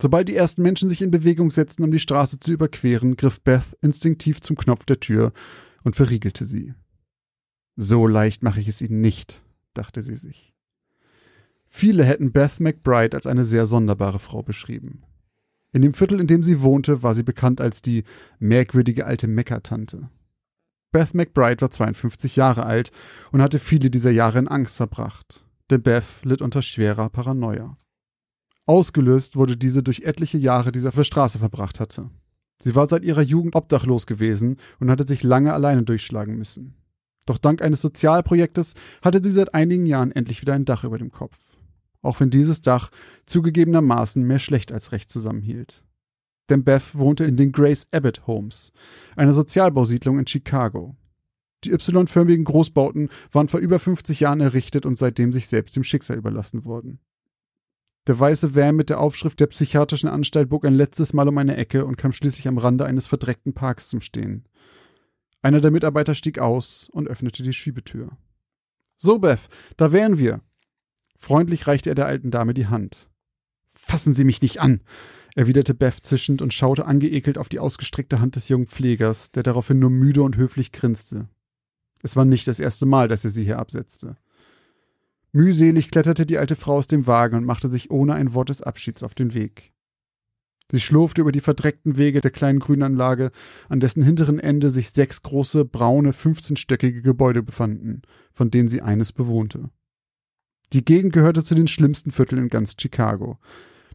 Sobald 0.00 0.28
die 0.28 0.36
ersten 0.36 0.62
Menschen 0.62 0.88
sich 0.88 1.02
in 1.02 1.10
Bewegung 1.10 1.50
setzten, 1.50 1.84
um 1.84 1.90
die 1.90 1.98
Straße 1.98 2.40
zu 2.40 2.52
überqueren, 2.52 3.16
griff 3.16 3.42
Beth 3.42 3.76
instinktiv 3.82 4.40
zum 4.40 4.56
Knopf 4.56 4.86
der 4.86 5.00
Tür 5.00 5.32
und 5.84 5.96
verriegelte 5.96 6.46
sie. 6.46 6.74
So 7.76 8.06
leicht 8.06 8.42
mache 8.42 8.60
ich 8.60 8.68
es 8.68 8.82
ihnen 8.82 9.00
nicht, 9.00 9.42
dachte 9.74 10.02
sie 10.02 10.16
sich. 10.16 10.54
Viele 11.68 12.04
hätten 12.04 12.32
Beth 12.32 12.58
McBride 12.58 13.16
als 13.16 13.26
eine 13.26 13.44
sehr 13.44 13.66
sonderbare 13.66 14.18
Frau 14.18 14.42
beschrieben. 14.42 15.04
In 15.72 15.82
dem 15.82 15.94
Viertel, 15.94 16.20
in 16.20 16.26
dem 16.26 16.42
sie 16.42 16.62
wohnte, 16.62 17.02
war 17.02 17.14
sie 17.14 17.22
bekannt 17.22 17.60
als 17.60 17.80
die 17.80 18.02
merkwürdige 18.40 19.06
alte 19.06 19.28
Meckertante. 19.28 20.10
Beth 20.92 21.14
McBride 21.14 21.60
war 21.60 21.70
52 21.70 22.34
Jahre 22.34 22.66
alt 22.66 22.90
und 23.30 23.40
hatte 23.40 23.60
viele 23.60 23.90
dieser 23.90 24.10
Jahre 24.10 24.40
in 24.40 24.48
Angst 24.48 24.76
verbracht, 24.76 25.44
denn 25.70 25.82
Beth 25.82 26.24
litt 26.24 26.42
unter 26.42 26.62
schwerer 26.62 27.08
Paranoia. 27.08 27.76
Ausgelöst 28.66 29.36
wurde 29.36 29.56
diese 29.56 29.84
durch 29.84 30.00
etliche 30.00 30.38
Jahre, 30.38 30.72
die 30.72 30.80
sie 30.80 30.88
auf 30.88 30.96
der 30.96 31.04
Straße 31.04 31.38
verbracht 31.38 31.78
hatte. 31.78 32.10
Sie 32.58 32.74
war 32.74 32.88
seit 32.88 33.04
ihrer 33.04 33.22
Jugend 33.22 33.54
obdachlos 33.54 34.06
gewesen 34.06 34.56
und 34.80 34.90
hatte 34.90 35.06
sich 35.06 35.22
lange 35.22 35.54
alleine 35.54 35.84
durchschlagen 35.84 36.36
müssen. 36.36 36.74
Doch 37.30 37.38
dank 37.38 37.62
eines 37.62 37.80
Sozialprojektes 37.80 38.74
hatte 39.02 39.22
sie 39.22 39.30
seit 39.30 39.54
einigen 39.54 39.86
Jahren 39.86 40.10
endlich 40.10 40.40
wieder 40.40 40.54
ein 40.54 40.64
Dach 40.64 40.82
über 40.82 40.98
dem 40.98 41.12
Kopf. 41.12 41.38
Auch 42.02 42.18
wenn 42.18 42.30
dieses 42.30 42.60
Dach 42.60 42.90
zugegebenermaßen 43.26 44.20
mehr 44.24 44.40
schlecht 44.40 44.72
als 44.72 44.90
recht 44.90 45.12
zusammenhielt. 45.12 45.84
Denn 46.48 46.64
Beth 46.64 46.98
wohnte 46.98 47.22
in 47.22 47.36
den 47.36 47.52
Grace 47.52 47.86
Abbott 47.92 48.26
Homes, 48.26 48.72
einer 49.14 49.32
Sozialbausiedlung 49.32 50.18
in 50.18 50.26
Chicago. 50.26 50.96
Die 51.62 51.70
Y-förmigen 51.70 52.44
Großbauten 52.44 53.10
waren 53.30 53.46
vor 53.46 53.60
über 53.60 53.78
50 53.78 54.18
Jahren 54.18 54.40
errichtet 54.40 54.84
und 54.84 54.98
seitdem 54.98 55.30
sich 55.30 55.46
selbst 55.46 55.76
dem 55.76 55.84
Schicksal 55.84 56.18
überlassen 56.18 56.64
worden. 56.64 56.98
Der 58.08 58.18
weiße 58.18 58.56
Van 58.56 58.74
mit 58.74 58.90
der 58.90 58.98
Aufschrift 58.98 59.38
der 59.38 59.46
psychiatrischen 59.46 60.08
Anstalt 60.08 60.48
bog 60.48 60.64
ein 60.64 60.74
letztes 60.74 61.12
Mal 61.12 61.28
um 61.28 61.38
eine 61.38 61.56
Ecke 61.56 61.84
und 61.84 61.96
kam 61.96 62.10
schließlich 62.10 62.48
am 62.48 62.58
Rande 62.58 62.86
eines 62.86 63.06
verdreckten 63.06 63.52
Parks 63.52 63.88
zum 63.88 64.00
Stehen. 64.00 64.48
Einer 65.42 65.60
der 65.60 65.70
Mitarbeiter 65.70 66.14
stieg 66.14 66.38
aus 66.38 66.88
und 66.92 67.08
öffnete 67.08 67.42
die 67.42 67.52
Schiebetür. 67.52 68.16
So, 68.96 69.18
Beth, 69.18 69.48
da 69.76 69.92
wären 69.92 70.18
wir. 70.18 70.42
Freundlich 71.16 71.66
reichte 71.66 71.90
er 71.90 71.94
der 71.94 72.06
alten 72.06 72.30
Dame 72.30 72.54
die 72.54 72.66
Hand. 72.66 73.08
Fassen 73.74 74.14
Sie 74.14 74.24
mich 74.24 74.42
nicht 74.42 74.60
an, 74.60 74.80
erwiderte 75.34 75.74
Beth 75.74 76.04
zischend 76.04 76.42
und 76.42 76.52
schaute 76.52 76.86
angeekelt 76.86 77.38
auf 77.38 77.48
die 77.48 77.58
ausgestreckte 77.58 78.20
Hand 78.20 78.36
des 78.36 78.48
jungen 78.48 78.66
Pflegers, 78.66 79.32
der 79.32 79.42
daraufhin 79.42 79.78
nur 79.78 79.90
müde 79.90 80.22
und 80.22 80.36
höflich 80.36 80.72
grinste. 80.72 81.28
Es 82.02 82.16
war 82.16 82.24
nicht 82.24 82.46
das 82.46 82.60
erste 82.60 82.86
Mal, 82.86 83.08
dass 83.08 83.24
er 83.24 83.30
sie 83.30 83.44
hier 83.44 83.58
absetzte. 83.58 84.16
Mühselig 85.32 85.90
kletterte 85.90 86.26
die 86.26 86.38
alte 86.38 86.56
Frau 86.56 86.76
aus 86.76 86.86
dem 86.86 87.06
Wagen 87.06 87.36
und 87.36 87.44
machte 87.44 87.68
sich 87.68 87.90
ohne 87.90 88.14
ein 88.14 88.34
Wort 88.34 88.48
des 88.48 88.62
Abschieds 88.62 89.02
auf 89.02 89.14
den 89.14 89.32
Weg. 89.32 89.72
Sie 90.70 90.80
schlurfte 90.80 91.20
über 91.20 91.32
die 91.32 91.40
verdreckten 91.40 91.96
Wege 91.96 92.20
der 92.20 92.30
kleinen 92.30 92.60
Grünanlage, 92.60 93.30
an 93.68 93.80
dessen 93.80 94.02
hinteren 94.02 94.38
Ende 94.38 94.70
sich 94.70 94.90
sechs 94.90 95.22
große, 95.22 95.64
braune, 95.64 96.12
fünfzehnstöckige 96.12 97.02
Gebäude 97.02 97.42
befanden, 97.42 98.02
von 98.32 98.50
denen 98.50 98.68
sie 98.68 98.82
eines 98.82 99.12
bewohnte. 99.12 99.70
Die 100.72 100.84
Gegend 100.84 101.12
gehörte 101.12 101.42
zu 101.42 101.56
den 101.56 101.66
schlimmsten 101.66 102.12
Vierteln 102.12 102.42
in 102.42 102.48
ganz 102.48 102.76
Chicago. 102.80 103.38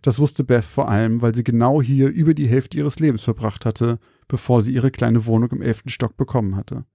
Das 0.01 0.19
wusste 0.19 0.43
Beth 0.43 0.65
vor 0.65 0.89
allem, 0.89 1.21
weil 1.21 1.33
sie 1.33 1.43
genau 1.43 1.81
hier 1.81 2.09
über 2.09 2.33
die 2.33 2.47
Hälfte 2.47 2.77
ihres 2.77 2.99
Lebens 2.99 3.23
verbracht 3.23 3.65
hatte, 3.65 3.97
bevor 4.27 4.61
sie 4.61 4.73
ihre 4.73 4.91
kleine 4.91 5.25
Wohnung 5.25 5.51
im 5.51 5.61
elften 5.61 5.89
Stock 5.89 6.17
bekommen 6.17 6.55
hatte. 6.55 6.85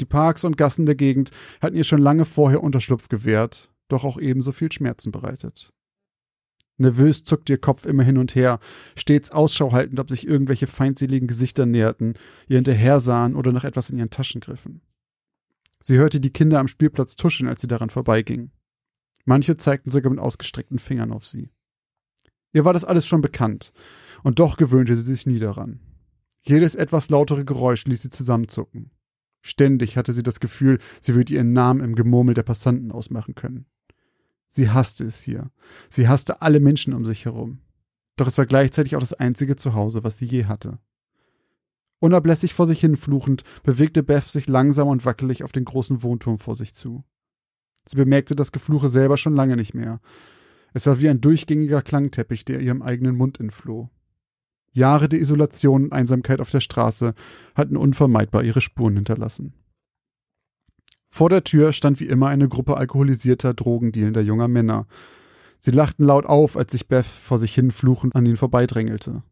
Die 0.00 0.04
Parks 0.04 0.44
und 0.44 0.56
Gassen 0.56 0.86
der 0.86 0.94
Gegend 0.94 1.30
hatten 1.62 1.76
ihr 1.76 1.84
schon 1.84 2.00
lange 2.00 2.24
vorher 2.24 2.62
Unterschlupf 2.62 3.08
gewährt, 3.08 3.72
doch 3.88 4.04
auch 4.04 4.18
ebenso 4.18 4.52
viel 4.52 4.70
Schmerzen 4.70 5.12
bereitet. 5.12 5.72
Nervös 6.78 7.24
zuckte 7.24 7.52
ihr 7.52 7.58
Kopf 7.58 7.84
immer 7.84 8.04
hin 8.04 8.18
und 8.18 8.34
her, 8.34 8.60
stets 8.96 9.30
Ausschau 9.30 9.72
haltend, 9.72 9.98
ob 9.98 10.08
sich 10.08 10.26
irgendwelche 10.26 10.68
feindseligen 10.68 11.26
Gesichter 11.26 11.66
näherten, 11.66 12.14
ihr 12.46 12.56
hinterher 12.56 13.00
sahen 13.00 13.34
oder 13.34 13.52
nach 13.52 13.64
etwas 13.64 13.90
in 13.90 13.98
ihren 13.98 14.10
Taschen 14.10 14.40
griffen. 14.40 14.80
Sie 15.82 15.96
hörte 15.96 16.20
die 16.20 16.32
Kinder 16.32 16.60
am 16.60 16.68
Spielplatz 16.68 17.16
tuscheln, 17.16 17.48
als 17.48 17.60
sie 17.60 17.66
daran 17.66 17.90
vorbeiging. 17.90 18.50
Manche 19.24 19.56
zeigten 19.56 19.90
sogar 19.90 20.10
mit 20.10 20.20
ausgestreckten 20.20 20.78
Fingern 20.78 21.12
auf 21.12 21.26
sie. 21.26 21.50
Ihr 22.52 22.64
war 22.64 22.72
das 22.72 22.84
alles 22.84 23.06
schon 23.06 23.20
bekannt, 23.20 23.72
und 24.22 24.38
doch 24.38 24.56
gewöhnte 24.56 24.96
sie 24.96 25.02
sich 25.02 25.26
nie 25.26 25.38
daran. 25.38 25.80
Jedes 26.40 26.74
etwas 26.74 27.10
lautere 27.10 27.44
Geräusch 27.44 27.84
ließ 27.84 28.02
sie 28.02 28.10
zusammenzucken. 28.10 28.90
Ständig 29.42 29.96
hatte 29.96 30.12
sie 30.12 30.22
das 30.22 30.40
Gefühl, 30.40 30.78
sie 31.00 31.14
würde 31.14 31.32
ihren 31.32 31.52
Namen 31.52 31.80
im 31.80 31.94
Gemurmel 31.94 32.34
der 32.34 32.42
Passanten 32.42 32.92
ausmachen 32.92 33.34
können. 33.34 33.66
Sie 34.48 34.70
hasste 34.70 35.04
es 35.04 35.20
hier. 35.20 35.50
Sie 35.90 36.08
hasste 36.08 36.42
alle 36.42 36.60
Menschen 36.60 36.94
um 36.94 37.06
sich 37.06 37.26
herum. 37.26 37.60
Doch 38.16 38.26
es 38.26 38.38
war 38.38 38.46
gleichzeitig 38.46 38.96
auch 38.96 39.00
das 39.00 39.12
einzige 39.12 39.56
Zuhause, 39.56 40.02
was 40.02 40.18
sie 40.18 40.24
je 40.24 40.46
hatte. 40.46 40.78
Unablässig 42.00 42.54
vor 42.54 42.66
sich 42.66 42.80
hinfluchend 42.80 43.42
bewegte 43.62 44.02
Beth 44.02 44.24
sich 44.24 44.48
langsam 44.48 44.88
und 44.88 45.04
wackelig 45.04 45.44
auf 45.44 45.52
den 45.52 45.64
großen 45.64 46.02
Wohnturm 46.02 46.38
vor 46.38 46.54
sich 46.54 46.74
zu. 46.74 47.04
Sie 47.86 47.96
bemerkte 47.96 48.36
das 48.36 48.52
Gefluche 48.52 48.88
selber 48.88 49.16
schon 49.18 49.34
lange 49.34 49.56
nicht 49.56 49.74
mehr. 49.74 50.00
Es 50.74 50.86
war 50.86 51.00
wie 51.00 51.08
ein 51.08 51.20
durchgängiger 51.20 51.82
Klangteppich, 51.82 52.44
der 52.44 52.60
ihrem 52.60 52.82
eigenen 52.82 53.16
Mund 53.16 53.40
entfloh. 53.40 53.90
Jahre 54.72 55.08
der 55.08 55.18
Isolation 55.18 55.84
und 55.84 55.92
Einsamkeit 55.92 56.40
auf 56.40 56.50
der 56.50 56.60
Straße 56.60 57.14
hatten 57.54 57.76
unvermeidbar 57.76 58.44
ihre 58.44 58.60
Spuren 58.60 58.94
hinterlassen. 58.96 59.54
Vor 61.10 61.30
der 61.30 61.44
Tür 61.44 61.72
stand 61.72 62.00
wie 62.00 62.06
immer 62.06 62.28
eine 62.28 62.48
Gruppe 62.48 62.76
alkoholisierter, 62.76 63.54
drogendealender 63.54 64.20
junger 64.20 64.48
Männer. 64.48 64.86
Sie 65.58 65.70
lachten 65.70 66.04
laut 66.04 66.26
auf, 66.26 66.56
als 66.56 66.72
sich 66.72 66.86
Beth 66.86 67.06
vor 67.06 67.38
sich 67.38 67.54
hin 67.54 67.70
fluchend 67.70 68.14
an 68.14 68.26
ihnen 68.26 68.36
vorbeidrängelte. 68.36 69.22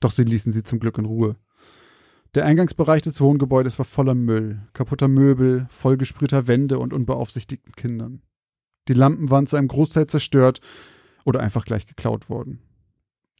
Doch 0.00 0.10
sie 0.10 0.24
ließen 0.24 0.52
sie 0.52 0.64
zum 0.64 0.80
Glück 0.80 0.98
in 0.98 1.04
Ruhe. 1.04 1.36
Der 2.34 2.44
Eingangsbereich 2.44 3.02
des 3.02 3.20
Wohngebäudes 3.20 3.78
war 3.78 3.84
voller 3.84 4.14
Müll, 4.14 4.60
kaputter 4.72 5.06
Möbel, 5.06 5.66
vollgesprühter 5.70 6.48
Wände 6.48 6.80
und 6.80 6.92
unbeaufsichtigten 6.92 7.74
Kindern. 7.74 8.22
Die 8.88 8.94
Lampen 8.94 9.30
waren 9.30 9.46
zu 9.46 9.56
einem 9.56 9.68
Großteil 9.68 10.08
zerstört 10.08 10.60
oder 11.24 11.40
einfach 11.40 11.64
gleich 11.64 11.86
geklaut 11.86 12.28
worden. 12.28 12.60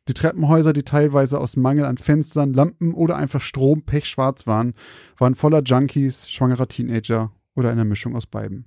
Die 0.07 0.15
Treppenhäuser, 0.15 0.73
die 0.73 0.85
teilweise 0.85 1.41
aus 1.41 1.57
Mangel 1.57 1.87
an 1.87 1.99
Fenstern, 1.99 2.53
Lampen 2.53 2.95
oder 2.95 3.17
einfach 3.17 3.41
Strom 3.41 3.83
pechschwarz 3.83 4.47
waren, 4.47 4.75
waren 5.19 5.35
voller 5.35 5.63
Junkies, 5.63 6.31
schwangerer 6.31 6.69
Teenager 6.69 7.33
oder 7.55 7.71
einer 7.71 7.85
Mischung 7.85 8.17
aus 8.17 8.27
beiden. 8.27 8.67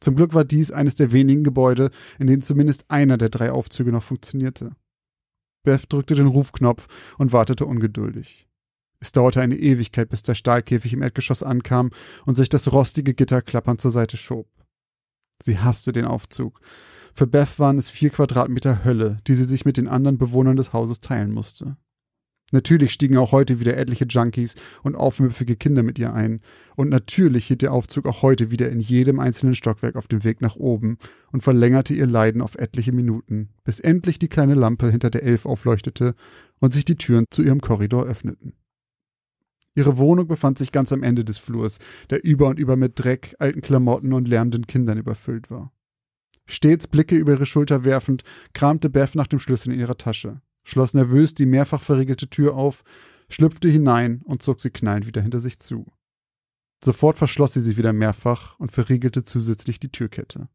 Zum 0.00 0.16
Glück 0.16 0.32
war 0.32 0.44
dies 0.44 0.70
eines 0.70 0.94
der 0.94 1.12
wenigen 1.12 1.44
Gebäude, 1.44 1.90
in 2.18 2.26
denen 2.26 2.42
zumindest 2.42 2.90
einer 2.90 3.18
der 3.18 3.28
drei 3.28 3.52
Aufzüge 3.52 3.92
noch 3.92 4.02
funktionierte. 4.02 4.74
Beth 5.62 5.92
drückte 5.92 6.14
den 6.14 6.26
Rufknopf 6.26 6.86
und 7.18 7.32
wartete 7.32 7.66
ungeduldig. 7.66 8.48
Es 8.98 9.12
dauerte 9.12 9.40
eine 9.40 9.56
Ewigkeit, 9.56 10.08
bis 10.08 10.22
der 10.22 10.34
Stahlkäfig 10.34 10.92
im 10.92 11.02
Erdgeschoss 11.02 11.42
ankam 11.42 11.90
und 12.26 12.36
sich 12.36 12.48
das 12.48 12.72
rostige 12.72 13.14
Gitter 13.14 13.42
klappernd 13.42 13.80
zur 13.80 13.90
Seite 13.90 14.16
schob. 14.16 14.48
Sie 15.42 15.58
hasste 15.58 15.92
den 15.92 16.04
Aufzug. 16.04 16.60
Für 17.14 17.26
Beth 17.26 17.58
waren 17.58 17.78
es 17.78 17.90
vier 17.90 18.10
Quadratmeter 18.10 18.84
Hölle, 18.84 19.18
die 19.26 19.34
sie 19.34 19.44
sich 19.44 19.64
mit 19.64 19.76
den 19.76 19.88
anderen 19.88 20.18
Bewohnern 20.18 20.56
des 20.56 20.72
Hauses 20.72 21.00
teilen 21.00 21.32
musste. 21.32 21.76
Natürlich 22.50 22.92
stiegen 22.92 23.16
auch 23.16 23.32
heute 23.32 23.60
wieder 23.60 23.76
etliche 23.76 24.06
Junkies 24.06 24.54
und 24.82 24.96
aufmüpfige 24.96 25.56
Kinder 25.56 25.82
mit 25.82 25.98
ihr 25.98 26.12
ein. 26.12 26.40
Und 26.74 26.88
natürlich 26.88 27.46
hielt 27.46 27.62
der 27.62 27.72
Aufzug 27.72 28.06
auch 28.06 28.22
heute 28.22 28.50
wieder 28.50 28.70
in 28.70 28.80
jedem 28.80 29.20
einzelnen 29.20 29.54
Stockwerk 29.54 29.96
auf 29.96 30.08
dem 30.08 30.24
Weg 30.24 30.40
nach 30.40 30.56
oben 30.56 30.98
und 31.30 31.42
verlängerte 31.42 31.94
ihr 31.94 32.06
Leiden 32.06 32.42
auf 32.42 32.56
etliche 32.56 32.92
Minuten, 32.92 33.50
bis 33.64 33.78
endlich 33.78 34.18
die 34.18 34.28
kleine 34.28 34.54
Lampe 34.54 34.90
hinter 34.90 35.10
der 35.10 35.22
Elf 35.22 35.46
aufleuchtete 35.46 36.14
und 36.58 36.74
sich 36.74 36.84
die 36.84 36.96
Türen 36.96 37.24
zu 37.30 37.42
ihrem 37.42 37.60
Korridor 37.60 38.04
öffneten. 38.04 38.54
Ihre 39.76 39.98
Wohnung 39.98 40.26
befand 40.26 40.58
sich 40.58 40.72
ganz 40.72 40.92
am 40.92 41.04
Ende 41.04 41.24
des 41.24 41.38
Flurs, 41.38 41.78
der 42.10 42.24
über 42.24 42.48
und 42.48 42.58
über 42.58 42.76
mit 42.76 42.98
Dreck, 42.98 43.36
alten 43.38 43.60
Klamotten 43.60 44.12
und 44.12 44.26
lärmenden 44.26 44.66
Kindern 44.66 44.98
überfüllt 44.98 45.50
war. 45.50 45.72
Stets 46.46 46.88
Blicke 46.88 47.14
über 47.14 47.32
ihre 47.32 47.46
Schulter 47.46 47.84
werfend, 47.84 48.24
kramte 48.52 48.90
Beth 48.90 49.14
nach 49.14 49.28
dem 49.28 49.38
Schlüssel 49.38 49.72
in 49.72 49.78
ihrer 49.78 49.96
Tasche 49.96 50.42
schloss 50.64 50.94
nervös 50.94 51.34
die 51.34 51.46
mehrfach 51.46 51.80
verriegelte 51.80 52.28
Tür 52.28 52.54
auf, 52.54 52.82
schlüpfte 53.28 53.68
hinein 53.68 54.22
und 54.24 54.42
zog 54.42 54.60
sie 54.60 54.70
knallend 54.70 55.06
wieder 55.06 55.22
hinter 55.22 55.40
sich 55.40 55.60
zu. 55.60 55.86
Sofort 56.84 57.18
verschloss 57.18 57.52
sie 57.52 57.62
sie 57.62 57.76
wieder 57.76 57.92
mehrfach 57.92 58.58
und 58.58 58.72
verriegelte 58.72 59.24
zusätzlich 59.24 59.78
die 59.80 59.90
Türkette. 59.90 60.48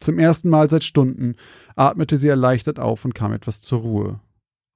Zum 0.00 0.18
ersten 0.18 0.48
Mal 0.48 0.68
seit 0.68 0.82
Stunden 0.82 1.36
atmete 1.76 2.18
sie 2.18 2.26
erleichtert 2.26 2.80
auf 2.80 3.04
und 3.04 3.14
kam 3.14 3.32
etwas 3.32 3.60
zur 3.60 3.80
Ruhe, 3.80 4.20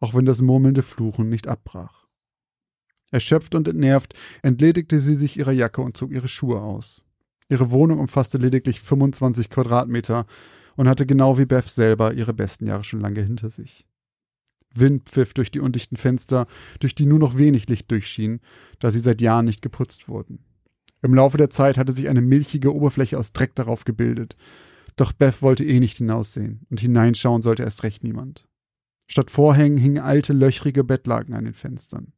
auch 0.01 0.15
wenn 0.15 0.25
das 0.25 0.41
murmelnde 0.41 0.83
Fluchen 0.83 1.29
nicht 1.29 1.49
abbrach. 1.49 2.07
Erschöpft 3.11 3.55
und 3.55 3.67
entnervt 3.67 4.15
entledigte 4.43 5.01
sie 5.01 5.15
sich 5.17 5.37
ihrer 5.37 5.53
Jacke 5.53 5.81
und 5.81 5.97
zog 5.97 6.12
ihre 6.12 6.29
Schuhe 6.29 6.61
aus. 6.61 7.05
Ihre 7.49 7.71
Wohnung 7.71 7.99
umfasste 7.99 8.39
lediglich 8.39 8.81
25 8.81 9.51
Quadratmeter 9.51 10.27
und 10.77 10.89
hatte 10.89 11.07
genau 11.07 11.39
wie 11.39 11.47
Beth 11.47 11.69
selber 11.69 12.12
ihre 12.12 12.35
besten 12.35 12.67
Jahre 12.67 12.85
schon 12.85 13.01
lange 13.01 13.23
hinter 13.23 13.51
sich. 13.51 13.87
Wind 14.79 15.09
pfiff 15.09 15.35
durch 15.35 15.51
die 15.51 15.61
undichten 15.61 15.97
Fenster, 15.97 16.47
durch 16.81 16.95
die 16.95 17.07
nur 17.07 17.19
noch 17.19 17.39
wenig 17.39 17.69
Licht 17.69 17.91
durchschien, 17.91 18.41
da 18.79 18.91
sie 18.91 19.01
seit 19.01 19.21
Jahren 19.21 19.45
nicht 19.45 19.62
geputzt 19.62 20.09
wurden. 20.09 20.41
Im 21.03 21.15
Laufe 21.15 21.37
der 21.37 21.51
Zeit 21.51 21.79
hatte 21.79 21.93
sich 21.93 22.09
eine 22.09 22.23
milchige 22.23 22.75
Oberfläche 22.75 23.19
aus 23.19 23.33
Dreck 23.33 23.55
darauf 23.55 23.85
gebildet. 23.85 24.37
Doch 24.97 25.12
Beth 25.12 25.43
wollte 25.43 25.65
eh 25.65 25.79
nicht 25.79 25.99
hinaussehen, 25.99 26.67
und 26.71 26.81
hineinschauen 26.81 27.43
sollte 27.43 27.62
erst 27.62 27.83
recht 27.83 28.03
niemand. 28.03 28.49
Statt 29.07 29.31
Vorhängen 29.31 29.79
hingen 29.79 30.03
alte, 30.03 30.33
löchrige 30.33 30.85
Bettlaken 30.85 31.35
an 31.35 31.45
den 31.45 31.55
Fenstern. 31.55 32.12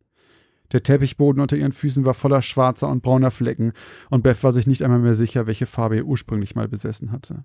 Der 0.72 0.82
Teppichboden 0.82 1.40
unter 1.40 1.56
ihren 1.56 1.72
Füßen 1.72 2.04
war 2.04 2.14
voller 2.14 2.42
schwarzer 2.42 2.88
und 2.88 3.02
brauner 3.02 3.30
Flecken, 3.30 3.72
und 4.10 4.22
Beth 4.22 4.42
war 4.42 4.52
sich 4.52 4.66
nicht 4.66 4.82
einmal 4.82 5.00
mehr 5.00 5.14
sicher, 5.14 5.46
welche 5.46 5.66
Farbe 5.66 5.96
er 5.96 6.04
ursprünglich 6.04 6.54
mal 6.54 6.68
besessen 6.68 7.10
hatte. 7.10 7.44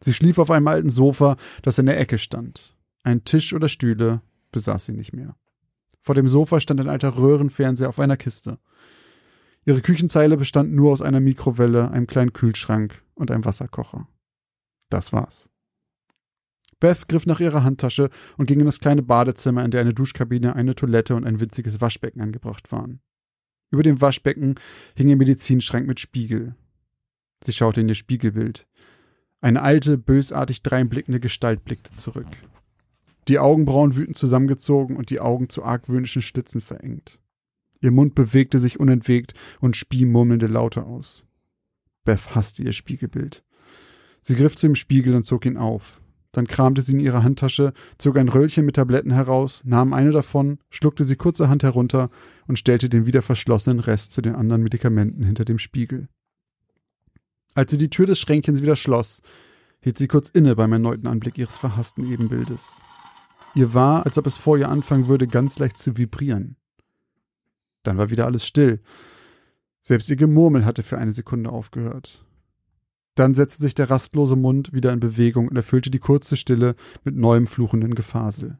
Sie 0.00 0.14
schlief 0.14 0.38
auf 0.38 0.50
einem 0.50 0.68
alten 0.68 0.90
Sofa, 0.90 1.36
das 1.62 1.78
in 1.78 1.86
der 1.86 2.00
Ecke 2.00 2.18
stand. 2.18 2.74
Ein 3.02 3.24
Tisch 3.24 3.52
oder 3.52 3.68
Stühle 3.68 4.20
besaß 4.52 4.86
sie 4.86 4.92
nicht 4.92 5.12
mehr. 5.12 5.36
Vor 6.00 6.14
dem 6.14 6.28
Sofa 6.28 6.60
stand 6.60 6.80
ein 6.80 6.88
alter 6.88 7.16
Röhrenfernseher 7.16 7.88
auf 7.88 7.98
einer 7.98 8.16
Kiste. 8.16 8.58
Ihre 9.64 9.82
Küchenzeile 9.82 10.36
bestand 10.36 10.72
nur 10.72 10.92
aus 10.92 11.02
einer 11.02 11.20
Mikrowelle, 11.20 11.90
einem 11.90 12.06
kleinen 12.06 12.32
Kühlschrank 12.32 13.02
und 13.14 13.30
einem 13.30 13.44
Wasserkocher. 13.44 14.08
Das 14.88 15.12
war's. 15.12 15.50
Beth 16.78 17.08
griff 17.08 17.26
nach 17.26 17.40
ihrer 17.40 17.62
Handtasche 17.62 18.08
und 18.38 18.46
ging 18.46 18.60
in 18.60 18.66
das 18.66 18.80
kleine 18.80 19.02
Badezimmer, 19.02 19.64
in 19.64 19.70
der 19.70 19.82
eine 19.82 19.92
Duschkabine, 19.92 20.56
eine 20.56 20.74
Toilette 20.74 21.14
und 21.14 21.26
ein 21.26 21.38
winziges 21.38 21.80
Waschbecken 21.80 22.22
angebracht 22.22 22.72
waren. 22.72 23.00
Über 23.70 23.82
dem 23.82 24.00
Waschbecken 24.00 24.54
hing 24.96 25.10
ein 25.10 25.18
Medizinschrank 25.18 25.86
mit 25.86 26.00
Spiegel. 26.00 26.54
Sie 27.44 27.52
schaute 27.52 27.82
in 27.82 27.88
ihr 27.88 27.94
Spiegelbild. 27.94 28.66
Eine 29.42 29.62
alte, 29.62 29.98
bösartig 29.98 30.62
dreinblickende 30.62 31.20
Gestalt 31.20 31.64
blickte 31.64 31.94
zurück 31.96 32.26
die 33.30 33.38
Augenbrauen 33.38 33.96
wütend 33.96 34.18
zusammengezogen 34.18 34.96
und 34.96 35.08
die 35.08 35.20
Augen 35.20 35.48
zu 35.48 35.62
argwöhnischen 35.62 36.20
Schlitzen 36.20 36.60
verengt. 36.60 37.20
Ihr 37.80 37.92
Mund 37.92 38.16
bewegte 38.16 38.58
sich 38.58 38.80
unentwegt 38.80 39.34
und 39.60 39.76
spie 39.76 40.04
murmelnde 40.04 40.48
Laute 40.48 40.84
aus. 40.84 41.24
Beth 42.04 42.34
hasste 42.34 42.64
ihr 42.64 42.72
Spiegelbild. 42.72 43.44
Sie 44.20 44.34
griff 44.34 44.56
zu 44.56 44.66
dem 44.66 44.74
Spiegel 44.74 45.14
und 45.14 45.24
zog 45.24 45.46
ihn 45.46 45.56
auf. 45.56 46.02
Dann 46.32 46.48
kramte 46.48 46.82
sie 46.82 46.92
in 46.92 47.00
ihrer 47.00 47.22
Handtasche, 47.22 47.72
zog 47.98 48.18
ein 48.18 48.28
Röllchen 48.28 48.66
mit 48.66 48.76
Tabletten 48.76 49.12
heraus, 49.12 49.62
nahm 49.64 49.92
eine 49.92 50.10
davon, 50.10 50.58
schluckte 50.68 51.04
sie 51.04 51.16
kurzerhand 51.16 51.62
herunter 51.62 52.10
und 52.48 52.58
stellte 52.58 52.88
den 52.88 53.06
wieder 53.06 53.22
verschlossenen 53.22 53.78
Rest 53.78 54.12
zu 54.12 54.22
den 54.22 54.34
anderen 54.34 54.62
Medikamenten 54.64 55.22
hinter 55.22 55.44
dem 55.44 55.60
Spiegel. 55.60 56.08
Als 57.54 57.70
sie 57.70 57.78
die 57.78 57.90
Tür 57.90 58.06
des 58.06 58.18
Schränkchens 58.18 58.60
wieder 58.60 58.76
schloss, 58.76 59.22
hielt 59.80 59.98
sie 59.98 60.08
kurz 60.08 60.28
inne 60.28 60.56
beim 60.56 60.72
erneuten 60.72 61.06
Anblick 61.06 61.38
ihres 61.38 61.56
verhassten 61.56 62.10
Ebenbildes. 62.10 62.80
Ihr 63.54 63.74
war, 63.74 64.06
als 64.06 64.16
ob 64.18 64.26
es 64.26 64.36
vor 64.36 64.58
ihr 64.58 64.68
anfangen 64.68 65.08
würde, 65.08 65.26
ganz 65.26 65.58
leicht 65.58 65.78
zu 65.78 65.96
vibrieren. 65.96 66.56
Dann 67.82 67.98
war 67.98 68.10
wieder 68.10 68.26
alles 68.26 68.44
still. 68.44 68.80
Selbst 69.82 70.08
ihr 70.10 70.16
Gemurmel 70.16 70.64
hatte 70.64 70.82
für 70.82 70.98
eine 70.98 71.12
Sekunde 71.12 71.50
aufgehört. 71.50 72.24
Dann 73.14 73.34
setzte 73.34 73.62
sich 73.62 73.74
der 73.74 73.90
rastlose 73.90 74.36
Mund 74.36 74.72
wieder 74.72 74.92
in 74.92 75.00
Bewegung 75.00 75.48
und 75.48 75.56
erfüllte 75.56 75.90
die 75.90 75.98
kurze 75.98 76.36
Stille 76.36 76.74
mit 77.04 77.16
neuem 77.16 77.46
fluchenden 77.46 77.94
Gefasel. 77.94 78.58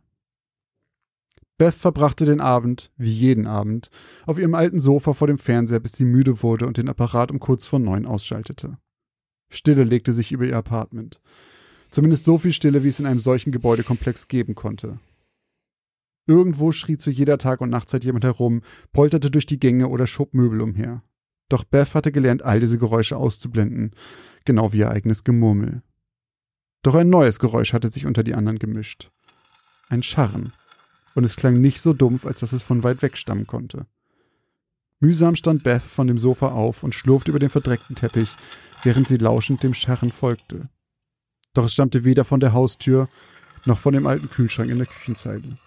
Beth 1.56 1.74
verbrachte 1.74 2.24
den 2.24 2.40
Abend, 2.40 2.90
wie 2.96 3.12
jeden 3.12 3.46
Abend, 3.46 3.90
auf 4.24 4.38
ihrem 4.38 4.54
alten 4.54 4.80
Sofa 4.80 5.12
vor 5.12 5.26
dem 5.26 5.36
Fernseher, 5.38 5.78
bis 5.80 5.92
sie 5.92 6.06
müde 6.06 6.42
wurde 6.42 6.66
und 6.66 6.78
den 6.78 6.88
Apparat 6.88 7.30
um 7.30 7.38
kurz 7.38 7.66
vor 7.66 7.78
neun 7.78 8.06
ausschaltete. 8.06 8.78
Stille 9.50 9.84
legte 9.84 10.12
sich 10.12 10.32
über 10.32 10.46
ihr 10.46 10.56
Apartment. 10.56 11.20
Zumindest 11.90 12.24
so 12.24 12.38
viel 12.38 12.52
Stille, 12.52 12.84
wie 12.84 12.88
es 12.88 13.00
in 13.00 13.06
einem 13.06 13.20
solchen 13.20 13.52
Gebäudekomplex 13.52 14.28
geben 14.28 14.54
konnte. 14.54 14.98
Irgendwo 16.26 16.70
schrie 16.70 16.96
zu 16.96 17.10
jeder 17.10 17.38
Tag- 17.38 17.60
und 17.60 17.70
Nachtzeit 17.70 18.04
jemand 18.04 18.24
herum, 18.24 18.62
polterte 18.92 19.30
durch 19.30 19.46
die 19.46 19.58
Gänge 19.58 19.88
oder 19.88 20.06
schob 20.06 20.32
Möbel 20.32 20.60
umher. 20.60 21.02
Doch 21.48 21.64
Beth 21.64 21.94
hatte 21.94 22.12
gelernt, 22.12 22.42
all 22.42 22.60
diese 22.60 22.78
Geräusche 22.78 23.16
auszublenden, 23.16 23.90
genau 24.44 24.72
wie 24.72 24.78
ihr 24.78 24.90
eigenes 24.90 25.24
Gemurmel. 25.24 25.82
Doch 26.82 26.94
ein 26.94 27.10
neues 27.10 27.40
Geräusch 27.40 27.72
hatte 27.72 27.90
sich 27.90 28.06
unter 28.06 28.22
die 28.22 28.34
anderen 28.34 28.58
gemischt. 28.58 29.10
Ein 29.88 30.02
Scharren. 30.04 30.52
Und 31.16 31.24
es 31.24 31.34
klang 31.34 31.60
nicht 31.60 31.80
so 31.80 31.92
dumpf, 31.92 32.24
als 32.24 32.40
dass 32.40 32.52
es 32.52 32.62
von 32.62 32.84
weit 32.84 33.02
weg 33.02 33.16
stammen 33.16 33.48
konnte. 33.48 33.86
Mühsam 35.00 35.34
stand 35.34 35.64
Beth 35.64 35.82
von 35.82 36.06
dem 36.06 36.18
Sofa 36.18 36.50
auf 36.50 36.84
und 36.84 36.94
schlurfte 36.94 37.30
über 37.30 37.40
den 37.40 37.50
verdreckten 37.50 37.96
Teppich, 37.96 38.36
während 38.84 39.08
sie 39.08 39.16
lauschend 39.16 39.62
dem 39.64 39.74
Scharren 39.74 40.12
folgte. 40.12 40.68
Doch 41.54 41.64
es 41.64 41.72
stammte 41.72 42.04
weder 42.04 42.24
von 42.24 42.40
der 42.40 42.52
Haustür 42.52 43.08
noch 43.64 43.78
von 43.78 43.92
dem 43.92 44.06
alten 44.06 44.30
Kühlschrank 44.30 44.70
in 44.70 44.78
der 44.78 44.86
Küchenzeile. 44.86 45.58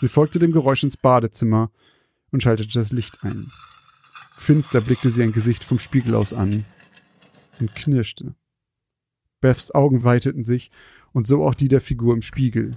Sie 0.00 0.08
folgte 0.08 0.38
dem 0.38 0.52
Geräusch 0.52 0.82
ins 0.82 0.96
Badezimmer 0.96 1.70
und 2.30 2.42
schaltete 2.42 2.78
das 2.78 2.92
Licht 2.92 3.22
ein. 3.22 3.50
Finster 4.36 4.80
blickte 4.80 5.10
sie 5.10 5.22
ein 5.22 5.32
Gesicht 5.32 5.64
vom 5.64 5.78
Spiegel 5.78 6.14
aus 6.14 6.32
an 6.32 6.64
und 7.60 7.74
knirschte. 7.74 8.34
Beths 9.40 9.70
Augen 9.70 10.04
weiteten 10.04 10.44
sich 10.44 10.70
und 11.12 11.26
so 11.26 11.44
auch 11.44 11.54
die 11.54 11.68
der 11.68 11.80
Figur 11.80 12.14
im 12.14 12.22
Spiegel. 12.22 12.76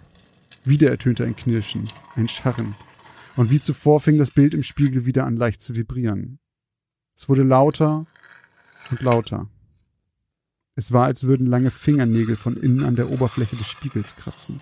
Wieder 0.63 0.89
ertönte 0.89 1.25
ein 1.25 1.35
Knirschen, 1.35 1.87
ein 2.15 2.27
Scharren. 2.27 2.75
Und 3.35 3.51
wie 3.51 3.59
zuvor 3.59 3.99
fing 3.99 4.17
das 4.17 4.31
Bild 4.31 4.53
im 4.53 4.63
Spiegel 4.63 5.05
wieder 5.05 5.25
an 5.25 5.35
leicht 5.35 5.61
zu 5.61 5.75
vibrieren. 5.75 6.39
Es 7.15 7.27
wurde 7.29 7.43
lauter 7.43 8.05
und 8.91 9.01
lauter. 9.01 9.49
Es 10.79 10.93
war, 10.93 11.07
als 11.07 11.25
würden 11.25 11.45
lange 11.45 11.71
Fingernägel 11.71 12.37
von 12.37 12.55
innen 12.55 12.85
an 12.85 12.95
der 12.95 13.11
Oberfläche 13.11 13.57
des 13.57 13.67
Spiegels 13.67 14.15
kratzen. 14.15 14.61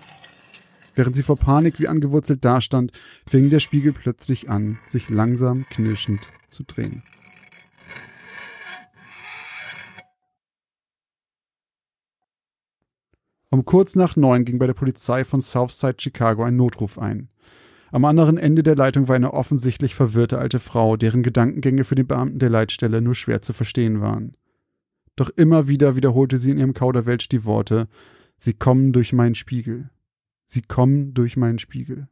Während 0.96 1.14
sie 1.14 1.22
vor 1.22 1.36
Panik 1.36 1.78
wie 1.78 1.86
angewurzelt 1.86 2.44
dastand, 2.44 2.90
fing 3.24 3.50
der 3.50 3.60
Spiegel 3.60 3.92
plötzlich 3.92 4.50
an, 4.50 4.80
sich 4.88 5.10
langsam 5.10 5.64
knirschend 5.70 6.18
zu 6.48 6.64
drehen. 6.64 7.04
Um 13.50 13.64
kurz 13.64 13.94
nach 13.94 14.16
neun 14.16 14.44
ging 14.44 14.58
bei 14.58 14.66
der 14.66 14.74
Polizei 14.74 15.24
von 15.24 15.40
Southside 15.40 15.98
Chicago 16.00 16.42
ein 16.42 16.56
Notruf 16.56 16.98
ein. 16.98 17.28
Am 17.92 18.04
anderen 18.04 18.38
Ende 18.38 18.64
der 18.64 18.74
Leitung 18.74 19.06
war 19.06 19.14
eine 19.14 19.34
offensichtlich 19.34 19.94
verwirrte 19.94 20.38
alte 20.38 20.58
Frau, 20.58 20.96
deren 20.96 21.22
Gedankengänge 21.22 21.84
für 21.84 21.94
den 21.94 22.08
Beamten 22.08 22.40
der 22.40 22.50
Leitstelle 22.50 23.02
nur 23.02 23.14
schwer 23.14 23.40
zu 23.40 23.52
verstehen 23.52 24.00
waren. 24.00 24.34
Doch 25.18 25.30
immer 25.30 25.66
wieder 25.66 25.96
wiederholte 25.96 26.38
sie 26.38 26.52
in 26.52 26.58
ihrem 26.58 26.74
Kauderwelsch 26.74 27.28
die 27.28 27.44
Worte 27.44 27.88
Sie 28.40 28.54
kommen 28.54 28.92
durch 28.92 29.12
meinen 29.12 29.34
Spiegel. 29.34 29.90
Sie 30.46 30.62
kommen 30.62 31.12
durch 31.12 31.36
meinen 31.36 31.58
Spiegel. 31.58 32.06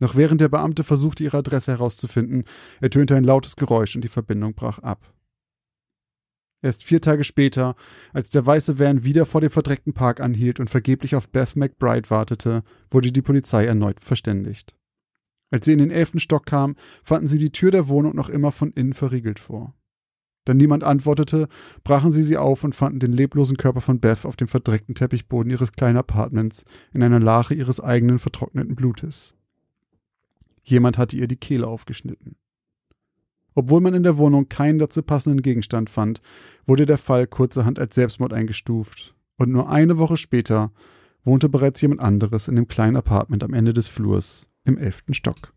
Noch 0.00 0.16
während 0.16 0.40
der 0.40 0.48
Beamte 0.48 0.82
versuchte, 0.82 1.22
ihre 1.22 1.36
Adresse 1.36 1.72
herauszufinden, 1.72 2.44
ertönte 2.80 3.14
ein 3.14 3.22
lautes 3.24 3.56
Geräusch 3.56 3.94
und 3.94 4.02
die 4.02 4.08
Verbindung 4.08 4.54
brach 4.54 4.78
ab. 4.78 5.12
Erst 6.62 6.84
vier 6.84 7.02
Tage 7.02 7.22
später, 7.22 7.76
als 8.14 8.30
der 8.30 8.46
weiße 8.46 8.78
Van 8.78 9.04
wieder 9.04 9.26
vor 9.26 9.42
dem 9.42 9.50
verdreckten 9.50 9.92
Park 9.92 10.20
anhielt 10.20 10.60
und 10.60 10.70
vergeblich 10.70 11.14
auf 11.14 11.28
Beth 11.28 11.54
McBride 11.54 12.08
wartete, 12.08 12.62
wurde 12.90 13.12
die 13.12 13.20
Polizei 13.20 13.66
erneut 13.66 14.00
verständigt. 14.00 14.74
Als 15.50 15.66
sie 15.66 15.72
in 15.72 15.80
den 15.80 15.90
elften 15.90 16.18
Stock 16.18 16.46
kam, 16.46 16.76
fanden 17.02 17.26
sie 17.26 17.38
die 17.38 17.52
Tür 17.52 17.70
der 17.70 17.88
Wohnung 17.88 18.16
noch 18.16 18.30
immer 18.30 18.52
von 18.52 18.72
innen 18.72 18.94
verriegelt 18.94 19.38
vor. 19.38 19.74
Da 20.44 20.52
niemand 20.52 20.84
antwortete, 20.84 21.48
brachen 21.84 22.12
sie 22.12 22.22
sie 22.22 22.36
auf 22.36 22.64
und 22.64 22.74
fanden 22.74 23.00
den 23.00 23.12
leblosen 23.12 23.56
Körper 23.56 23.80
von 23.80 24.00
Beth 24.00 24.26
auf 24.26 24.36
dem 24.36 24.48
verdreckten 24.48 24.94
Teppichboden 24.94 25.50
ihres 25.50 25.72
kleinen 25.72 25.96
Apartments 25.96 26.64
in 26.92 27.02
einer 27.02 27.20
Lache 27.20 27.54
ihres 27.54 27.80
eigenen 27.80 28.18
vertrockneten 28.18 28.74
Blutes. 28.74 29.34
Jemand 30.62 30.98
hatte 30.98 31.16
ihr 31.16 31.28
die 31.28 31.36
Kehle 31.36 31.66
aufgeschnitten. 31.66 32.36
Obwohl 33.54 33.80
man 33.80 33.94
in 33.94 34.02
der 34.02 34.18
Wohnung 34.18 34.48
keinen 34.48 34.78
dazu 34.78 35.02
passenden 35.02 35.42
Gegenstand 35.42 35.88
fand, 35.88 36.20
wurde 36.66 36.86
der 36.86 36.98
Fall 36.98 37.26
kurzerhand 37.26 37.78
als 37.78 37.94
Selbstmord 37.94 38.32
eingestuft, 38.32 39.14
und 39.36 39.50
nur 39.50 39.68
eine 39.68 39.98
Woche 39.98 40.16
später 40.16 40.72
wohnte 41.22 41.48
bereits 41.48 41.80
jemand 41.80 42.00
anderes 42.00 42.48
in 42.48 42.56
dem 42.56 42.68
kleinen 42.68 42.96
Apartment 42.96 43.42
am 43.42 43.54
Ende 43.54 43.72
des 43.72 43.86
Flurs 43.86 44.48
im 44.64 44.78
elften 44.78 45.14
Stock. 45.14 45.52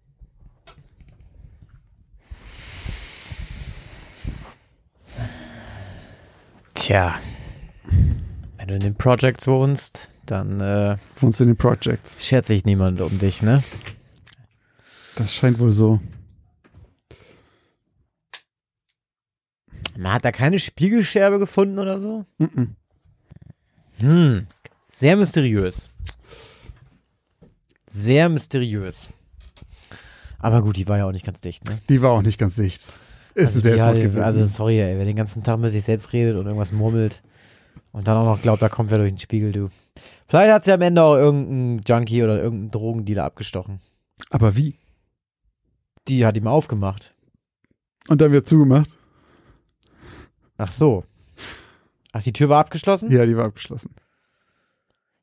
Tja, 6.88 7.20
wenn 8.56 8.68
du 8.70 8.76
in 8.76 8.80
den 8.80 8.96
Projects 8.96 9.46
wohnst, 9.46 10.10
dann 10.26 10.62
äh, 10.62 10.96
Wohnst 11.18 11.38
du 11.38 11.44
in 11.44 11.50
den 11.50 11.58
Projects? 11.58 12.26
schert 12.26 12.46
sich 12.46 12.64
niemand 12.64 13.02
um 13.02 13.20
dich, 13.20 13.42
ne? 13.42 13.62
Das 15.16 15.36
scheint 15.36 15.60
wohl 15.60 15.74
so. 15.74 16.00
Man 19.98 20.14
hat 20.14 20.24
da 20.24 20.32
keine 20.32 20.60
Spiegelscherbe 20.60 21.40
gefunden 21.40 21.78
oder 21.78 22.00
so? 22.00 22.26
Mm-mm. 22.40 22.70
Hm, 23.98 24.48
sehr 24.90 25.18
mysteriös. 25.18 25.90
Sehr 27.88 28.30
mysteriös. 28.30 29.10
Aber 30.40 30.62
gut, 30.62 30.78
die 30.78 30.88
war 30.88 31.00
ja 31.00 31.06
auch 31.06 31.12
nicht 31.12 31.26
ganz 31.26 31.42
dicht, 31.42 31.66
ne? 31.66 31.82
Die 31.90 32.02
war 32.02 32.12
auch 32.12 32.22
nicht 32.22 32.38
ganz 32.38 32.56
dicht. 32.56 32.94
Ist 33.38 33.56
also 33.56 33.60
ein 33.60 33.62
Selbstmord 33.62 33.96
die, 33.98 34.02
gewesen. 34.02 34.24
Also 34.24 34.46
sorry, 34.46 34.80
ey, 34.80 34.98
wer 34.98 35.06
den 35.06 35.16
ganzen 35.16 35.44
Tag 35.44 35.60
mit 35.60 35.72
sich 35.72 35.84
selbst 35.84 36.12
redet 36.12 36.36
und 36.38 36.48
irgendwas 36.48 36.72
murmelt 36.72 37.22
und 37.92 38.08
dann 38.08 38.18
auch 38.18 38.26
noch 38.26 38.42
glaubt, 38.42 38.64
da 38.64 38.68
kommt 38.68 38.90
wer 38.90 38.98
durch 38.98 39.12
den 39.12 39.20
Spiegel, 39.20 39.52
du. 39.52 39.70
Vielleicht 40.28 40.52
hat 40.52 40.66
sie 40.66 40.72
am 40.72 40.82
Ende 40.82 41.04
auch 41.04 41.16
irgendeinen 41.16 41.82
Junkie 41.86 42.24
oder 42.24 42.42
irgendeinen 42.42 42.72
Drogendealer 42.72 43.24
abgestochen. 43.24 43.80
Aber 44.32 44.56
wie? 44.56 44.76
Die 46.08 46.26
hat 46.26 46.36
ihm 46.36 46.48
aufgemacht. 46.48 47.14
Und 48.08 48.22
dann 48.22 48.32
wird 48.32 48.48
zugemacht? 48.48 48.98
Ach 50.58 50.72
so. 50.72 51.04
Ach, 52.14 52.24
die 52.24 52.34
Tür 52.34 52.50
war 52.50 52.60
abgeschlossen? 52.60 53.12
Ja, 53.12 53.24
die 53.26 53.38
war 53.38 53.46
abgeschlossen. 53.46 53.94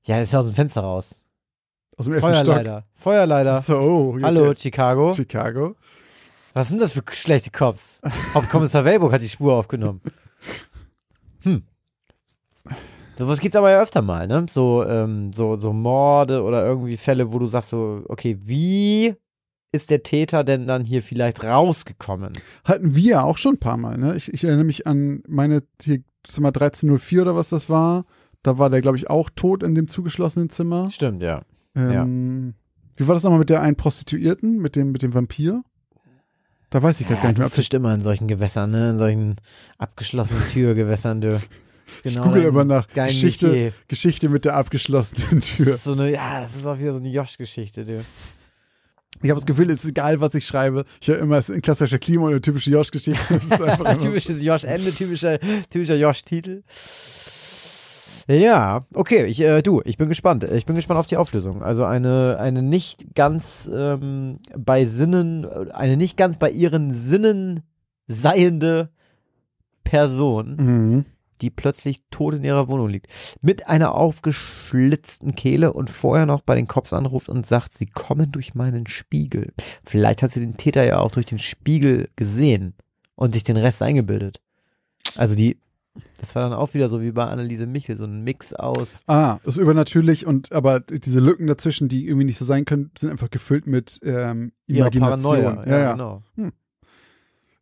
Ja, 0.06 0.18
das 0.18 0.28
ist 0.28 0.32
ja 0.32 0.38
aus 0.38 0.46
dem 0.46 0.54
Fenster 0.54 0.82
raus. 0.82 1.20
Aus 1.96 2.04
dem 2.04 2.14
elften 2.14 2.32
Stock. 2.32 2.44
Feuerleiter. 2.46 2.86
Feuerleiter. 2.94 3.62
So, 3.62 4.12
okay. 4.14 4.22
Hallo, 4.22 4.54
Chicago. 4.54 5.12
Chicago. 5.12 5.74
Was 6.55 6.68
sind 6.68 6.80
das 6.80 6.92
für 6.92 7.02
schlechte 7.11 7.50
Cops? 7.50 8.00
Hauptkommissar 8.32 8.84
Wellburg 8.84 9.12
hat 9.12 9.22
die 9.22 9.28
Spur 9.28 9.55
aufgenommen. 9.55 10.00
Hm. 11.42 11.64
Sowas 13.18 13.40
gibt's 13.40 13.57
aber 13.57 13.70
ja 13.70 13.82
öfter 13.82 14.02
mal, 14.02 14.26
ne? 14.26 14.46
So, 14.48 14.84
ähm, 14.84 15.32
so, 15.32 15.57
so 15.57 15.72
Morde 15.72 16.42
oder 16.42 16.64
irgendwie 16.64 16.96
Fälle, 16.96 17.32
wo 17.32 17.38
du 17.38 17.46
sagst 17.46 17.68
so, 17.70 18.05
okay, 18.09 18.38
wie 18.42 19.14
ist 19.72 19.90
der 19.90 20.02
Täter 20.02 20.44
denn 20.44 20.66
dann 20.66 20.84
hier 20.84 21.02
vielleicht 21.02 21.42
rausgekommen? 21.42 22.32
Hatten 22.64 22.94
wir 22.94 23.02
ja 23.02 23.22
auch 23.24 23.38
schon 23.38 23.55
ein 23.55 23.61
paar 23.61 23.76
Mal, 23.76 23.98
ne? 23.98 24.16
Ich, 24.16 24.32
ich 24.32 24.44
erinnere 24.44 24.64
mich 24.64 24.86
an 24.86 25.22
meine, 25.28 25.62
hier, 25.82 26.00
Zimmer 26.26 26.48
1304 26.48 27.22
oder 27.22 27.36
was 27.36 27.48
das 27.50 27.68
war. 27.68 28.05
Da 28.42 28.59
war 28.59 28.70
der, 28.70 28.80
glaube 28.80 28.96
ich, 28.96 29.11
auch 29.11 29.30
tot 29.34 29.62
in 29.62 29.74
dem 29.74 29.88
zugeschlossenen 29.88 30.50
Zimmer. 30.50 30.90
Stimmt, 30.90 31.22
ja. 31.22 31.42
Ähm, 31.74 32.55
Wie 32.96 33.09
war 33.09 33.14
das 33.14 33.24
nochmal 33.24 33.40
mit 33.40 33.50
der 33.50 33.62
einen 33.62 33.76
Prostituierten, 33.76 34.59
mit 34.59 34.76
dem, 34.76 34.92
mit 34.92 35.02
dem 35.02 35.14
Vampir? 35.14 35.64
Da 36.74 36.82
weiß 36.82 36.98
ich 37.02 37.08
ja 37.08 37.14
gar 37.14 37.28
nicht 37.28 37.38
mehr. 37.38 37.46
du 37.48 37.54
fischt 37.54 37.72
immer 37.72 37.94
in 37.94 38.02
solchen 38.02 38.26
Gewässern, 38.26 38.72
ne? 38.72 38.90
In 38.90 38.98
solchen 38.98 39.36
abgeschlossenen 39.78 40.42
Türgewässern, 40.48 41.20
du. 41.20 41.30
Das 41.34 41.42
ist 41.42 41.50
Ich 42.06 42.14
genau 42.14 42.24
google 42.26 42.42
immer 42.42 42.64
nach 42.64 42.88
Geschichte, 42.88 43.46
Metier. 43.46 43.72
Geschichte 43.86 44.28
mit 44.28 44.44
der 44.44 44.56
abgeschlossenen 44.56 45.38
Das 45.38 45.50
Tür. 45.50 45.74
ist 45.74 45.84
so 45.84 45.92
eine, 45.92 46.10
ja, 46.12 46.40
das 46.40 46.56
ist 46.56 46.66
auch 46.66 46.76
wieder 46.76 46.90
so 46.92 46.98
eine 46.98 47.10
Josh-Geschichte, 47.10 47.84
du. 47.84 48.04
Ich 49.22 49.30
habe 49.30 49.38
das 49.38 49.46
Gefühl, 49.46 49.70
es 49.70 49.84
ist 49.84 49.90
egal, 49.90 50.20
was 50.20 50.34
ich 50.34 50.48
schreibe. 50.48 50.84
Ich 51.00 51.06
höre 51.06 51.20
immer, 51.20 51.36
es 51.38 51.48
ist 51.48 51.54
ein 51.54 51.62
klassischer 51.62 52.00
Klima 52.00 52.24
und 52.24 52.30
eine 52.32 52.40
typische 52.42 52.72
Josh-Geschichte. 52.72 53.40
Das 53.50 53.98
Typisches 54.02 54.42
Josh-Ende, 54.42 54.92
typischer, 54.92 55.38
typischer 55.70 55.94
Josh-Titel. 55.94 56.64
Ja, 58.26 58.86
okay, 58.94 59.24
ich, 59.26 59.40
äh, 59.40 59.60
du, 59.62 59.82
ich 59.84 59.98
bin 59.98 60.08
gespannt. 60.08 60.44
Ich 60.44 60.64
bin 60.66 60.76
gespannt 60.76 60.98
auf 61.00 61.06
die 61.06 61.16
Auflösung. 61.18 61.62
Also 61.62 61.84
eine, 61.84 62.38
eine 62.40 62.62
nicht 62.62 63.14
ganz 63.14 63.70
ähm, 63.72 64.38
bei 64.56 64.86
Sinnen, 64.86 65.44
eine 65.72 65.96
nicht 65.96 66.16
ganz 66.16 66.38
bei 66.38 66.50
ihren 66.50 66.90
Sinnen 66.90 67.60
seiende 68.06 68.88
Person, 69.84 70.56
Mhm. 70.58 71.04
die 71.42 71.50
plötzlich 71.50 71.98
tot 72.10 72.34
in 72.34 72.44
ihrer 72.44 72.68
Wohnung 72.68 72.88
liegt. 72.88 73.08
Mit 73.42 73.68
einer 73.68 73.94
aufgeschlitzten 73.94 75.34
Kehle 75.34 75.72
und 75.72 75.90
vorher 75.90 76.24
noch 76.26 76.40
bei 76.40 76.54
den 76.54 76.66
Cops 76.66 76.92
anruft 76.92 77.28
und 77.28 77.44
sagt, 77.46 77.74
sie 77.74 77.86
kommen 77.86 78.32
durch 78.32 78.54
meinen 78.54 78.86
Spiegel. 78.86 79.52
Vielleicht 79.84 80.22
hat 80.22 80.30
sie 80.30 80.40
den 80.40 80.56
Täter 80.56 80.84
ja 80.84 81.00
auch 81.00 81.10
durch 81.10 81.26
den 81.26 81.38
Spiegel 81.38 82.08
gesehen 82.16 82.74
und 83.14 83.34
sich 83.34 83.44
den 83.44 83.56
Rest 83.58 83.82
eingebildet. 83.82 84.40
Also 85.16 85.34
die, 85.34 85.58
das 86.18 86.34
war 86.34 86.42
dann 86.42 86.53
auch 86.53 86.74
wieder 86.74 86.88
so 86.88 87.01
wie 87.01 87.12
bei 87.12 87.24
Anneliese 87.24 87.66
Michel, 87.66 87.97
so 87.97 88.05
ein 88.05 88.22
Mix 88.22 88.53
aus. 88.53 89.03
Ah, 89.07 89.38
ist 89.45 89.59
übernatürlich 89.59 90.26
und 90.26 90.53
aber 90.53 90.80
diese 90.80 91.20
Lücken 91.20 91.47
dazwischen, 91.47 91.88
die 91.88 92.07
irgendwie 92.07 92.24
nicht 92.24 92.38
so 92.38 92.45
sein 92.45 92.64
können, 92.64 92.90
sind 92.99 93.11
einfach 93.11 93.30
gefüllt 93.30 93.66
mit 93.66 94.01
ähm, 94.03 94.53
ihrer 94.66 94.92
Imagination. 94.92 95.42
Paranoia. 95.42 95.66
Ja, 95.68 95.78
ja. 95.78 95.92
genau. 95.92 96.22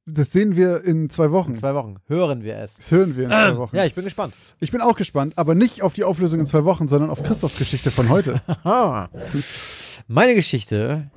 Das 0.04 0.32
sehen 0.32 0.56
wir 0.56 0.84
in 0.84 1.10
zwei 1.10 1.30
Wochen. 1.30 1.52
In 1.52 1.58
zwei 1.58 1.74
Wochen 1.74 1.96
hören 2.08 2.42
wir 2.42 2.56
es. 2.58 2.76
das 2.76 2.90
hören 2.90 3.16
wir 3.16 3.24
in 3.24 3.30
zwei 3.30 3.56
Wochen. 3.56 3.76
Ja, 3.76 3.84
ich 3.84 3.94
bin 3.94 4.04
gespannt. 4.04 4.34
Ich 4.58 4.72
bin 4.72 4.80
auch 4.80 4.96
gespannt, 4.96 5.38
aber 5.38 5.54
nicht 5.54 5.82
auf 5.82 5.92
die 5.92 6.04
Auflösung 6.04 6.40
in 6.40 6.46
zwei 6.46 6.64
Wochen, 6.64 6.88
sondern 6.88 7.10
auf 7.10 7.22
Christophs 7.22 7.56
Geschichte 7.56 7.90
von 7.90 8.08
heute. 8.08 8.42
Meine 10.08 10.34
Geschichte 10.34 11.10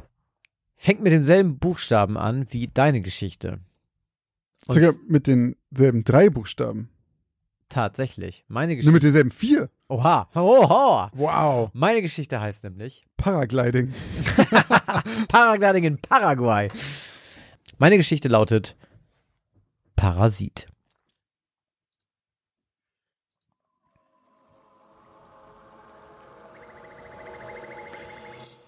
fängt 0.75 1.01
mit 1.01 1.13
demselben 1.13 1.57
Buchstaben 1.57 2.17
an 2.17 2.45
wie 2.49 2.67
deine 2.67 3.01
Geschichte. 3.01 3.59
Und 4.67 4.75
Sogar 4.75 4.93
mit 5.07 5.27
denselben 5.27 6.03
drei 6.03 6.29
Buchstaben. 6.29 6.89
Tatsächlich. 7.75 8.45
Meine 8.47 8.71
Nur 8.71 8.77
Geschichte. 8.77 8.93
mit 8.93 9.03
denselben 9.03 9.31
vier. 9.31 9.69
Oha. 9.89 10.29
Oha. 10.33 11.11
Wow. 11.13 11.69
Meine 11.73 12.01
Geschichte 12.01 12.39
heißt 12.39 12.63
nämlich 12.63 13.05
Paragliding. 13.17 13.93
Paragliding 15.27 15.83
in 15.83 15.97
Paraguay. 16.01 16.69
Meine 17.77 17.97
Geschichte 17.97 18.29
lautet 18.29 18.77
Parasit. 19.97 20.67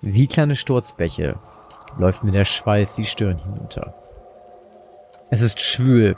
Wie 0.02 0.28
kleine 0.28 0.58
Sturzbäche 0.58 1.40
läuft 1.98 2.26
mir 2.26 2.32
der 2.32 2.46
Schweiß 2.46 2.96
die 2.98 3.06
Stirn 3.06 3.38
hinunter. 3.38 3.94
Es 5.32 5.42
ist 5.42 5.60
schwül 5.62 6.18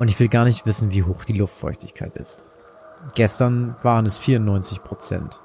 und 0.00 0.08
ich 0.08 0.18
will 0.18 0.28
gar 0.28 0.46
nicht 0.46 0.66
wissen, 0.66 0.90
wie 0.90 1.04
hoch 1.04 1.24
die 1.24 1.34
Luftfeuchtigkeit 1.34 2.16
ist. 2.16 2.44
Gestern 3.14 3.76
waren 3.82 4.06
es 4.06 4.16
94 4.18 4.82
Prozent. 4.82 5.40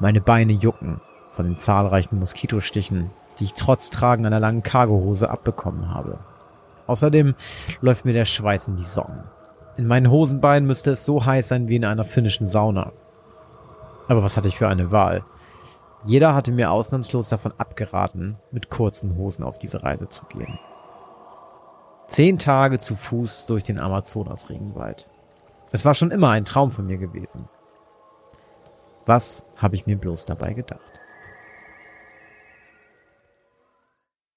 Meine 0.00 0.22
Beine 0.22 0.54
jucken 0.54 1.00
von 1.30 1.44
den 1.44 1.58
zahlreichen 1.58 2.18
Moskitostichen, 2.18 3.10
die 3.38 3.44
ich 3.44 3.54
trotz 3.54 3.90
Tragen 3.90 4.26
einer 4.26 4.40
langen 4.40 4.62
Cargohose 4.62 5.30
abbekommen 5.30 5.94
habe. 5.94 6.18
Außerdem 6.86 7.34
läuft 7.82 8.06
mir 8.06 8.14
der 8.14 8.24
Schweiß 8.24 8.68
in 8.68 8.76
die 8.76 8.84
Socken. 8.84 9.24
In 9.76 9.86
meinen 9.86 10.10
Hosenbeinen 10.10 10.66
müsste 10.66 10.92
es 10.92 11.04
so 11.04 11.24
heiß 11.24 11.48
sein 11.48 11.68
wie 11.68 11.76
in 11.76 11.84
einer 11.84 12.04
finnischen 12.04 12.46
Sauna. 12.46 12.92
Aber 14.08 14.22
was 14.22 14.36
hatte 14.36 14.48
ich 14.48 14.56
für 14.56 14.68
eine 14.68 14.90
Wahl? 14.90 15.24
Jeder 16.04 16.34
hatte 16.34 16.52
mir 16.52 16.70
ausnahmslos 16.70 17.28
davon 17.28 17.52
abgeraten, 17.58 18.38
mit 18.50 18.70
kurzen 18.70 19.14
Hosen 19.16 19.44
auf 19.44 19.58
diese 19.58 19.82
Reise 19.82 20.08
zu 20.08 20.24
gehen. 20.26 20.58
Zehn 22.12 22.36
Tage 22.36 22.78
zu 22.78 22.94
Fuß 22.94 23.46
durch 23.46 23.62
den 23.62 23.80
Amazonas-Regenwald. 23.80 25.08
Es 25.70 25.86
war 25.86 25.94
schon 25.94 26.10
immer 26.10 26.28
ein 26.28 26.44
Traum 26.44 26.70
von 26.70 26.86
mir 26.86 26.98
gewesen. 26.98 27.48
Was 29.06 29.46
habe 29.56 29.76
ich 29.76 29.86
mir 29.86 29.96
bloß 29.96 30.26
dabei 30.26 30.52
gedacht? 30.52 31.00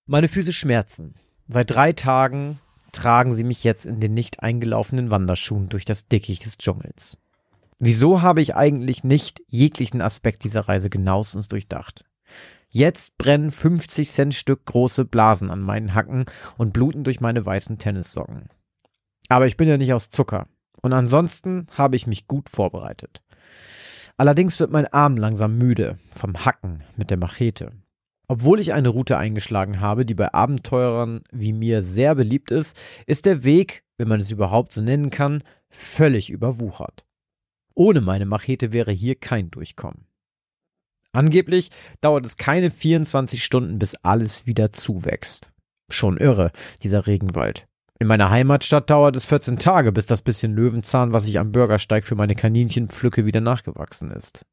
Meine 0.05 0.29
Füße 0.29 0.53
schmerzen. 0.53 1.15
Seit 1.49 1.69
drei 1.69 1.91
Tagen 1.91 2.61
tragen 2.93 3.33
sie 3.33 3.43
mich 3.43 3.65
jetzt 3.65 3.85
in 3.85 3.99
den 3.99 4.13
nicht 4.13 4.41
eingelaufenen 4.41 5.09
Wanderschuhen 5.09 5.67
durch 5.67 5.83
das 5.83 6.07
Dickicht 6.07 6.45
des 6.45 6.57
Dschungels. 6.57 7.17
Wieso 7.79 8.21
habe 8.21 8.41
ich 8.41 8.55
eigentlich 8.55 9.03
nicht 9.03 9.41
jeglichen 9.49 10.01
Aspekt 10.01 10.45
dieser 10.45 10.61
Reise 10.61 10.89
genauestens 10.89 11.49
durchdacht? 11.49 12.05
Jetzt 12.69 13.17
brennen 13.17 13.51
50 13.51 14.09
Cent 14.09 14.33
Stück 14.33 14.65
große 14.65 15.05
Blasen 15.05 15.49
an 15.49 15.61
meinen 15.61 15.93
Hacken 15.93 16.25
und 16.57 16.73
bluten 16.73 17.03
durch 17.03 17.21
meine 17.21 17.45
weißen 17.45 17.77
Tennissocken. 17.77 18.49
Aber 19.29 19.47
ich 19.47 19.57
bin 19.57 19.67
ja 19.67 19.77
nicht 19.77 19.93
aus 19.93 20.09
Zucker. 20.09 20.47
Und 20.81 20.93
ansonsten 20.93 21.67
habe 21.71 21.95
ich 21.95 22.05
mich 22.05 22.27
gut 22.27 22.49
vorbereitet. 22.49 23.21
Allerdings 24.17 24.59
wird 24.59 24.71
mein 24.71 24.91
Arm 24.91 25.17
langsam 25.17 25.57
müde 25.57 25.99
vom 26.11 26.45
Hacken 26.45 26.83
mit 26.95 27.09
der 27.11 27.17
Machete. 27.17 27.71
Obwohl 28.27 28.59
ich 28.59 28.73
eine 28.73 28.89
Route 28.89 29.17
eingeschlagen 29.17 29.79
habe, 29.79 30.05
die 30.05 30.15
bei 30.15 30.33
Abenteurern 30.33 31.21
wie 31.31 31.53
mir 31.53 31.81
sehr 31.81 32.15
beliebt 32.15 32.51
ist, 32.51 32.77
ist 33.05 33.25
der 33.25 33.43
Weg, 33.43 33.83
wenn 33.97 34.07
man 34.07 34.19
es 34.19 34.31
überhaupt 34.31 34.71
so 34.71 34.81
nennen 34.81 35.11
kann, 35.11 35.43
völlig 35.69 36.29
überwuchert. 36.29 37.05
Ohne 37.73 38.01
meine 38.01 38.25
Machete 38.25 38.71
wäre 38.71 38.91
hier 38.91 39.15
kein 39.15 39.51
Durchkommen. 39.51 40.07
Angeblich 41.15 41.69
dauert 42.01 42.25
es 42.25 42.35
keine 42.35 42.69
24 42.69 43.43
Stunden, 43.43 43.79
bis 43.79 43.95
alles 43.95 44.45
wieder 44.45 44.73
zuwächst. 44.73 45.51
Schon 45.89 46.17
irre, 46.17 46.51
dieser 46.83 47.07
Regenwald. 47.07 47.67
In 47.99 48.07
meiner 48.07 48.29
Heimatstadt 48.29 48.89
dauert 48.89 49.15
es 49.15 49.23
14 49.25 49.57
Tage, 49.57 49.93
bis 49.93 50.05
das 50.05 50.21
bisschen 50.21 50.53
Löwenzahn, 50.53 51.13
was 51.13 51.27
ich 51.27 51.39
am 51.39 51.53
Bürgersteig 51.53 52.05
für 52.05 52.15
meine 52.15 52.35
Kaninchen 52.35 52.89
pflücke, 52.89 53.25
wieder 53.25 53.39
nachgewachsen 53.39 54.11
ist. 54.11 54.45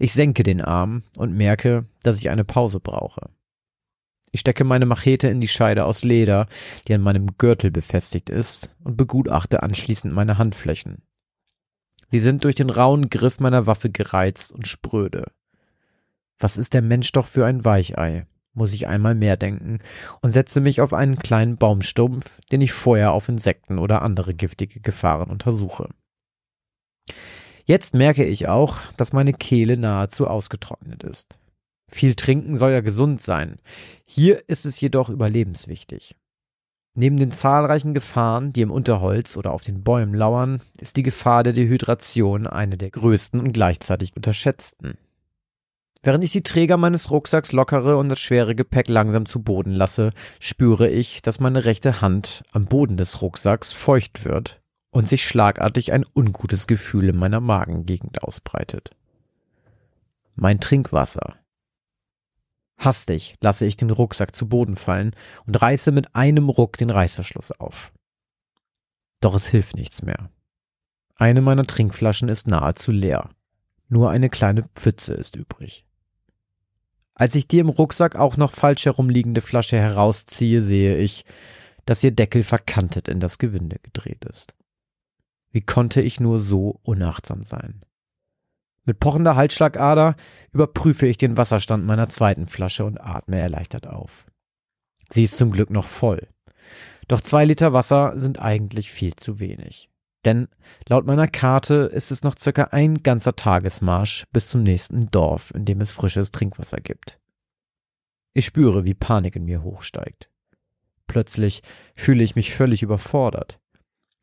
Ich 0.00 0.12
senke 0.12 0.42
den 0.42 0.60
Arm 0.60 1.04
und 1.16 1.36
merke, 1.36 1.86
dass 2.02 2.18
ich 2.18 2.30
eine 2.30 2.44
Pause 2.44 2.80
brauche. 2.80 3.30
Ich 4.32 4.40
stecke 4.40 4.64
meine 4.64 4.86
Machete 4.86 5.28
in 5.28 5.40
die 5.40 5.48
Scheide 5.48 5.84
aus 5.84 6.02
Leder, 6.02 6.48
die 6.88 6.94
an 6.94 7.02
meinem 7.02 7.36
Gürtel 7.36 7.70
befestigt 7.70 8.30
ist, 8.30 8.70
und 8.82 8.96
begutachte 8.96 9.62
anschließend 9.62 10.12
meine 10.12 10.38
Handflächen. 10.38 11.02
Sie 12.10 12.18
sind 12.18 12.44
durch 12.44 12.56
den 12.56 12.70
rauen 12.70 13.08
Griff 13.08 13.40
meiner 13.40 13.66
Waffe 13.66 13.90
gereizt 13.90 14.52
und 14.52 14.66
spröde. 14.66 15.30
Was 16.38 16.56
ist 16.56 16.74
der 16.74 16.82
Mensch 16.82 17.12
doch 17.12 17.26
für 17.26 17.46
ein 17.46 17.64
Weichei, 17.64 18.26
muss 18.52 18.72
ich 18.72 18.88
einmal 18.88 19.14
mehr 19.14 19.36
denken, 19.36 19.78
und 20.20 20.30
setze 20.30 20.60
mich 20.60 20.80
auf 20.80 20.92
einen 20.92 21.18
kleinen 21.18 21.56
Baumstumpf, 21.56 22.40
den 22.50 22.60
ich 22.60 22.72
vorher 22.72 23.12
auf 23.12 23.28
Insekten 23.28 23.78
oder 23.78 24.02
andere 24.02 24.34
giftige 24.34 24.80
Gefahren 24.80 25.30
untersuche. 25.30 25.88
Jetzt 27.64 27.94
merke 27.94 28.24
ich 28.24 28.48
auch, 28.48 28.78
dass 28.96 29.12
meine 29.12 29.32
Kehle 29.32 29.76
nahezu 29.76 30.26
ausgetrocknet 30.26 31.04
ist. 31.04 31.38
Viel 31.88 32.14
trinken 32.14 32.56
soll 32.56 32.72
ja 32.72 32.80
gesund 32.80 33.20
sein. 33.20 33.58
Hier 34.04 34.42
ist 34.48 34.64
es 34.64 34.80
jedoch 34.80 35.08
überlebenswichtig. 35.08 36.16
Neben 36.94 37.18
den 37.18 37.30
zahlreichen 37.30 37.94
Gefahren, 37.94 38.52
die 38.52 38.62
im 38.62 38.70
Unterholz 38.70 39.36
oder 39.36 39.52
auf 39.52 39.62
den 39.62 39.82
Bäumen 39.82 40.14
lauern, 40.14 40.60
ist 40.80 40.96
die 40.96 41.02
Gefahr 41.02 41.44
der 41.44 41.52
Dehydration 41.52 42.46
eine 42.46 42.76
der 42.76 42.90
größten 42.90 43.38
und 43.38 43.52
gleichzeitig 43.52 44.16
unterschätzten. 44.16 44.98
Während 46.02 46.24
ich 46.24 46.32
die 46.32 46.42
Träger 46.42 46.78
meines 46.78 47.10
Rucksacks 47.10 47.52
lockere 47.52 47.98
und 47.98 48.08
das 48.08 48.18
schwere 48.18 48.54
Gepäck 48.54 48.88
langsam 48.88 49.26
zu 49.26 49.42
Boden 49.42 49.72
lasse, 49.72 50.12
spüre 50.40 50.88
ich, 50.88 51.20
dass 51.20 51.40
meine 51.40 51.66
rechte 51.66 52.00
Hand 52.00 52.42
am 52.52 52.64
Boden 52.64 52.96
des 52.96 53.20
Rucksacks 53.20 53.70
feucht 53.70 54.24
wird 54.24 54.60
und 54.90 55.06
sich 55.06 55.24
schlagartig 55.24 55.92
ein 55.92 56.04
ungutes 56.14 56.66
Gefühl 56.66 57.10
in 57.10 57.16
meiner 57.16 57.40
Magengegend 57.40 58.24
ausbreitet. 58.24 58.90
Mein 60.34 60.58
Trinkwasser. 60.58 61.36
Hastig 62.80 63.36
lasse 63.42 63.66
ich 63.66 63.76
den 63.76 63.90
Rucksack 63.90 64.34
zu 64.34 64.48
Boden 64.48 64.74
fallen 64.74 65.14
und 65.46 65.60
reiße 65.60 65.92
mit 65.92 66.16
einem 66.16 66.48
Ruck 66.48 66.78
den 66.78 66.88
Reißverschluss 66.88 67.52
auf. 67.52 67.92
Doch 69.20 69.34
es 69.34 69.46
hilft 69.46 69.76
nichts 69.76 70.00
mehr. 70.00 70.30
Eine 71.14 71.42
meiner 71.42 71.66
Trinkflaschen 71.66 72.30
ist 72.30 72.46
nahezu 72.46 72.90
leer. 72.90 73.28
Nur 73.88 74.08
eine 74.08 74.30
kleine 74.30 74.64
Pfütze 74.74 75.12
ist 75.12 75.36
übrig. 75.36 75.84
Als 77.14 77.34
ich 77.34 77.46
die 77.46 77.58
im 77.58 77.68
Rucksack 77.68 78.16
auch 78.16 78.38
noch 78.38 78.52
falsch 78.52 78.86
herumliegende 78.86 79.42
Flasche 79.42 79.76
herausziehe, 79.76 80.62
sehe 80.62 80.96
ich, 80.96 81.26
dass 81.84 82.02
ihr 82.02 82.12
Deckel 82.12 82.42
verkantet 82.42 83.08
in 83.08 83.20
das 83.20 83.36
Gewinde 83.36 83.78
gedreht 83.82 84.24
ist. 84.24 84.54
Wie 85.50 85.60
konnte 85.60 86.00
ich 86.00 86.18
nur 86.18 86.38
so 86.38 86.80
unachtsam 86.82 87.44
sein? 87.44 87.84
Mit 88.84 88.98
pochender 88.98 89.36
Halsschlagader 89.36 90.16
überprüfe 90.52 91.06
ich 91.06 91.18
den 91.18 91.36
Wasserstand 91.36 91.84
meiner 91.84 92.08
zweiten 92.08 92.46
Flasche 92.46 92.84
und 92.84 93.00
atme 93.00 93.38
erleichtert 93.38 93.86
auf. 93.86 94.26
Sie 95.10 95.24
ist 95.24 95.36
zum 95.36 95.50
Glück 95.50 95.70
noch 95.70 95.86
voll. 95.86 96.28
Doch 97.08 97.20
zwei 97.20 97.44
Liter 97.44 97.72
Wasser 97.72 98.12
sind 98.16 98.40
eigentlich 98.40 98.90
viel 98.90 99.16
zu 99.16 99.40
wenig. 99.40 99.90
Denn 100.24 100.48
laut 100.88 101.06
meiner 101.06 101.28
Karte 101.28 101.90
ist 101.92 102.10
es 102.10 102.22
noch 102.22 102.36
circa 102.38 102.64
ein 102.64 103.02
ganzer 103.02 103.36
Tagesmarsch 103.36 104.24
bis 104.32 104.48
zum 104.48 104.62
nächsten 104.62 105.10
Dorf, 105.10 105.52
in 105.54 105.64
dem 105.64 105.80
es 105.80 105.90
frisches 105.90 106.30
Trinkwasser 106.30 106.78
gibt. 106.78 107.18
Ich 108.32 108.46
spüre, 108.46 108.84
wie 108.84 108.94
Panik 108.94 109.36
in 109.36 109.44
mir 109.44 109.62
hochsteigt. 109.62 110.30
Plötzlich 111.06 111.62
fühle 111.96 112.22
ich 112.22 112.36
mich 112.36 112.54
völlig 112.54 112.82
überfordert. 112.82 113.59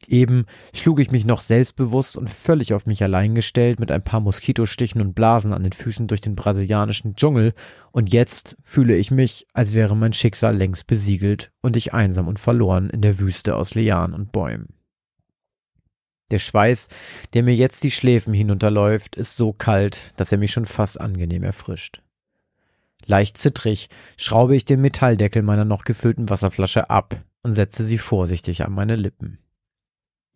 Eben 0.07 0.45
schlug 0.73 1.01
ich 1.01 1.11
mich 1.11 1.25
noch 1.25 1.41
selbstbewusst 1.41 2.15
und 2.15 2.29
völlig 2.29 2.73
auf 2.73 2.85
mich 2.85 3.03
allein 3.03 3.35
gestellt 3.35 3.81
mit 3.81 3.91
ein 3.91 4.03
paar 4.03 4.21
Moskitostichen 4.21 5.01
und 5.01 5.13
Blasen 5.13 5.51
an 5.51 5.63
den 5.63 5.73
Füßen 5.73 6.07
durch 6.07 6.21
den 6.21 6.35
brasilianischen 6.35 7.17
Dschungel, 7.17 7.53
und 7.91 8.13
jetzt 8.13 8.55
fühle 8.63 8.95
ich 8.95 9.11
mich, 9.11 9.47
als 9.53 9.73
wäre 9.73 9.97
mein 9.97 10.13
Schicksal 10.13 10.55
längst 10.55 10.87
besiegelt 10.87 11.51
und 11.61 11.75
ich 11.75 11.93
einsam 11.93 12.29
und 12.29 12.39
verloren 12.39 12.89
in 12.89 13.01
der 13.01 13.19
Wüste 13.19 13.55
aus 13.55 13.75
Lianen 13.75 14.15
und 14.15 14.31
Bäumen. 14.31 14.69
Der 16.31 16.39
Schweiß, 16.39 16.87
der 17.33 17.43
mir 17.43 17.55
jetzt 17.55 17.83
die 17.83 17.91
Schläfen 17.91 18.33
hinunterläuft, 18.33 19.17
ist 19.17 19.35
so 19.35 19.51
kalt, 19.51 20.13
dass 20.15 20.31
er 20.31 20.37
mich 20.37 20.51
schon 20.51 20.65
fast 20.65 21.01
angenehm 21.01 21.43
erfrischt. 21.43 22.01
Leicht 23.05 23.37
zittrig 23.37 23.89
schraube 24.15 24.55
ich 24.55 24.63
den 24.63 24.81
Metalldeckel 24.81 25.41
meiner 25.41 25.65
noch 25.65 25.83
gefüllten 25.83 26.29
Wasserflasche 26.29 26.89
ab 26.89 27.21
und 27.43 27.53
setze 27.53 27.83
sie 27.83 27.97
vorsichtig 27.97 28.63
an 28.63 28.73
meine 28.73 28.95
Lippen. 28.95 29.39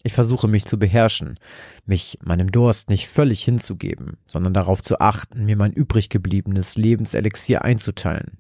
Ich 0.04 0.14
versuche 0.14 0.48
mich 0.48 0.66
zu 0.66 0.80
beherrschen, 0.80 1.40
mich 1.86 2.18
meinem 2.24 2.52
Durst 2.52 2.90
nicht 2.90 3.08
völlig 3.08 3.44
hinzugeben, 3.44 4.18
sondern 4.28 4.54
darauf 4.54 4.82
zu 4.82 5.00
achten, 5.00 5.46
mir 5.46 5.56
mein 5.56 5.74
übrig 5.74 6.10
gebliebenes 6.10 6.76
Lebenselixier 6.76 7.64
einzuteilen. 7.64 8.40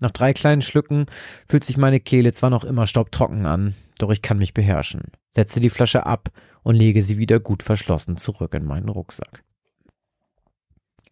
Nach 0.00 0.10
drei 0.10 0.32
kleinen 0.32 0.62
Schlücken 0.62 1.06
fühlt 1.48 1.64
sich 1.64 1.76
meine 1.76 2.00
Kehle 2.00 2.32
zwar 2.32 2.50
noch 2.50 2.64
immer 2.64 2.86
staubtrocken 2.86 3.46
an, 3.46 3.74
doch 3.98 4.10
ich 4.10 4.22
kann 4.22 4.38
mich 4.38 4.54
beherrschen, 4.54 5.02
setze 5.30 5.60
die 5.60 5.70
Flasche 5.70 6.06
ab 6.06 6.30
und 6.62 6.74
lege 6.74 7.02
sie 7.02 7.18
wieder 7.18 7.40
gut 7.40 7.62
verschlossen 7.62 8.16
zurück 8.16 8.54
in 8.54 8.64
meinen 8.64 8.88
Rucksack. 8.88 9.44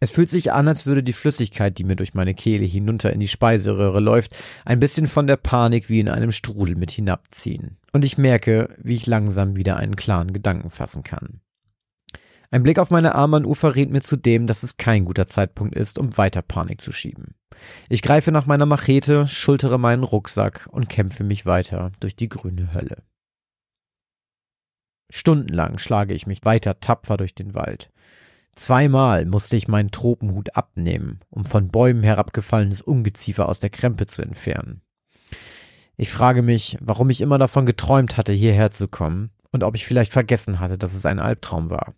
Es 0.03 0.11
fühlt 0.11 0.27
sich 0.27 0.51
an, 0.51 0.67
als 0.67 0.85
würde 0.85 1.01
die 1.01 1.13
Flüssigkeit, 1.13 1.77
die 1.77 1.85
mir 1.85 1.95
durch 1.95 2.13
meine 2.13 2.33
Kehle 2.33 2.65
hinunter 2.65 3.13
in 3.13 3.21
die 3.21 3.29
Speiseröhre 3.29 4.01
läuft, 4.01 4.35
ein 4.65 4.81
bisschen 4.81 5.07
von 5.07 5.27
der 5.27 5.37
Panik 5.37 5.87
wie 5.87 6.01
in 6.01 6.09
einem 6.09 6.33
Strudel 6.33 6.75
mit 6.75 6.91
hinabziehen. 6.91 7.77
Und 7.93 8.03
ich 8.03 8.17
merke, 8.17 8.75
wie 8.79 8.95
ich 8.95 9.07
langsam 9.07 9.55
wieder 9.55 9.77
einen 9.77 9.95
klaren 9.95 10.33
Gedanken 10.33 10.71
fassen 10.71 11.03
kann. 11.03 11.39
Ein 12.51 12.63
Blick 12.63 12.79
auf 12.79 12.91
meine 12.91 13.15
Armbanduhr 13.15 13.55
verrät 13.55 13.91
mir 13.91 14.01
zudem, 14.01 14.45
dass 14.45 14.63
es 14.63 14.75
kein 14.75 15.05
guter 15.05 15.27
Zeitpunkt 15.27 15.73
ist, 15.73 15.97
um 15.97 16.17
weiter 16.17 16.41
Panik 16.41 16.81
zu 16.81 16.91
schieben. 16.91 17.35
Ich 17.87 18.01
greife 18.01 18.33
nach 18.33 18.45
meiner 18.45 18.65
Machete, 18.65 19.29
schultere 19.29 19.79
meinen 19.79 20.03
Rucksack 20.03 20.67
und 20.69 20.89
kämpfe 20.89 21.23
mich 21.23 21.45
weiter 21.45 21.93
durch 22.01 22.17
die 22.17 22.27
grüne 22.27 22.73
Hölle. 22.73 23.03
Stundenlang 25.09 25.77
schlage 25.77 26.13
ich 26.13 26.27
mich 26.27 26.43
weiter 26.43 26.81
tapfer 26.81 27.15
durch 27.15 27.35
den 27.35 27.53
Wald. 27.53 27.89
Zweimal 28.55 29.25
musste 29.25 29.55
ich 29.57 29.67
meinen 29.67 29.91
Tropenhut 29.91 30.55
abnehmen, 30.55 31.19
um 31.29 31.45
von 31.45 31.69
Bäumen 31.69 32.03
herabgefallenes 32.03 32.81
Ungeziefer 32.81 33.49
aus 33.49 33.59
der 33.59 33.71
Krempe 33.71 34.05
zu 34.05 34.21
entfernen. 34.21 34.81
Ich 35.97 36.11
frage 36.11 36.41
mich, 36.41 36.77
warum 36.81 37.09
ich 37.09 37.21
immer 37.21 37.37
davon 37.37 37.65
geträumt 37.65 38.17
hatte, 38.17 38.33
hierher 38.33 38.71
zu 38.71 38.87
kommen 38.87 39.31
und 39.51 39.63
ob 39.63 39.75
ich 39.75 39.85
vielleicht 39.85 40.13
vergessen 40.13 40.59
hatte, 40.59 40.77
dass 40.77 40.93
es 40.93 41.05
ein 41.05 41.19
Albtraum 41.19 41.69
war. 41.69 41.95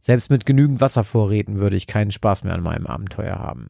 Selbst 0.00 0.30
mit 0.30 0.46
genügend 0.46 0.80
Wasservorräten 0.80 1.58
würde 1.58 1.76
ich 1.76 1.86
keinen 1.86 2.10
Spaß 2.10 2.44
mehr 2.44 2.54
an 2.54 2.62
meinem 2.62 2.86
Abenteuer 2.86 3.38
haben. 3.38 3.68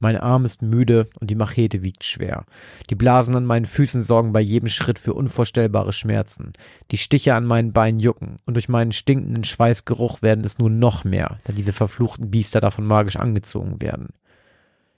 Mein 0.00 0.16
Arm 0.16 0.44
ist 0.44 0.62
müde 0.62 1.08
und 1.20 1.30
die 1.30 1.34
Machete 1.34 1.82
wiegt 1.82 2.04
schwer. 2.04 2.44
Die 2.90 2.94
Blasen 2.94 3.36
an 3.36 3.44
meinen 3.44 3.66
Füßen 3.66 4.02
sorgen 4.02 4.32
bei 4.32 4.40
jedem 4.40 4.68
Schritt 4.68 4.98
für 4.98 5.14
unvorstellbare 5.14 5.92
Schmerzen. 5.92 6.52
Die 6.90 6.98
Stiche 6.98 7.34
an 7.34 7.46
meinen 7.46 7.72
Beinen 7.72 8.00
jucken 8.00 8.38
und 8.44 8.54
durch 8.54 8.68
meinen 8.68 8.92
stinkenden 8.92 9.44
Schweißgeruch 9.44 10.20
werden 10.20 10.44
es 10.44 10.58
nur 10.58 10.70
noch 10.70 11.04
mehr, 11.04 11.38
da 11.44 11.52
diese 11.52 11.72
verfluchten 11.72 12.30
Biester 12.30 12.60
davon 12.60 12.86
magisch 12.86 13.16
angezogen 13.16 13.80
werden. 13.80 14.08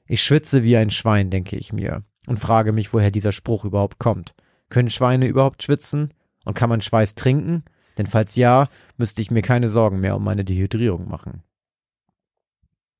Ich 0.06 0.22
schwitze 0.22 0.62
wie 0.62 0.76
ein 0.76 0.90
Schwein, 0.90 1.30
denke 1.30 1.56
ich 1.56 1.72
mir, 1.72 2.02
und 2.26 2.40
frage 2.40 2.72
mich, 2.72 2.92
woher 2.92 3.10
dieser 3.10 3.32
Spruch 3.32 3.64
überhaupt 3.64 3.98
kommt. 3.98 4.34
Können 4.68 4.90
Schweine 4.90 5.26
überhaupt 5.26 5.62
schwitzen? 5.62 6.12
Und 6.44 6.54
kann 6.54 6.68
man 6.70 6.80
Schweiß 6.80 7.16
trinken? 7.16 7.64
Denn 7.98 8.06
falls 8.06 8.36
ja, 8.36 8.68
müsste 8.96 9.20
ich 9.20 9.30
mir 9.30 9.42
keine 9.42 9.68
Sorgen 9.68 10.00
mehr 10.00 10.16
um 10.16 10.22
meine 10.22 10.44
Dehydrierung 10.44 11.08
machen. 11.08 11.42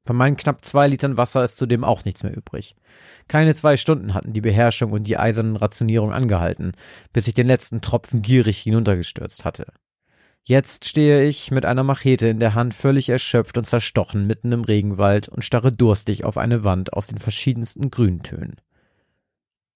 Von 0.07 0.17
meinen 0.17 0.37
knapp 0.37 0.65
zwei 0.65 0.87
Litern 0.87 1.17
Wasser 1.17 1.43
ist 1.43 1.57
zudem 1.57 1.83
auch 1.83 2.05
nichts 2.05 2.23
mehr 2.23 2.37
übrig. 2.37 2.77
Keine 3.27 3.57
zwei 3.57 3.77
Stunden 3.77 4.15
hatten 4.15 4.33
die 4.33 4.41
Beherrschung 4.41 4.93
und 4.93 5.03
die 5.03 5.19
eisernen 5.19 5.57
Rationierung 5.57 6.13
angehalten, 6.13 6.73
bis 7.13 7.27
ich 7.27 7.35
den 7.35 7.49
letzten 7.49 7.81
Tropfen 7.81 8.23
gierig 8.23 8.59
hinuntergestürzt 8.59 9.45
hatte. 9.45 9.67
Jetzt 10.45 10.89
stehe 10.89 11.25
ich 11.25 11.51
mit 11.51 11.67
einer 11.67 11.83
Machete 11.83 12.29
in 12.29 12.39
der 12.39 12.55
Hand 12.55 12.73
völlig 12.73 13.09
erschöpft 13.09 13.59
und 13.59 13.65
zerstochen 13.65 14.29
mitten 14.29 14.53
im 14.53 14.63
Regenwald 14.63 15.29
und 15.29 15.45
starre 15.45 15.73
durstig 15.73 16.25
auf 16.25 16.39
eine 16.39 16.63
Wand 16.63 16.93
aus 16.93 17.09
den 17.09 17.19
verschiedensten 17.19 17.91
Grüntönen. 17.91 18.55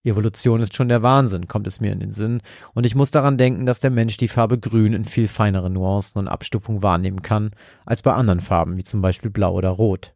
Evolution 0.04 0.60
ist 0.60 0.76
schon 0.76 0.88
der 0.88 1.02
Wahnsinn, 1.02 1.48
kommt 1.48 1.66
es 1.66 1.80
mir 1.80 1.92
in 1.92 1.98
den 1.98 2.12
Sinn, 2.12 2.40
und 2.72 2.86
ich 2.86 2.94
muss 2.94 3.10
daran 3.10 3.36
denken, 3.36 3.66
dass 3.66 3.80
der 3.80 3.90
Mensch 3.90 4.16
die 4.16 4.28
Farbe 4.28 4.58
Grün 4.58 4.92
in 4.92 5.04
viel 5.04 5.26
feineren 5.26 5.72
Nuancen 5.72 6.20
und 6.20 6.28
Abstufungen 6.28 6.84
wahrnehmen 6.84 7.20
kann, 7.20 7.50
als 7.84 8.02
bei 8.02 8.12
anderen 8.12 8.40
Farben, 8.40 8.76
wie 8.76 8.84
zum 8.84 9.02
Beispiel 9.02 9.30
Blau 9.30 9.52
oder 9.54 9.70
Rot. 9.70 10.14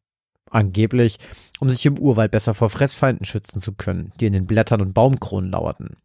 Angeblich, 0.55 1.19
um 1.59 1.69
sich 1.69 1.85
im 1.85 1.99
Urwald 1.99 2.31
besser 2.31 2.55
vor 2.55 2.71
Fressfeinden 2.71 3.27
schützen 3.27 3.59
zu 3.59 3.73
können, 3.73 4.13
die 4.21 4.27
in 4.27 4.33
den 4.33 4.47
Blättern 4.47 4.81
und 4.81 4.95
Baumkronen 4.95 5.51
lauerten. 5.51 5.97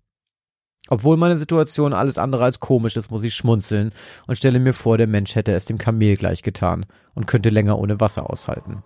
Obwohl 0.88 1.18
meine 1.18 1.38
Situation 1.38 1.94
alles 1.94 2.18
andere 2.18 2.46
als 2.46 2.60
komisch 2.60 2.98
ist, 2.98 3.12
muss 3.12 3.24
ich 3.24 3.36
schmunzeln 3.36 3.92
und 4.26 4.38
stelle 4.38 4.58
mir 4.58 4.74
vor, 4.74 4.98
der 4.98 5.06
Mensch 5.06 5.36
hätte 5.36 5.54
es 5.54 5.66
dem 5.66 5.78
Kamel 5.78 6.18
gleich 6.18 6.42
getan 6.42 6.88
und 7.14 7.28
könnte 7.28 7.52
länger 7.52 7.78
ohne 7.78 8.00
Wasser 8.00 8.28
aushalten. 8.28 8.82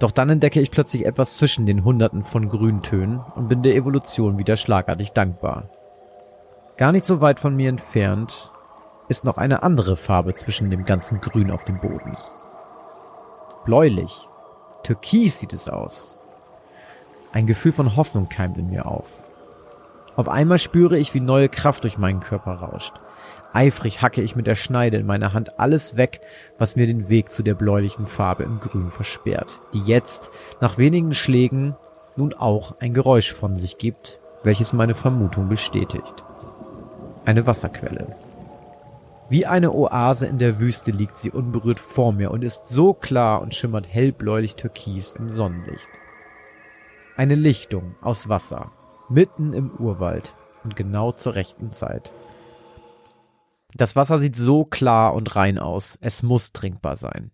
Doch 0.00 0.10
dann 0.10 0.28
entdecke 0.28 0.60
ich 0.60 0.70
plötzlich 0.70 1.06
etwas 1.06 1.38
zwischen 1.38 1.64
den 1.64 1.82
Hunderten 1.82 2.22
von 2.22 2.46
Grüntönen 2.50 3.20
und 3.36 3.48
bin 3.48 3.62
der 3.62 3.74
Evolution 3.74 4.38
wieder 4.38 4.58
schlagartig 4.58 5.12
dankbar. 5.12 5.70
Gar 6.76 6.92
nicht 6.92 7.06
so 7.06 7.22
weit 7.22 7.40
von 7.40 7.56
mir 7.56 7.70
entfernt 7.70 8.50
ist 9.08 9.24
noch 9.24 9.38
eine 9.38 9.62
andere 9.62 9.96
Farbe 9.96 10.34
zwischen 10.34 10.68
dem 10.68 10.84
ganzen 10.84 11.22
Grün 11.22 11.50
auf 11.50 11.64
dem 11.64 11.80
Boden. 11.80 12.12
Bläulich. 13.64 14.28
Türkis 14.82 15.38
sieht 15.38 15.52
es 15.52 15.68
aus. 15.68 16.16
Ein 17.32 17.46
Gefühl 17.46 17.72
von 17.72 17.94
Hoffnung 17.96 18.28
keimt 18.28 18.56
in 18.56 18.70
mir 18.70 18.86
auf. 18.86 19.22
Auf 20.16 20.28
einmal 20.28 20.58
spüre 20.58 20.98
ich, 20.98 21.14
wie 21.14 21.20
neue 21.20 21.48
Kraft 21.48 21.84
durch 21.84 21.98
meinen 21.98 22.20
Körper 22.20 22.52
rauscht. 22.52 22.94
Eifrig 23.52 24.00
hacke 24.00 24.22
ich 24.22 24.34
mit 24.36 24.46
der 24.46 24.54
Schneide 24.54 24.96
in 24.96 25.06
meiner 25.06 25.32
Hand 25.32 25.58
alles 25.58 25.96
weg, 25.96 26.20
was 26.58 26.76
mir 26.76 26.86
den 26.86 27.08
Weg 27.08 27.32
zu 27.32 27.42
der 27.42 27.54
bläulichen 27.54 28.06
Farbe 28.06 28.44
im 28.44 28.60
Grün 28.60 28.90
versperrt, 28.90 29.60
die 29.74 29.80
jetzt, 29.80 30.30
nach 30.60 30.78
wenigen 30.78 31.14
Schlägen, 31.14 31.76
nun 32.16 32.32
auch 32.32 32.76
ein 32.80 32.94
Geräusch 32.94 33.32
von 33.32 33.56
sich 33.56 33.78
gibt, 33.78 34.20
welches 34.42 34.72
meine 34.72 34.94
Vermutung 34.94 35.48
bestätigt. 35.48 36.24
Eine 37.24 37.46
Wasserquelle. 37.46 38.16
Wie 39.30 39.46
eine 39.46 39.72
Oase 39.72 40.26
in 40.26 40.40
der 40.40 40.58
Wüste 40.58 40.90
liegt 40.90 41.16
sie 41.16 41.30
unberührt 41.30 41.78
vor 41.78 42.12
mir 42.12 42.32
und 42.32 42.42
ist 42.42 42.66
so 42.68 42.92
klar 42.92 43.40
und 43.42 43.54
schimmert 43.54 43.86
hellbläulich 43.86 44.56
türkis 44.56 45.12
im 45.12 45.30
Sonnenlicht. 45.30 45.88
Eine 47.16 47.36
Lichtung 47.36 47.94
aus 48.00 48.28
Wasser, 48.28 48.72
mitten 49.08 49.52
im 49.52 49.70
Urwald 49.70 50.34
und 50.64 50.74
genau 50.74 51.12
zur 51.12 51.36
rechten 51.36 51.72
Zeit. 51.72 52.12
Das 53.74 53.94
Wasser 53.94 54.18
sieht 54.18 54.34
so 54.34 54.64
klar 54.64 55.14
und 55.14 55.36
rein 55.36 55.60
aus, 55.60 55.96
es 56.00 56.24
muss 56.24 56.50
trinkbar 56.50 56.96
sein. 56.96 57.30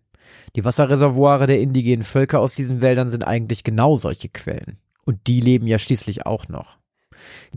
Die 0.55 0.65
Wasserreservoire 0.65 1.47
der 1.47 1.59
indigenen 1.59 2.03
Völker 2.03 2.41
aus 2.41 2.53
diesen 2.53 2.81
Wäldern 2.81 3.09
sind 3.09 3.23
eigentlich 3.23 3.63
genau 3.63 3.95
solche 3.95 4.29
Quellen. 4.29 4.77
Und 5.03 5.25
die 5.25 5.41
leben 5.41 5.65
ja 5.65 5.79
schließlich 5.79 6.27
auch 6.27 6.47
noch. 6.47 6.77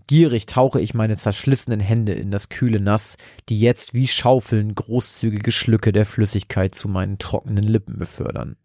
Gierig 0.07 0.47
tauche 0.47 0.81
ich 0.81 0.95
meine 0.95 1.17
zerschlissenen 1.17 1.81
Hände 1.81 2.13
in 2.13 2.31
das 2.31 2.49
kühle 2.49 2.81
Nass, 2.81 3.17
die 3.49 3.59
jetzt 3.59 3.95
wie 3.95 4.09
Schaufeln 4.09 4.75
großzügige 4.75 5.53
Schlücke 5.53 5.93
der 5.93 6.07
Flüssigkeit 6.07 6.75
zu 6.75 6.89
meinen 6.89 7.19
trockenen 7.19 7.65
Lippen 7.65 7.99
befördern. 7.99 8.57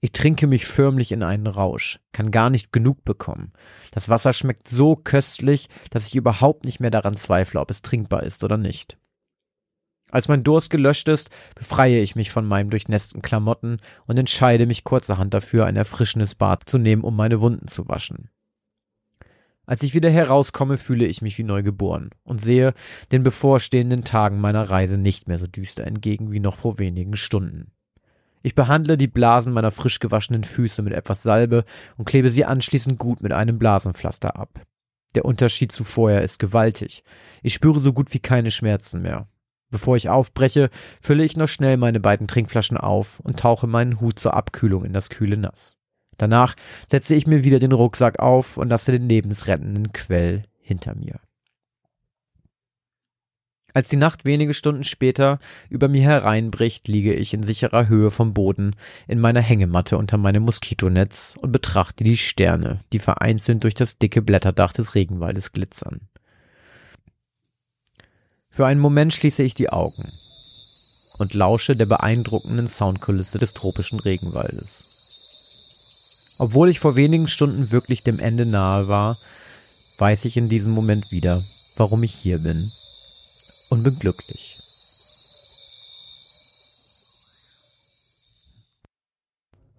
Ich 0.00 0.12
trinke 0.12 0.46
mich 0.46 0.66
förmlich 0.66 1.12
in 1.12 1.22
einen 1.22 1.46
Rausch, 1.46 1.98
kann 2.12 2.30
gar 2.30 2.50
nicht 2.50 2.72
genug 2.72 3.04
bekommen. 3.04 3.54
Das 3.90 4.10
Wasser 4.10 4.34
schmeckt 4.34 4.68
so 4.68 4.96
köstlich, 4.96 5.70
dass 5.88 6.06
ich 6.06 6.14
überhaupt 6.14 6.66
nicht 6.66 6.78
mehr 6.78 6.90
daran 6.90 7.16
zweifle, 7.16 7.58
ob 7.58 7.70
es 7.70 7.80
trinkbar 7.80 8.22
ist 8.22 8.44
oder 8.44 8.58
nicht. 8.58 8.98
Als 10.10 10.28
mein 10.28 10.44
Durst 10.44 10.70
gelöscht 10.70 11.08
ist, 11.08 11.30
befreie 11.56 12.00
ich 12.00 12.14
mich 12.14 12.30
von 12.30 12.46
meinen 12.46 12.70
durchnässten 12.70 13.22
Klamotten 13.22 13.78
und 14.06 14.18
entscheide 14.18 14.66
mich 14.66 14.84
kurzerhand 14.84 15.34
dafür, 15.34 15.66
ein 15.66 15.74
erfrischendes 15.74 16.34
Bad 16.34 16.68
zu 16.68 16.78
nehmen, 16.78 17.02
um 17.02 17.16
meine 17.16 17.40
Wunden 17.40 17.66
zu 17.66 17.88
waschen. 17.88 18.28
Als 19.66 19.82
ich 19.82 19.94
wieder 19.94 20.10
herauskomme, 20.10 20.76
fühle 20.76 21.06
ich 21.06 21.22
mich 21.22 21.38
wie 21.38 21.44
neugeboren 21.44 22.10
und 22.22 22.40
sehe 22.40 22.74
den 23.12 23.22
bevorstehenden 23.22 24.04
Tagen 24.04 24.40
meiner 24.40 24.68
Reise 24.68 24.98
nicht 24.98 25.26
mehr 25.26 25.38
so 25.38 25.46
düster 25.46 25.86
entgegen 25.86 26.32
wie 26.32 26.40
noch 26.40 26.56
vor 26.56 26.78
wenigen 26.78 27.16
Stunden. 27.16 27.70
Ich 28.42 28.54
behandle 28.54 28.98
die 28.98 29.06
Blasen 29.06 29.54
meiner 29.54 29.70
frisch 29.70 30.00
gewaschenen 30.00 30.44
Füße 30.44 30.82
mit 30.82 30.92
etwas 30.92 31.22
Salbe 31.22 31.64
und 31.96 32.04
klebe 32.04 32.28
sie 32.28 32.44
anschließend 32.44 32.98
gut 32.98 33.22
mit 33.22 33.32
einem 33.32 33.58
Blasenpflaster 33.58 34.36
ab. 34.36 34.60
Der 35.14 35.24
Unterschied 35.24 35.72
zu 35.72 35.82
vorher 35.82 36.22
ist 36.22 36.38
gewaltig. 36.38 37.04
Ich 37.42 37.54
spüre 37.54 37.80
so 37.80 37.94
gut 37.94 38.12
wie 38.12 38.18
keine 38.18 38.50
Schmerzen 38.50 39.00
mehr. 39.00 39.28
Bevor 39.70 39.96
ich 39.96 40.10
aufbreche, 40.10 40.68
fülle 41.00 41.24
ich 41.24 41.38
noch 41.38 41.48
schnell 41.48 41.78
meine 41.78 42.00
beiden 42.00 42.26
Trinkflaschen 42.26 42.76
auf 42.76 43.18
und 43.20 43.40
tauche 43.40 43.66
meinen 43.66 44.00
Hut 44.00 44.18
zur 44.18 44.34
Abkühlung 44.34 44.84
in 44.84 44.92
das 44.92 45.08
kühle 45.08 45.38
Nass. 45.38 45.78
Danach 46.18 46.56
setze 46.90 47.14
ich 47.14 47.26
mir 47.26 47.44
wieder 47.44 47.58
den 47.58 47.72
Rucksack 47.72 48.18
auf 48.18 48.56
und 48.56 48.68
lasse 48.68 48.92
den 48.92 49.08
lebensrettenden 49.08 49.92
Quell 49.92 50.44
hinter 50.60 50.94
mir. 50.94 51.20
Als 53.74 53.88
die 53.88 53.96
Nacht 53.96 54.24
wenige 54.24 54.54
Stunden 54.54 54.84
später 54.84 55.40
über 55.68 55.88
mir 55.88 56.02
hereinbricht, 56.02 56.86
liege 56.86 57.12
ich 57.12 57.34
in 57.34 57.42
sicherer 57.42 57.88
Höhe 57.88 58.12
vom 58.12 58.32
Boden 58.32 58.76
in 59.08 59.18
meiner 59.18 59.40
Hängematte 59.40 59.98
unter 59.98 60.16
meinem 60.16 60.44
Moskitonetz 60.44 61.34
und 61.40 61.50
betrachte 61.50 62.04
die 62.04 62.16
Sterne, 62.16 62.80
die 62.92 63.00
vereinzelt 63.00 63.64
durch 63.64 63.74
das 63.74 63.98
dicke 63.98 64.22
Blätterdach 64.22 64.72
des 64.72 64.94
Regenwaldes 64.94 65.50
glitzern. 65.50 66.02
Für 68.48 68.66
einen 68.66 68.80
Moment 68.80 69.12
schließe 69.12 69.42
ich 69.42 69.54
die 69.54 69.70
Augen 69.70 70.08
und 71.18 71.34
lausche 71.34 71.74
der 71.74 71.86
beeindruckenden 71.86 72.68
Soundkulisse 72.68 73.38
des 73.38 73.54
tropischen 73.54 73.98
Regenwaldes. 73.98 74.83
Obwohl 76.38 76.68
ich 76.68 76.80
vor 76.80 76.96
wenigen 76.96 77.28
Stunden 77.28 77.70
wirklich 77.70 78.02
dem 78.02 78.18
Ende 78.18 78.46
nahe 78.46 78.88
war, 78.88 79.16
weiß 79.98 80.24
ich 80.24 80.36
in 80.36 80.48
diesem 80.48 80.72
Moment 80.72 81.12
wieder, 81.12 81.42
warum 81.76 82.02
ich 82.02 82.14
hier 82.14 82.38
bin 82.38 82.70
und 83.70 83.82
bin 83.82 83.98
glücklich. 83.98 84.58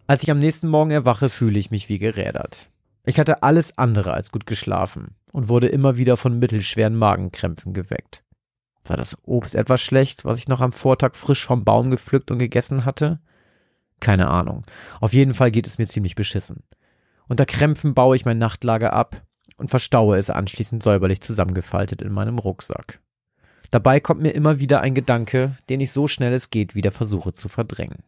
Als 0.08 0.24
ich 0.24 0.30
am 0.30 0.40
nächsten 0.40 0.68
Morgen 0.68 0.92
erwache, 0.92 1.30
fühle 1.30 1.58
ich 1.58 1.72
mich 1.72 1.90
wie 1.90 1.98
gerädert. 1.98 2.70
Ich 3.06 3.20
hatte 3.20 3.44
alles 3.44 3.78
andere 3.78 4.14
als 4.14 4.32
gut 4.32 4.46
geschlafen 4.46 5.16
und 5.32 5.50
wurde 5.50 5.68
immer 5.68 5.98
wieder 5.98 6.16
von 6.16 6.38
mittelschweren 6.40 6.96
Magenkrämpfen 6.96 7.74
geweckt. 7.74 8.24
War 8.86 8.98
das 8.98 9.18
Obst 9.24 9.56
etwas 9.56 9.82
schlecht, 9.82 10.24
was 10.24 10.38
ich 10.38 10.48
noch 10.48 10.62
am 10.62 10.72
Vortag 10.72 11.16
frisch 11.16 11.44
vom 11.44 11.64
Baum 11.64 11.90
gepflückt 11.90 12.30
und 12.30 12.40
gegessen 12.40 12.86
hatte? 12.86 13.20
Keine 14.00 14.28
Ahnung. 14.28 14.64
Auf 15.00 15.14
jeden 15.14 15.34
Fall 15.34 15.52
geht 15.52 15.68
es 15.68 15.78
mir 15.78 15.88
ziemlich 15.88 16.16
beschissen. 16.16 16.64
Unter 17.28 17.46
Krämpfen 17.46 17.94
baue 17.94 18.16
ich 18.16 18.26
mein 18.26 18.38
Nachtlager 18.38 18.94
ab 18.94 19.24
und 19.58 19.70
verstaue 19.70 20.18
es 20.18 20.30
anschließend 20.30 20.84
säuberlich 20.84 21.22
zusammengefaltet 21.22 22.02
in 22.02 22.14
meinem 22.14 22.38
Rucksack. 22.38 23.00
Dabei 23.72 24.00
kommt 24.00 24.22
mir 24.22 24.32
immer 24.32 24.60
wieder 24.60 24.82
ein 24.82 24.94
Gedanke, 24.94 25.58
den 25.70 25.80
ich 25.80 25.92
so 25.92 26.08
schnell 26.08 26.34
es 26.34 26.50
geht 26.50 26.76
wieder 26.76 26.92
versuche 26.92 27.34
zu 27.34 27.48
verdrängen. 27.50 28.04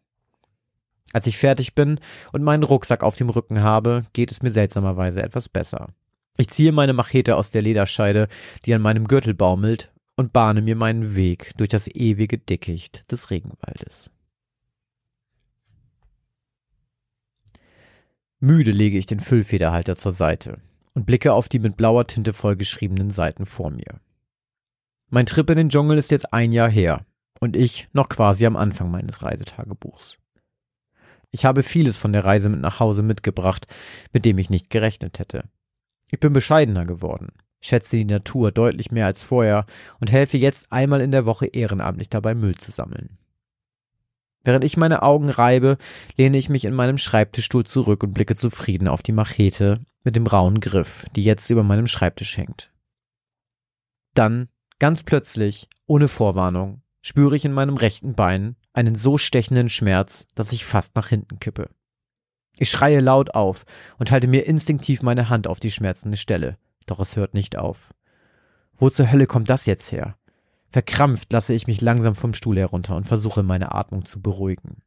Als 1.13 1.25
ich 1.25 1.37
fertig 1.37 1.73
bin 1.73 1.99
und 2.31 2.43
meinen 2.43 2.63
Rucksack 2.63 3.01
auf 3.01 3.15
dem 3.15 3.29
Rücken 3.29 3.61
habe, 3.61 4.05
geht 4.13 4.29
es 4.29 4.41
mir 4.41 4.51
seltsamerweise 4.51 5.23
etwas 5.23 5.49
besser. 5.49 5.89
Ich 6.37 6.49
ziehe 6.49 6.71
meine 6.71 6.93
Machete 6.93 7.35
aus 7.35 7.49
der 7.49 7.63
Lederscheide, 7.63 8.27
die 8.65 8.73
an 8.73 8.81
meinem 8.81 9.07
Gürtel 9.07 9.33
baumelt, 9.33 9.91
und 10.15 10.33
bahne 10.33 10.61
mir 10.61 10.75
meinen 10.75 11.15
Weg 11.15 11.51
durch 11.57 11.69
das 11.69 11.87
ewige 11.87 12.37
Dickicht 12.37 13.11
des 13.11 13.29
Regenwaldes. 13.29 14.11
Müde 18.39 18.71
lege 18.71 18.99
ich 18.99 19.07
den 19.07 19.19
Füllfederhalter 19.19 19.95
zur 19.95 20.11
Seite 20.11 20.59
und 20.93 21.07
blicke 21.07 21.33
auf 21.33 21.49
die 21.49 21.57
mit 21.57 21.75
blauer 21.75 22.05
Tinte 22.05 22.33
vollgeschriebenen 22.33 23.09
Seiten 23.09 23.47
vor 23.47 23.71
mir. 23.71 23.99
Mein 25.09 25.25
Trip 25.25 25.49
in 25.49 25.57
den 25.57 25.69
Dschungel 25.69 25.97
ist 25.97 26.11
jetzt 26.11 26.33
ein 26.33 26.51
Jahr 26.51 26.69
her 26.69 27.03
und 27.39 27.55
ich 27.55 27.87
noch 27.93 28.09
quasi 28.09 28.45
am 28.45 28.55
Anfang 28.55 28.91
meines 28.91 29.23
Reisetagebuchs. 29.23 30.19
Ich 31.31 31.45
habe 31.45 31.63
vieles 31.63 31.97
von 31.97 32.13
der 32.13 32.25
Reise 32.25 32.49
mit 32.49 32.59
nach 32.59 32.79
Hause 32.79 33.01
mitgebracht, 33.01 33.65
mit 34.13 34.23
dem 34.23 34.37
ich 34.37 34.51
nicht 34.51 34.69
gerechnet 34.69 35.17
hätte. 35.17 35.45
Ich 36.11 36.19
bin 36.19 36.31
bescheidener 36.31 36.85
geworden, 36.85 37.29
schätze 37.59 37.97
die 37.97 38.05
Natur 38.05 38.51
deutlich 38.51 38.91
mehr 38.91 39.07
als 39.07 39.23
vorher 39.23 39.65
und 39.99 40.11
helfe 40.11 40.37
jetzt 40.37 40.71
einmal 40.71 41.01
in 41.01 41.11
der 41.11 41.25
Woche 41.25 41.47
ehrenamtlich 41.47 42.09
dabei, 42.09 42.35
Müll 42.35 42.55
zu 42.55 42.71
sammeln. 42.71 43.17
Während 44.47 44.63
ich 44.63 44.77
meine 44.77 45.03
Augen 45.03 45.29
reibe, 45.29 45.77
lehne 46.15 46.37
ich 46.37 46.49
mich 46.49 46.65
in 46.65 46.73
meinem 46.73 46.97
Schreibtischstuhl 46.97 47.65
zurück 47.65 48.01
und 48.01 48.13
blicke 48.13 48.33
zufrieden 48.33 48.87
auf 48.87 49.03
die 49.03 49.11
Machete 49.11 49.81
mit 50.03 50.15
dem 50.15 50.25
rauen 50.25 50.59
Griff, 50.61 51.05
die 51.15 51.23
jetzt 51.23 51.49
über 51.49 51.63
meinem 51.63 51.85
Schreibtisch 51.85 52.37
hängt. 52.37 52.71
Dann 54.15 54.47
Ganz 54.79 55.01
plötzlich, 55.01 55.67
ohne 55.87 56.07
Vorwarnung, 56.07 56.83
spüre 57.01 57.35
ich 57.35 57.45
in 57.45 57.51
meinem 57.51 57.77
rechten 57.77 58.13
Bein 58.13 58.55
einen 58.73 58.93
so 58.93 59.17
stechenden 59.17 59.69
Schmerz, 59.69 60.27
dass 60.35 60.51
ich 60.51 60.65
fast 60.65 60.95
nach 60.95 61.07
hinten 61.07 61.39
kippe. 61.39 61.69
Ich 62.59 62.69
schreie 62.69 62.99
laut 62.99 63.33
auf 63.33 63.65
und 63.97 64.11
halte 64.11 64.27
mir 64.27 64.45
instinktiv 64.45 65.01
meine 65.01 65.29
Hand 65.29 65.47
auf 65.47 65.59
die 65.59 65.71
schmerzende 65.71 66.17
Stelle, 66.17 66.57
doch 66.85 66.99
es 66.99 67.15
hört 67.15 67.33
nicht 67.33 67.57
auf. 67.57 67.91
Wo 68.75 68.91
zur 68.91 69.11
Hölle 69.11 69.25
kommt 69.25 69.49
das 69.49 69.65
jetzt 69.65 69.91
her? 69.91 70.15
Verkrampft 70.69 71.31
lasse 71.31 71.53
ich 71.53 71.67
mich 71.67 71.81
langsam 71.81 72.15
vom 72.15 72.33
Stuhl 72.33 72.57
herunter 72.57 72.95
und 72.95 73.05
versuche 73.05 73.43
meine 73.43 73.73
Atmung 73.73 74.05
zu 74.05 74.21
beruhigen. 74.21 74.81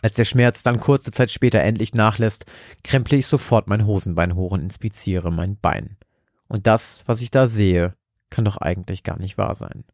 Als 0.00 0.16
der 0.16 0.24
Schmerz 0.24 0.62
dann 0.62 0.80
kurze 0.80 1.12
Zeit 1.12 1.30
später 1.30 1.60
endlich 1.60 1.94
nachlässt, 1.94 2.46
kremple 2.82 3.18
ich 3.18 3.26
sofort 3.26 3.68
mein 3.68 3.86
Hosenbein 3.86 4.34
hoch 4.34 4.52
und 4.52 4.60
inspiziere 4.60 5.30
mein 5.30 5.56
Bein. 5.56 5.96
Und 6.48 6.66
das, 6.66 7.04
was 7.06 7.20
ich 7.20 7.30
da 7.30 7.46
sehe, 7.46 7.94
kann 8.30 8.44
doch 8.44 8.56
eigentlich 8.56 9.04
gar 9.04 9.18
nicht 9.18 9.38
wahr 9.38 9.54
sein. 9.54 9.84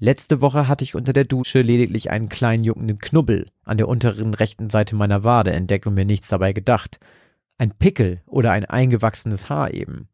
Letzte 0.00 0.40
Woche 0.40 0.68
hatte 0.68 0.84
ich 0.84 0.94
unter 0.94 1.12
der 1.12 1.24
Dusche 1.24 1.60
lediglich 1.60 2.10
einen 2.10 2.28
kleinen 2.28 2.64
juckenden 2.64 2.98
Knubbel 2.98 3.46
an 3.64 3.78
der 3.78 3.88
unteren 3.88 4.32
rechten 4.34 4.70
Seite 4.70 4.94
meiner 4.94 5.24
Wade 5.24 5.52
entdeckt 5.52 5.86
und 5.86 5.94
mir 5.94 6.04
nichts 6.04 6.28
dabei 6.28 6.52
gedacht. 6.52 7.00
Ein 7.58 7.72
Pickel 7.72 8.22
oder 8.26 8.52
ein 8.52 8.64
eingewachsenes 8.64 9.48
Haar 9.48 9.74
eben. 9.74 10.08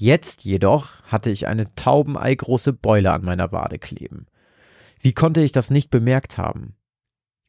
Jetzt 0.00 0.46
jedoch 0.46 1.02
hatte 1.02 1.28
ich 1.28 1.46
eine 1.46 1.74
taubeneigroße 1.74 2.72
Beule 2.72 3.12
an 3.12 3.22
meiner 3.22 3.52
Wade 3.52 3.78
kleben. 3.78 4.24
Wie 4.98 5.12
konnte 5.12 5.42
ich 5.42 5.52
das 5.52 5.68
nicht 5.68 5.90
bemerkt 5.90 6.38
haben? 6.38 6.74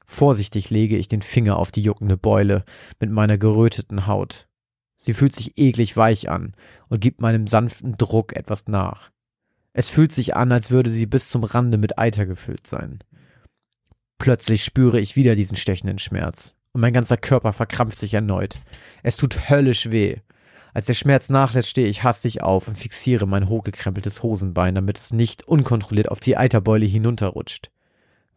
Vorsichtig 0.04 0.70
lege 0.70 0.98
ich 0.98 1.08
den 1.08 1.22
Finger 1.22 1.56
auf 1.56 1.72
die 1.72 1.82
juckende 1.82 2.18
Beule 2.18 2.66
mit 3.00 3.10
meiner 3.10 3.38
geröteten 3.38 4.06
Haut. 4.06 4.50
Sie 4.98 5.14
fühlt 5.14 5.34
sich 5.34 5.58
eklig 5.58 5.96
weich 5.96 6.30
an 6.30 6.54
und 6.90 7.00
gibt 7.00 7.22
meinem 7.22 7.48
sanften 7.48 7.96
Druck 7.96 8.36
etwas 8.36 8.68
nach. 8.68 9.12
Es 9.72 9.88
fühlt 9.88 10.12
sich 10.12 10.36
an, 10.36 10.52
als 10.52 10.72
würde 10.72 10.90
sie 10.90 11.06
bis 11.06 11.30
zum 11.30 11.46
Rande 11.46 11.78
mit 11.78 11.98
Eiter 11.98 12.26
gefüllt 12.26 12.68
sein. 12.68 13.00
Plötzlich 14.18 14.66
spüre 14.66 15.00
ich 15.00 15.16
wieder 15.16 15.36
diesen 15.36 15.56
stechenden 15.56 16.00
Schmerz 16.00 16.54
und 16.74 16.82
mein 16.82 16.92
ganzer 16.92 17.16
Körper 17.16 17.54
verkrampft 17.54 17.98
sich 17.98 18.14
erneut. 18.14 18.58
Es 19.04 19.16
tut 19.16 19.50
höllisch 19.50 19.90
weh. 19.90 20.18
Als 20.74 20.86
der 20.86 20.94
Schmerz 20.94 21.30
nachlässt, 21.30 21.70
stehe 21.70 21.88
ich 21.88 22.04
hastig 22.04 22.42
auf 22.42 22.68
und 22.68 22.80
fixiere 22.80 23.28
mein 23.28 23.50
hochgekrempeltes 23.50 24.24
Hosenbein, 24.24 24.76
damit 24.76 24.98
es 24.98 25.12
nicht 25.12 25.48
unkontrolliert 25.48 26.10
auf 26.10 26.20
die 26.20 26.38
Eiterbeule 26.38 26.86
hinunterrutscht. 26.86 27.72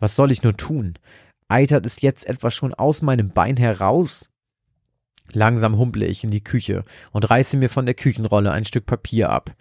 Was 0.01 0.16
soll 0.16 0.32
ich 0.32 0.43
nur 0.43 0.57
tun? 0.57 0.95
Eitert 1.49 1.87
es 1.87 2.01
jetzt 2.01 2.26
etwa 2.26 2.51
schon 2.51 2.74
aus 2.74 3.03
meinem 3.03 3.30
Bein 3.30 3.57
heraus? 3.57 4.28
Langsam 5.32 5.78
humple 5.78 6.07
ich 6.07 6.24
in 6.24 6.30
die 6.30 6.45
Küche 6.45 6.85
und 7.12 7.28
reiße 7.28 7.57
mir 7.57 7.68
von 7.68 7.87
der 7.87 7.95
Küchenrolle 7.95 8.53
ein 8.53 8.64
Stück 8.64 8.87
Papier 8.87 9.30
ab. 9.30 9.55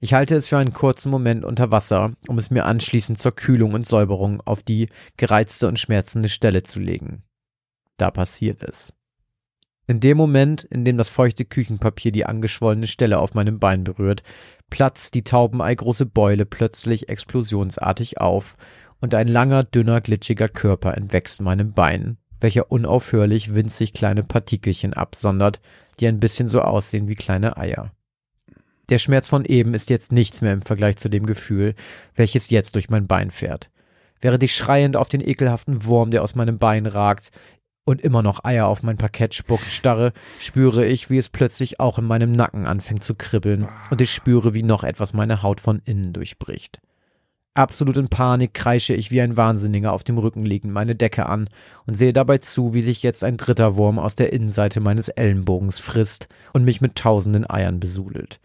Ich 0.00 0.14
halte 0.14 0.34
es 0.34 0.48
für 0.48 0.58
einen 0.58 0.72
kurzen 0.72 1.10
Moment 1.10 1.44
unter 1.44 1.70
Wasser, 1.70 2.12
um 2.26 2.38
es 2.38 2.50
mir 2.50 2.64
anschließend 2.64 3.18
zur 3.18 3.32
Kühlung 3.32 3.74
und 3.74 3.86
Säuberung 3.86 4.40
auf 4.40 4.62
die 4.62 4.88
gereizte 5.16 5.68
und 5.68 5.78
schmerzende 5.78 6.28
Stelle 6.28 6.62
zu 6.62 6.80
legen. 6.80 7.22
Da 7.98 8.10
passiert 8.10 8.62
es. 8.62 8.92
In 9.92 10.00
dem 10.00 10.16
Moment, 10.16 10.64
in 10.64 10.86
dem 10.86 10.96
das 10.96 11.10
feuchte 11.10 11.44
Küchenpapier 11.44 12.12
die 12.12 12.24
angeschwollene 12.24 12.86
Stelle 12.86 13.18
auf 13.18 13.34
meinem 13.34 13.58
Bein 13.58 13.84
berührt, 13.84 14.22
platzt 14.70 15.14
die 15.14 15.22
taubeneigroße 15.22 16.06
Beule 16.06 16.46
plötzlich 16.46 17.10
explosionsartig 17.10 18.18
auf 18.18 18.56
und 19.02 19.14
ein 19.14 19.28
langer, 19.28 19.64
dünner, 19.64 20.00
glitschiger 20.00 20.48
Körper 20.48 20.96
entwächst 20.96 21.42
meinem 21.42 21.74
Bein, 21.74 22.16
welcher 22.40 22.72
unaufhörlich 22.72 23.54
winzig 23.54 23.92
kleine 23.92 24.22
Partikelchen 24.22 24.94
absondert, 24.94 25.60
die 26.00 26.06
ein 26.06 26.20
bisschen 26.20 26.48
so 26.48 26.62
aussehen 26.62 27.06
wie 27.06 27.14
kleine 27.14 27.58
Eier. 27.58 27.92
Der 28.88 28.96
Schmerz 28.96 29.28
von 29.28 29.44
eben 29.44 29.74
ist 29.74 29.90
jetzt 29.90 30.10
nichts 30.10 30.40
mehr 30.40 30.54
im 30.54 30.62
Vergleich 30.62 30.96
zu 30.96 31.10
dem 31.10 31.26
Gefühl, 31.26 31.74
welches 32.14 32.48
jetzt 32.48 32.76
durch 32.76 32.88
mein 32.88 33.06
Bein 33.06 33.30
fährt. 33.30 33.68
Während 34.22 34.42
ich 34.42 34.56
schreiend 34.56 34.96
auf 34.96 35.10
den 35.10 35.20
ekelhaften 35.20 35.84
Wurm, 35.84 36.10
der 36.12 36.22
aus 36.22 36.34
meinem 36.34 36.58
Bein 36.58 36.86
ragt, 36.86 37.30
und 37.84 38.00
immer 38.00 38.22
noch 38.22 38.44
Eier 38.44 38.66
auf 38.66 38.82
mein 38.82 38.96
Parkett 38.96 39.34
spuckt, 39.34 39.64
starre, 39.64 40.12
spüre 40.40 40.86
ich, 40.86 41.10
wie 41.10 41.18
es 41.18 41.28
plötzlich 41.28 41.80
auch 41.80 41.98
in 41.98 42.04
meinem 42.04 42.32
Nacken 42.32 42.66
anfängt 42.66 43.04
zu 43.04 43.14
kribbeln, 43.14 43.68
und 43.90 44.00
ich 44.00 44.12
spüre, 44.12 44.54
wie 44.54 44.62
noch 44.62 44.84
etwas 44.84 45.12
meine 45.12 45.42
Haut 45.42 45.60
von 45.60 45.80
innen 45.84 46.12
durchbricht. 46.12 46.80
Absolut 47.54 47.98
in 47.98 48.08
Panik 48.08 48.54
kreische 48.54 48.94
ich 48.94 49.10
wie 49.10 49.20
ein 49.20 49.36
Wahnsinniger 49.36 49.92
auf 49.92 50.04
dem 50.04 50.16
Rücken 50.16 50.46
liegend 50.46 50.72
meine 50.72 50.94
Decke 50.94 51.26
an 51.26 51.50
und 51.86 51.96
sehe 51.96 52.14
dabei 52.14 52.38
zu, 52.38 52.72
wie 52.72 52.80
sich 52.80 53.02
jetzt 53.02 53.24
ein 53.24 53.36
dritter 53.36 53.76
Wurm 53.76 53.98
aus 53.98 54.14
der 54.14 54.32
Innenseite 54.32 54.80
meines 54.80 55.08
Ellenbogens 55.08 55.78
frisst 55.78 56.28
und 56.54 56.64
mich 56.64 56.80
mit 56.80 56.96
tausenden 56.96 57.48
Eiern 57.48 57.78
besudelt. 57.78 58.40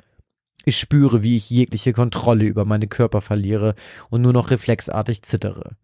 Ich 0.65 0.77
spüre, 0.77 1.23
wie 1.23 1.37
ich 1.37 1.49
jegliche 1.49 1.93
Kontrolle 1.93 2.43
über 2.43 2.65
meine 2.65 2.87
Körper 2.87 3.21
verliere 3.21 3.75
und 4.09 4.21
nur 4.21 4.33
noch 4.33 4.51
reflexartig 4.51 5.21
zittere. 5.21 5.77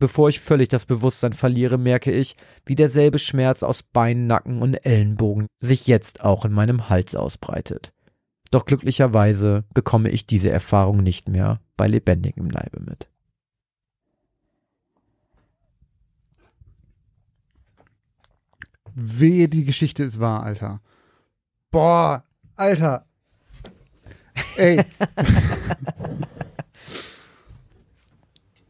Bevor 0.00 0.28
ich 0.30 0.40
völlig 0.40 0.68
das 0.68 0.86
Bewusstsein 0.86 1.34
verliere, 1.34 1.78
merke 1.78 2.10
ich, 2.10 2.34
wie 2.66 2.74
derselbe 2.74 3.18
Schmerz 3.18 3.62
aus 3.62 3.82
Beinen, 3.84 4.26
Nacken 4.26 4.62
und 4.62 4.74
Ellenbogen 4.74 5.46
sich 5.60 5.86
jetzt 5.86 6.24
auch 6.24 6.44
in 6.44 6.52
meinem 6.52 6.88
Hals 6.88 7.14
ausbreitet. 7.14 7.92
Doch 8.50 8.64
glücklicherweise 8.64 9.62
bekomme 9.74 10.08
ich 10.08 10.26
diese 10.26 10.50
Erfahrung 10.50 11.02
nicht 11.04 11.28
mehr 11.28 11.60
bei 11.76 11.86
lebendigem 11.86 12.50
Leibe 12.50 12.80
mit. 12.80 13.08
Wehe, 18.94 19.48
die 19.48 19.64
Geschichte 19.64 20.02
ist 20.02 20.18
wahr, 20.18 20.42
Alter. 20.42 20.80
Boah, 21.70 22.24
Alter, 22.56 23.06
Ey. 24.56 24.84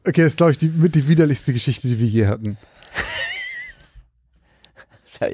Okay, 0.06 0.22
das 0.22 0.32
ist, 0.32 0.36
glaube 0.38 0.52
ich, 0.52 0.58
die, 0.58 0.68
mit 0.68 0.94
die 0.94 1.08
widerlichste 1.08 1.52
Geschichte, 1.52 1.88
die 1.88 1.98
wir 1.98 2.06
je 2.06 2.26
hatten. 2.26 2.56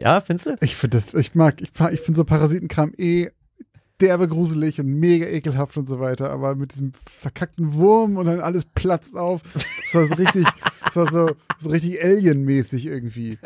Ja, 0.01 0.21
findest 0.21 0.47
du? 0.47 0.57
Ich 0.63 0.75
finde 0.75 0.97
das, 0.97 1.15
ich 1.15 1.37
mag, 1.37 1.61
ich, 1.61 1.69
ich 1.69 2.01
finde 2.01 2.17
so 2.17 2.25
Parasitenkram 2.25 2.93
eh 2.97 3.31
derbe 4.01 4.29
gruselig 4.29 4.81
und 4.81 4.87
mega 4.87 5.27
ekelhaft 5.27 5.77
und 5.77 5.87
so 5.87 6.01
weiter, 6.01 6.31
aber 6.31 6.55
mit 6.55 6.73
diesem 6.73 6.93
verkackten 7.09 7.75
Wurm 7.75 8.17
und 8.17 8.27
dann 8.27 8.41
alles 8.41 8.65
platzt 8.65 9.17
auf. 9.17 9.43
Das 9.55 9.95
war 9.95 10.09
so 10.09 10.15
richtig, 10.15 10.47
das 10.85 10.97
war 10.97 11.11
so, 11.11 11.31
so 11.59 11.71
richtig 11.71 12.03
Alien-mäßig 12.03 12.87
irgendwie. 12.87 13.39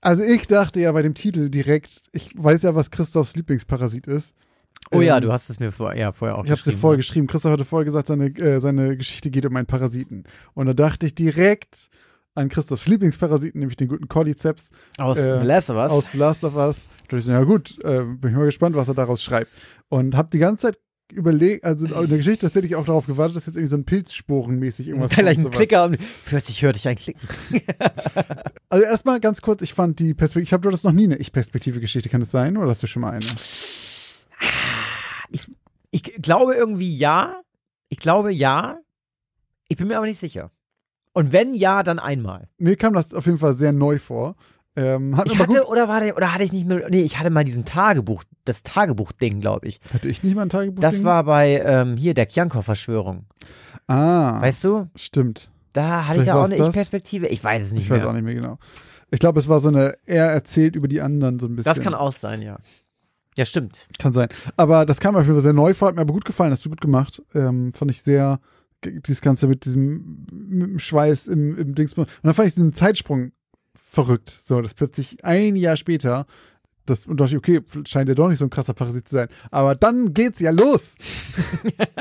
Also 0.00 0.22
ich 0.22 0.46
dachte 0.46 0.80
ja 0.80 0.92
bei 0.92 1.02
dem 1.02 1.14
Titel 1.14 1.50
direkt, 1.50 2.02
ich 2.12 2.30
weiß 2.34 2.62
ja, 2.62 2.74
was 2.74 2.90
Christophs 2.90 3.36
Lieblingsparasit 3.36 4.06
ist. 4.06 4.34
Oh 4.92 5.00
ja, 5.00 5.16
Ähm, 5.16 5.22
du 5.22 5.32
hast 5.32 5.50
es 5.50 5.60
mir 5.60 5.72
vor, 5.72 5.94
ja, 5.94 6.12
vorher 6.12 6.36
auch 6.38 6.44
Ich 6.44 6.50
habe 6.50 6.58
dir 6.58 6.64
geschrieben. 6.64 6.80
vorher 6.80 6.96
geschrieben. 6.96 7.26
Christoph 7.26 7.52
hatte 7.52 7.64
vorher 7.64 7.84
gesagt, 7.84 8.08
seine, 8.08 8.26
äh, 8.26 8.60
seine 8.60 8.96
Geschichte 8.96 9.30
geht 9.30 9.46
um 9.46 9.54
einen 9.56 9.66
Parasiten. 9.66 10.24
Und 10.54 10.66
da 10.66 10.74
dachte 10.74 11.06
ich 11.06 11.14
direkt 11.14 11.90
an 12.34 12.48
Christophs 12.48 12.86
Lieblingsparasiten, 12.86 13.58
nämlich 13.60 13.76
den 13.76 13.88
guten 13.88 14.08
Cordyceps 14.08 14.70
Aus 14.98 15.18
äh, 15.18 15.40
The 15.40 15.46
Last 15.46 15.70
of 15.70 15.76
Us. 15.76 15.92
aus 15.92 16.10
The 16.12 16.18
Last 16.18 16.44
of 16.44 16.54
Us. 16.56 16.86
Da 17.08 17.16
ich 17.16 17.24
so, 17.24 17.32
ja 17.32 17.42
gut, 17.44 17.76
äh, 17.84 18.02
bin 18.02 18.30
ich 18.30 18.36
mal 18.36 18.44
gespannt, 18.46 18.76
was 18.76 18.88
er 18.88 18.94
daraus 18.94 19.22
schreibt. 19.22 19.50
Und 19.88 20.16
habe 20.16 20.28
die 20.32 20.38
ganze 20.38 20.68
Zeit 20.68 20.78
überlegt, 21.12 21.64
also 21.64 21.86
in 21.86 22.08
der 22.08 22.18
Geschichte 22.18 22.46
tatsächlich 22.46 22.76
auch 22.76 22.84
darauf 22.86 23.06
gewartet, 23.06 23.36
dass 23.36 23.46
jetzt 23.46 23.56
irgendwie 23.56 23.70
so 23.70 23.76
ein 23.76 23.84
Pilzsporenmäßig 23.84 24.86
irgendwas 24.88 25.12
Vielleicht 25.12 25.40
kommt, 25.42 25.54
ein. 25.54 25.58
Klicker 25.58 25.84
und 25.84 25.98
plötzlich 26.24 26.62
hörte 26.62 26.78
ich 26.78 26.86
ein 26.88 26.96
Klicken. 26.96 27.20
Also 28.72 28.84
erstmal 28.84 29.18
ganz 29.18 29.42
kurz, 29.42 29.62
ich 29.62 29.74
fand 29.74 29.98
die 29.98 30.14
Perspektive, 30.14 30.44
ich 30.44 30.52
habe 30.52 30.70
das 30.70 30.84
noch 30.84 30.92
nie 30.92 31.02
eine 31.02 31.16
Ich-Perspektive-Geschichte, 31.16 32.08
kann 32.08 32.22
es 32.22 32.30
sein? 32.30 32.56
Oder 32.56 32.70
hast 32.70 32.84
du 32.84 32.86
schon 32.86 33.02
mal 33.02 33.10
eine? 33.10 33.24
Ich 35.90 36.04
glaube 36.04 36.54
irgendwie 36.54 36.96
ja. 36.96 37.40
Ich 37.88 37.98
glaube 37.98 38.32
ja. 38.32 38.78
Ich 39.68 39.76
bin 39.76 39.88
mir 39.88 39.96
aber 39.96 40.06
nicht 40.06 40.20
sicher. 40.20 40.50
Und 41.12 41.32
wenn 41.32 41.54
ja, 41.54 41.82
dann 41.82 41.98
einmal. 41.98 42.48
Mir 42.58 42.76
kam 42.76 42.94
das 42.94 43.14
auf 43.14 43.26
jeden 43.26 43.38
Fall 43.38 43.54
sehr 43.54 43.72
neu 43.72 43.98
vor. 43.98 44.36
Ähm, 44.76 45.16
hat 45.16 45.26
Ich 45.26 45.38
hatte, 45.38 45.66
oder 45.66 45.88
war 45.88 46.00
der, 46.00 46.16
oder 46.16 46.32
hatte 46.32 46.44
ich 46.44 46.52
nicht 46.52 46.66
mehr, 46.66 46.88
nee, 46.90 47.02
ich 47.02 47.18
hatte 47.18 47.30
mal 47.30 47.42
diesen 47.42 47.64
Tagebuch, 47.64 48.22
das 48.44 48.62
Tagebuch-Ding, 48.62 49.40
glaube 49.40 49.66
ich. 49.66 49.80
hatte 49.92 50.08
ich 50.08 50.22
nicht 50.22 50.36
mal 50.36 50.42
ein 50.42 50.48
Tagebuch? 50.48 50.80
Das 50.80 51.02
war 51.02 51.24
bei, 51.24 51.60
ähm, 51.64 51.96
hier, 51.96 52.14
der 52.14 52.26
Kjankov-Verschwörung. 52.26 53.26
Ah, 53.88 54.40
Weißt 54.40 54.62
du? 54.62 54.88
stimmt. 54.94 55.50
Da 55.72 56.06
hatte 56.06 56.18
ich 56.18 56.24
Vielleicht 56.24 56.26
ja 56.28 56.34
auch 56.34 56.44
eine? 56.44 56.56
Ich-Perspektive. 56.56 57.26
Ich 57.26 57.42
weiß 57.42 57.64
es 57.64 57.72
nicht 57.72 57.84
Ich 57.84 57.90
weiß 57.90 58.02
mehr. 58.02 58.08
auch 58.08 58.12
nicht 58.12 58.24
mehr 58.24 58.34
genau. 58.34 58.58
Ich 59.10 59.18
glaube, 59.18 59.40
es 59.40 59.48
war 59.48 59.58
so 59.60 59.68
eine, 59.68 59.94
er 60.06 60.26
erzählt 60.26 60.76
über 60.76 60.86
die 60.88 61.00
anderen 61.00 61.38
so 61.40 61.46
ein 61.46 61.56
bisschen. 61.56 61.72
Das 61.74 61.80
kann 61.82 61.94
auch 61.94 62.12
sein, 62.12 62.42
ja. 62.42 62.58
Ja, 63.40 63.46
stimmt. 63.46 63.88
Kann 63.98 64.12
sein. 64.12 64.28
Aber 64.58 64.84
das 64.84 65.00
kam 65.00 65.16
auf 65.16 65.22
jeden 65.22 65.32
Fall 65.32 65.42
sehr 65.42 65.54
neu 65.54 65.72
vor, 65.72 65.88
hat 65.88 65.94
mir 65.94 66.02
aber 66.02 66.12
gut 66.12 66.26
gefallen, 66.26 66.52
hast 66.52 66.62
du 66.66 66.68
gut 66.68 66.82
gemacht. 66.82 67.22
Ähm, 67.34 67.72
fand 67.72 67.90
ich 67.90 68.02
sehr, 68.02 68.38
dieses 68.84 69.22
Ganze 69.22 69.46
mit 69.46 69.64
diesem 69.64 70.26
mit 70.30 70.68
dem 70.68 70.78
Schweiß 70.78 71.26
im, 71.26 71.56
im 71.56 71.74
Dings. 71.74 71.94
Und 71.94 72.06
dann 72.22 72.34
fand 72.34 72.48
ich 72.48 72.54
diesen 72.54 72.74
Zeitsprung 72.74 73.32
verrückt. 73.74 74.28
So, 74.28 74.60
dass 74.60 74.74
plötzlich 74.74 75.24
ein 75.24 75.56
Jahr 75.56 75.78
später, 75.78 76.26
das, 76.84 77.06
und 77.06 77.18
dachte 77.18 77.30
ich, 77.30 77.38
okay, 77.38 77.62
scheint 77.86 78.10
ja 78.10 78.14
doch 78.14 78.28
nicht 78.28 78.40
so 78.40 78.44
ein 78.44 78.50
krasser 78.50 78.74
Parasit 78.74 79.08
zu 79.08 79.14
sein. 79.14 79.28
Aber 79.50 79.74
dann 79.74 80.12
geht's 80.12 80.40
ja 80.40 80.50
los. 80.50 80.94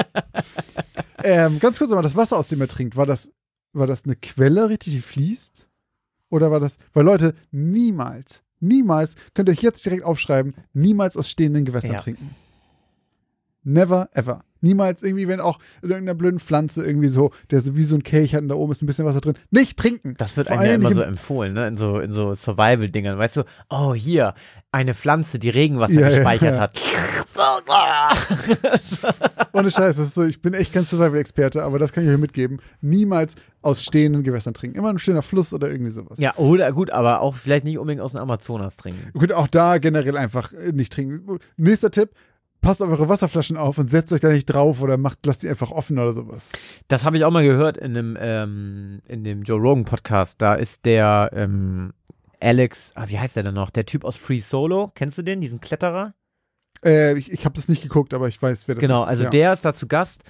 ähm, 1.23 1.57
ganz 1.61 1.77
kurz 1.77 1.93
aber, 1.93 2.01
das 2.01 2.17
Wasser, 2.17 2.35
aus 2.35 2.49
dem 2.49 2.59
er 2.59 2.67
trinkt, 2.67 2.97
war 2.97 3.05
das, 3.05 3.31
war 3.71 3.87
das 3.87 4.03
eine 4.03 4.17
Quelle, 4.17 4.67
richtig, 4.67 4.91
die 4.91 5.01
fließt? 5.01 5.69
Oder 6.31 6.51
war 6.51 6.59
das, 6.59 6.75
weil 6.91 7.05
Leute, 7.05 7.33
niemals, 7.51 8.43
niemals, 8.59 9.15
könnt 9.33 9.49
ihr 9.49 9.53
euch 9.53 9.61
jetzt 9.61 9.85
direkt 9.85 10.03
aufschreiben, 10.03 10.53
niemals 10.73 11.17
aus 11.17 11.29
stehenden 11.29 11.65
Gewässern 11.65 11.93
Ja. 11.93 12.01
trinken. 12.01 12.35
Never, 13.63 14.09
ever. 14.13 14.41
Niemals 14.61 15.03
irgendwie, 15.03 15.27
wenn 15.27 15.39
auch 15.39 15.59
in 15.81 15.89
irgendeiner 15.89 16.15
blöden 16.15 16.39
Pflanze 16.39 16.85
irgendwie 16.85 17.07
so, 17.07 17.31
der 17.49 17.61
so 17.61 17.77
wie 17.77 17.83
so 17.83 17.95
ein 17.95 18.03
Kelch 18.03 18.35
hat 18.35 18.41
und 18.41 18.49
da 18.49 18.55
oben 18.55 18.71
ist 18.71 18.81
ein 18.81 18.87
bisschen 18.87 19.05
Wasser 19.05 19.21
drin. 19.21 19.35
Nicht 19.51 19.77
trinken! 19.77 20.15
Das 20.17 20.35
wird 20.35 20.47
Vor 20.47 20.59
einem 20.59 20.69
ja 20.69 20.75
immer 20.75 20.93
so 20.93 21.01
empfohlen, 21.01 21.53
ne? 21.53 21.67
In 21.67 21.77
so, 21.77 21.99
in 21.99 22.11
so 22.11 22.33
Survival-Dingern. 22.33 23.17
Weißt 23.17 23.37
du, 23.37 23.43
oh, 23.69 23.93
hier, 23.93 24.33
eine 24.71 24.93
Pflanze, 24.93 25.39
die 25.39 25.49
Regenwasser 25.49 25.93
Ja, 25.93 26.01
ja, 26.01 26.09
gespeichert 26.09 26.55
ja. 26.55 26.61
hat. 26.61 26.81
Ohne 29.53 29.71
Scheiß, 29.71 29.95
das 29.95 30.07
ist 30.07 30.15
so, 30.15 30.23
ich 30.23 30.41
bin 30.41 30.53
echt 30.53 30.73
kein 30.73 30.83
Survival-Experte, 30.83 31.63
aber 31.63 31.79
das 31.79 31.93
kann 31.93 32.03
ich 32.03 32.09
euch 32.09 32.17
mitgeben. 32.17 32.59
Niemals 32.81 33.35
aus 33.61 33.81
stehenden 33.81 34.23
Gewässern 34.23 34.53
trinken. 34.53 34.77
Immer 34.77 34.89
ein 34.89 34.99
stehender 34.99 35.21
Fluss 35.21 35.53
oder 35.53 35.69
irgendwie 35.69 35.91
sowas. 35.91 36.19
ja, 36.19 36.35
oder 36.35 36.71
gut, 36.73 36.91
aber 36.91 37.21
auch 37.21 37.35
vielleicht 37.35 37.65
nicht 37.65 37.77
unbedingt 37.77 38.01
aus 38.01 38.11
dem 38.11 38.21
Amazonas 38.21 38.75
trinken. 38.75 39.17
Könnt 39.17 39.33
auch 39.33 39.47
da 39.47 39.77
generell 39.77 40.17
einfach 40.17 40.51
äh, 40.53 40.71
nicht 40.73 40.91
trinken. 40.91 41.39
Nächster 41.57 41.91
Tipp, 41.91 42.09
passt 42.61 42.81
auf 42.81 42.89
eure 42.89 43.09
Wasserflaschen 43.09 43.57
auf 43.57 43.77
und 43.77 43.87
setzt 43.87 44.11
euch 44.11 44.21
da 44.21 44.29
nicht 44.29 44.45
drauf 44.45 44.81
oder 44.81 44.97
macht, 44.97 45.25
lasst 45.25 45.43
die 45.43 45.49
einfach 45.49 45.71
offen 45.71 45.97
oder 45.97 46.13
sowas. 46.13 46.47
Das 46.87 47.05
habe 47.05 47.17
ich 47.17 47.25
auch 47.25 47.31
mal 47.31 47.43
gehört 47.43 47.77
in 47.77 47.93
dem, 47.93 48.17
ähm, 48.19 49.01
in 49.07 49.23
dem 49.23 49.43
Joe 49.43 49.59
Rogan 49.59 49.85
Podcast. 49.85 50.41
Da 50.41 50.55
ist 50.55 50.85
der 50.85 51.31
ähm, 51.33 51.93
Alex, 52.39 52.93
ah, 52.95 53.05
wie 53.07 53.19
heißt 53.19 53.35
der 53.35 53.43
denn 53.43 53.55
noch? 53.55 53.69
Der 53.69 53.85
Typ 53.85 54.05
aus 54.05 54.15
Free 54.15 54.39
Solo. 54.39 54.91
Kennst 54.95 55.17
du 55.17 55.21
den, 55.21 55.41
diesen 55.41 55.59
Kletterer? 55.59 56.13
Äh, 56.83 57.17
ich 57.17 57.31
ich 57.31 57.45
habe 57.45 57.55
das 57.55 57.67
nicht 57.67 57.81
geguckt, 57.83 58.13
aber 58.13 58.27
ich 58.27 58.41
weiß, 58.41 58.67
wer 58.67 58.75
das 58.75 58.81
Genau, 58.81 59.01
ist. 59.03 59.07
also 59.09 59.23
ja. 59.25 59.29
der 59.29 59.53
ist 59.53 59.65
da 59.65 59.73
zu 59.73 59.87
Gast 59.87 60.23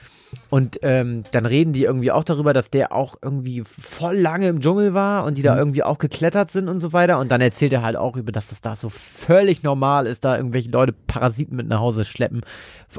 und 0.49 0.79
ähm, 0.81 1.23
dann 1.31 1.45
reden 1.45 1.73
die 1.73 1.83
irgendwie 1.83 2.11
auch 2.11 2.23
darüber, 2.23 2.53
dass 2.53 2.69
der 2.71 2.91
auch 2.91 3.15
irgendwie 3.21 3.63
voll 3.63 4.15
lange 4.17 4.47
im 4.47 4.59
Dschungel 4.59 4.93
war 4.93 5.25
und 5.25 5.37
die 5.37 5.41
da 5.43 5.53
Mhm. 5.53 5.59
irgendwie 5.59 5.83
auch 5.83 5.97
geklettert 5.99 6.49
sind 6.51 6.67
und 6.69 6.79
so 6.79 6.91
weiter 6.93 7.19
und 7.19 7.31
dann 7.31 7.41
erzählt 7.41 7.73
er 7.73 7.81
halt 7.83 7.95
auch 7.95 8.15
über, 8.15 8.31
dass 8.31 8.49
das 8.49 8.61
da 8.61 8.75
so 8.75 8.89
völlig 8.89 9.61
normal 9.63 10.07
ist, 10.07 10.25
da 10.25 10.37
irgendwelche 10.37 10.69
Leute 10.71 10.93
Parasiten 10.93 11.55
mit 11.55 11.67
nach 11.67 11.79
Hause 11.79 12.03
schleppen 12.05 12.41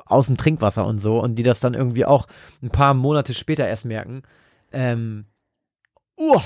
aus 0.07 0.27
dem 0.27 0.37
Trinkwasser 0.37 0.87
und 0.87 1.01
so 1.01 1.21
und 1.21 1.35
die 1.37 1.43
das 1.43 1.59
dann 1.61 1.75
irgendwie 1.75 2.05
auch 2.05 2.27
ein 2.63 2.71
paar 2.71 2.95
Monate 2.95 3.35
später 3.35 3.67
erst 3.67 3.85
merken. 3.85 4.23
Ähm, 4.73 5.25
uh, 6.19 6.39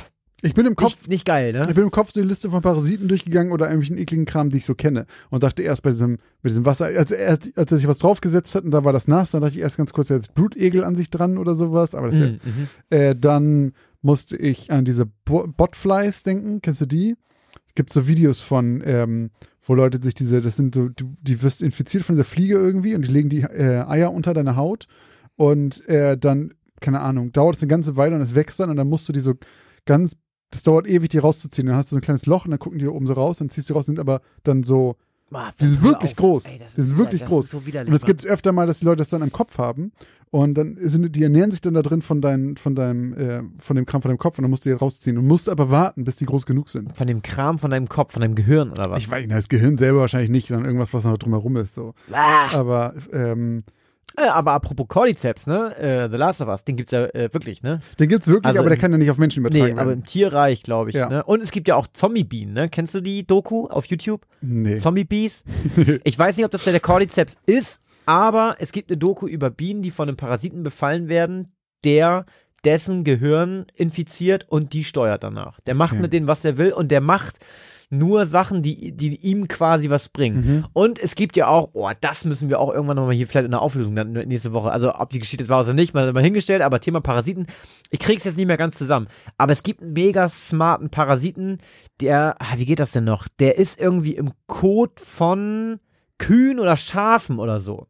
Ich 0.44 0.54
bin 0.54 0.66
im 0.66 0.76
Kopf, 0.76 0.92
nicht, 0.92 1.08
nicht 1.08 1.24
geil, 1.24 1.52
ne? 1.52 1.62
ich 1.66 1.74
bin 1.74 1.84
im 1.84 1.90
Kopf 1.90 2.12
so 2.12 2.20
die 2.20 2.26
Liste 2.26 2.50
von 2.50 2.60
Parasiten 2.60 3.08
durchgegangen 3.08 3.52
oder 3.52 3.66
irgendwelchen 3.66 3.96
ekligen 3.98 4.26
Kram, 4.26 4.50
die 4.50 4.58
ich 4.58 4.64
so 4.64 4.74
kenne. 4.74 5.06
Und 5.30 5.42
dachte 5.42 5.62
erst 5.62 5.82
bei 5.82 5.90
diesem, 5.90 6.18
bei 6.42 6.48
diesem 6.48 6.64
Wasser, 6.64 6.86
als 6.86 7.10
er, 7.10 7.38
als 7.56 7.72
er 7.72 7.76
sich 7.78 7.88
was 7.88 7.98
draufgesetzt 7.98 8.54
hat 8.54 8.64
und 8.64 8.70
da 8.70 8.84
war 8.84 8.92
das 8.92 9.08
nass, 9.08 9.30
dann 9.30 9.40
dachte 9.40 9.54
ich 9.54 9.60
erst 9.60 9.78
ganz 9.78 9.92
kurz, 9.92 10.10
er 10.10 10.16
hat 10.16 10.24
jetzt 10.24 10.34
Blutegel 10.34 10.84
an 10.84 10.96
sich 10.96 11.08
dran 11.08 11.38
oder 11.38 11.54
sowas. 11.54 11.94
Aber 11.94 12.08
das 12.08 12.16
ist 12.16 12.20
ja, 12.20 12.26
Mhm, 12.26 12.38
mhm. 12.44 12.68
Äh, 12.90 13.16
dann 13.16 13.72
musste 14.02 14.36
ich 14.36 14.70
an 14.70 14.84
diese 14.84 15.06
Bo 15.06 15.46
Botflies 15.46 16.22
denken. 16.22 16.60
Kennst 16.60 16.82
du 16.82 16.86
die? 16.86 17.16
Gibt 17.74 17.90
so 17.90 18.06
Videos 18.06 18.40
von, 18.40 18.82
ähm, 18.84 19.30
wo 19.66 19.74
Leute 19.74 20.00
sich 20.02 20.14
diese, 20.14 20.40
das 20.40 20.56
sind 20.56 20.74
so, 20.74 20.88
du, 20.88 21.14
die 21.22 21.42
wirst 21.42 21.62
infiziert 21.62 22.04
von 22.04 22.16
dieser 22.16 22.24
Fliege 22.24 22.54
irgendwie 22.54 22.94
und 22.94 23.06
die 23.06 23.10
legen 23.10 23.30
die 23.30 23.40
äh, 23.40 23.84
Eier 23.88 24.12
unter 24.12 24.34
deine 24.34 24.56
Haut 24.56 24.86
und 25.36 25.86
äh, 25.88 26.18
dann, 26.18 26.52
keine 26.80 27.00
Ahnung, 27.00 27.32
dauert 27.32 27.56
es 27.56 27.62
eine 27.62 27.70
ganze 27.70 27.96
Weile 27.96 28.14
und 28.14 28.20
es 28.20 28.34
wächst 28.34 28.60
dann 28.60 28.70
und 28.70 28.76
dann 28.76 28.88
musst 28.88 29.08
du 29.08 29.12
die 29.12 29.20
so 29.20 29.34
ganz, 29.86 30.16
das 30.54 30.62
dauert 30.62 30.86
ewig, 30.88 31.10
die 31.10 31.18
rauszuziehen. 31.18 31.66
Dann 31.68 31.76
hast 31.76 31.90
du 31.90 31.94
so 31.94 31.98
ein 31.98 32.02
kleines 32.02 32.26
Loch 32.26 32.44
und 32.46 32.50
dann 32.52 32.58
gucken 32.60 32.78
die 32.78 32.86
oben 32.86 33.06
so 33.06 33.12
raus, 33.12 33.38
dann 33.38 33.50
ziehst 33.50 33.68
du 33.68 33.74
raus, 33.74 33.86
sind 33.86 33.98
aber 33.98 34.20
dann 34.42 34.62
so, 34.62 34.96
Ah, 35.32 35.50
Die 35.60 35.66
sind 35.66 35.82
wirklich 35.82 36.12
auf. 36.12 36.16
groß. 36.18 36.44
Ey, 36.44 36.58
das 36.58 36.58
Die 36.58 36.64
ist 36.64 36.74
sind 36.74 36.86
wieder- 36.94 36.98
wirklich 36.98 37.20
das 37.22 37.28
groß. 37.28 37.48
So 37.48 37.56
und 37.58 37.92
es 37.92 38.02
gibt 38.02 38.24
öfter 38.24 38.52
mal, 38.52 38.66
dass 38.68 38.78
die 38.78 38.84
Leute 38.84 38.98
das 38.98 39.08
dann 39.08 39.22
am 39.22 39.32
Kopf 39.32 39.58
haben 39.58 39.90
und 40.30 40.54
dann 40.54 40.76
sind 40.78 41.16
die 41.16 41.22
ernähren 41.24 41.50
sich 41.50 41.60
dann 41.60 41.74
da 41.74 41.82
drin 41.82 42.02
von 42.02 42.20
deinem, 42.20 42.54
von 42.56 42.76
deinem, 42.76 43.14
äh, 43.14 43.42
von 43.58 43.74
dem 43.74 43.84
Kram 43.84 44.00
von 44.00 44.10
deinem 44.10 44.18
Kopf 44.18 44.38
und 44.38 44.42
dann 44.42 44.50
musst 44.50 44.64
du 44.64 44.68
die 44.70 44.76
rausziehen 44.76 45.18
und 45.18 45.26
musst 45.26 45.48
aber 45.48 45.70
warten, 45.70 46.04
bis 46.04 46.16
die 46.16 46.26
groß 46.26 46.46
genug 46.46 46.68
sind. 46.68 46.96
von 46.96 47.06
dem 47.08 47.20
Kram 47.22 47.58
von 47.58 47.72
deinem 47.72 47.88
Kopf, 47.88 48.12
von 48.12 48.20
deinem 48.22 48.36
Gehirn 48.36 48.70
oder 48.70 48.90
was? 48.90 48.98
Ich 48.98 49.10
weiß 49.10 49.22
nicht, 49.26 49.32
das 49.36 49.48
Gehirn 49.48 49.76
selber 49.76 50.00
wahrscheinlich 50.00 50.30
nicht, 50.30 50.48
sondern 50.48 50.66
irgendwas, 50.66 50.94
was 50.94 51.02
noch 51.04 51.18
drumherum 51.18 51.56
ist. 51.56 51.74
So. 51.74 51.94
Ah. 52.12 52.54
Aber 52.54 52.94
ähm, 53.12 53.64
Äh, 54.16 54.28
aber 54.28 54.52
apropos 54.52 54.86
Cordyceps, 54.88 55.46
ne? 55.48 55.76
Äh, 55.76 56.08
The 56.08 56.16
Last 56.16 56.40
of 56.40 56.48
Us, 56.48 56.64
den 56.64 56.76
gibt's 56.76 56.92
ja 56.92 57.04
äh, 57.06 57.28
wirklich, 57.32 57.62
ne? 57.62 57.80
den 57.98 58.08
gibt's 58.08 58.28
wirklich, 58.28 58.46
Also 58.46 58.60
aber 58.60 58.68
der 58.68 58.76
im- 58.78 58.80
kann 58.80 58.92
ja 58.92 58.98
nicht 58.98 59.10
auf 59.10 59.18
Menschen 59.18 59.40
übertragen 59.40 59.74
Nee, 59.74 59.80
aber 59.80 59.92
im 59.92 60.04
Tierreich, 60.04 60.62
glaube 60.62 60.90
ich. 60.90 60.96
Ja. 60.96 61.08
Ne? 61.08 61.24
Und 61.24 61.42
es 61.42 61.50
gibt 61.50 61.66
ja 61.66 61.74
auch 61.74 61.88
Zombie-Bienen, 61.92 62.54
ne? 62.54 62.68
Kennst 62.68 62.94
du 62.94 63.00
die 63.00 63.26
Doku 63.26 63.66
auf 63.66 63.86
YouTube? 63.86 64.24
Nee. 64.40 64.78
Zombie-Bees? 64.78 65.42
ich 66.04 66.18
weiß 66.18 66.36
nicht, 66.36 66.46
ob 66.46 66.52
das 66.52 66.62
der, 66.64 66.72
der 66.72 66.80
Cordyceps 66.80 67.36
ist, 67.46 67.82
aber 68.06 68.54
es 68.60 68.70
gibt 68.70 68.90
eine 68.90 68.98
Doku 68.98 69.26
über 69.26 69.50
Bienen, 69.50 69.82
die 69.82 69.90
von 69.90 70.06
einem 70.08 70.16
Parasiten 70.16 70.62
befallen 70.62 71.08
werden, 71.08 71.52
der 71.84 72.24
dessen 72.64 73.02
Gehirn 73.04 73.66
infiziert 73.74 74.46
und 74.48 74.72
die 74.72 74.84
steuert 74.84 75.22
danach. 75.24 75.60
Der 75.60 75.74
macht 75.74 75.94
Okay. 75.94 76.02
mit 76.02 76.12
denen, 76.12 76.26
was 76.26 76.44
er 76.44 76.56
will 76.56 76.72
und 76.72 76.90
der 76.90 77.00
macht 77.00 77.38
nur 77.90 78.26
Sachen, 78.26 78.62
die, 78.62 78.92
die 78.92 79.16
ihm 79.16 79.48
quasi 79.48 79.90
was 79.90 80.08
bringen. 80.08 80.36
Mhm. 80.36 80.64
Und 80.72 80.98
es 80.98 81.14
gibt 81.14 81.36
ja 81.36 81.48
auch, 81.48 81.70
oh, 81.72 81.90
das 82.00 82.24
müssen 82.24 82.48
wir 82.48 82.60
auch 82.60 82.72
irgendwann 82.72 82.96
nochmal 82.96 83.14
hier 83.14 83.26
vielleicht 83.26 83.46
in 83.46 83.50
der 83.50 83.62
Auflösung 83.62 83.94
dann 83.94 84.12
nächste 84.12 84.52
Woche, 84.52 84.70
also 84.70 84.94
ob 84.94 85.10
die 85.10 85.18
Geschichte 85.18 85.44
jetzt 85.44 85.50
war 85.50 85.62
oder 85.62 85.74
nicht, 85.74 85.94
mal, 85.94 86.12
mal 86.12 86.22
hingestellt, 86.22 86.62
aber 86.62 86.80
Thema 86.80 87.00
Parasiten, 87.00 87.46
ich 87.90 87.98
krieg's 87.98 88.24
jetzt 88.24 88.36
nicht 88.36 88.46
mehr 88.46 88.56
ganz 88.56 88.76
zusammen. 88.76 89.08
Aber 89.38 89.52
es 89.52 89.62
gibt 89.62 89.82
einen 89.82 89.92
mega 89.92 90.28
smarten 90.28 90.90
Parasiten, 90.90 91.58
der, 92.00 92.36
ah, 92.38 92.54
wie 92.56 92.66
geht 92.66 92.80
das 92.80 92.92
denn 92.92 93.04
noch? 93.04 93.28
Der 93.38 93.58
ist 93.58 93.80
irgendwie 93.80 94.16
im 94.16 94.32
Kot 94.46 95.00
von 95.00 95.80
Kühen 96.18 96.60
oder 96.60 96.76
Schafen 96.76 97.38
oder 97.38 97.60
so. 97.60 97.86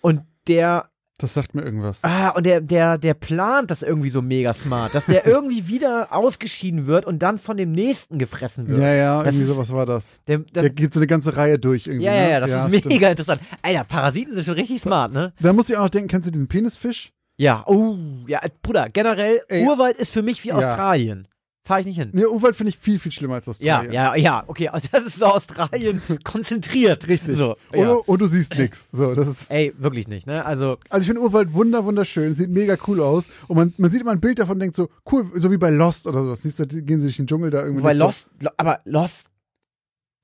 Und 0.00 0.22
der 0.46 0.90
Das 1.20 1.34
sagt 1.34 1.52
mir 1.54 1.62
irgendwas. 1.62 2.04
Ah, 2.04 2.28
und 2.30 2.46
der, 2.46 2.60
der, 2.60 2.96
der 2.96 3.14
plant 3.14 3.72
das 3.72 3.82
irgendwie 3.82 4.08
so 4.08 4.22
mega 4.22 4.54
smart, 4.54 4.94
dass 4.94 5.06
der 5.06 5.26
irgendwie 5.26 5.66
wieder 5.66 6.12
ausgeschieden 6.12 6.86
wird 6.86 7.06
und 7.06 7.18
dann 7.24 7.38
von 7.38 7.56
dem 7.56 7.72
nächsten 7.72 8.18
gefressen 8.18 8.68
wird. 8.68 8.80
ja, 8.80 8.94
ja, 8.94 9.22
Das 9.24 9.34
irgendwie 9.34 9.50
ist- 9.50 9.56
sowas 9.56 9.72
war 9.72 9.84
das. 9.84 10.20
Der, 10.28 10.38
das, 10.38 10.62
Der 10.62 10.70
geht 10.70 10.92
so 10.92 11.00
eine 11.00 11.08
ganze 11.08 11.36
Reihe 11.36 11.58
durch 11.58 11.88
irgendwie. 11.88 12.06
ja, 12.06 12.14
ja, 12.14 12.22
ne? 12.22 12.30
ja, 12.30 12.40
das 12.40 12.50
ist 12.72 12.78
stimmt. 12.78 12.86
mega 12.94 13.08
interessant. 13.10 13.40
Alter, 13.62 13.82
Parasiten 13.84 14.34
sind 14.34 14.44
schon 14.44 14.54
richtig 14.54 14.80
smart, 14.80 15.12
ne? 15.12 15.32
Da 15.40 15.52
muss 15.52 15.68
ich 15.68 15.76
auch 15.76 15.82
noch 15.82 15.90
denken, 15.90 16.08
kennst 16.08 16.28
du 16.28 16.30
diesen 16.30 16.46
Penisfisch? 16.46 17.10
Ja, 17.36 17.64
oh, 17.66 17.96
ja, 18.28 18.40
Bruder, 18.62 18.88
generell, 18.88 19.40
Ey, 19.48 19.66
Urwald 19.66 19.96
ist 19.98 20.12
für 20.12 20.22
mich 20.22 20.42
wie 20.44 20.48
ja. 20.48 20.56
Australien. 20.56 21.26
Fahre 21.68 21.80
ich 21.80 21.86
nicht 21.86 21.98
hin. 21.98 22.08
Nee, 22.14 22.24
Urwald 22.24 22.56
finde 22.56 22.70
ich 22.70 22.78
viel, 22.78 22.98
viel 22.98 23.12
schlimmer 23.12 23.34
als 23.34 23.44
Ja, 23.46 23.52
Australien. 23.52 23.92
ja, 23.92 24.16
ja, 24.16 24.44
okay, 24.46 24.68
also 24.68 24.88
das 24.90 25.04
ist 25.04 25.18
so 25.18 25.26
Australien 25.26 26.00
konzentriert. 26.24 27.06
Richtig. 27.08 27.36
So, 27.36 27.56
und, 27.72 27.78
ja. 27.86 27.92
und 27.92 28.20
du 28.22 28.26
siehst 28.26 28.54
nichts. 28.54 28.86
So, 28.90 29.14
das 29.14 29.28
ist. 29.28 29.50
Ey, 29.50 29.74
wirklich 29.76 30.08
nicht, 30.08 30.26
ne? 30.26 30.44
Also, 30.46 30.78
Also 30.88 31.02
ich 31.02 31.06
finde 31.08 31.20
Urwald 31.22 31.52
wunder, 31.52 31.84
wunderschön, 31.84 32.34
sieht 32.34 32.48
mega 32.48 32.76
cool 32.86 33.02
aus. 33.02 33.26
Und 33.48 33.56
man, 33.56 33.74
man 33.76 33.90
sieht 33.90 34.00
immer 34.00 34.12
ein 34.12 34.20
Bild 34.20 34.38
davon 34.38 34.54
und 34.54 34.60
denkt 34.60 34.76
so, 34.76 34.88
cool, 35.12 35.30
so 35.34 35.50
wie 35.50 35.58
bei 35.58 35.68
Lost 35.68 36.06
oder 36.06 36.24
sowas. 36.24 36.40
Siehst 36.42 36.58
du, 36.58 36.66
gehen 36.66 36.98
sie 37.00 37.06
durch 37.06 37.16
den 37.18 37.26
Dschungel 37.26 37.50
da 37.50 37.62
irgendwie. 37.64 37.82
so- 37.82 38.04
Lost, 38.04 38.30
lo- 38.40 38.50
aber 38.56 38.78
Lost 38.86 39.28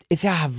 ist 0.09 0.25
ja 0.25 0.51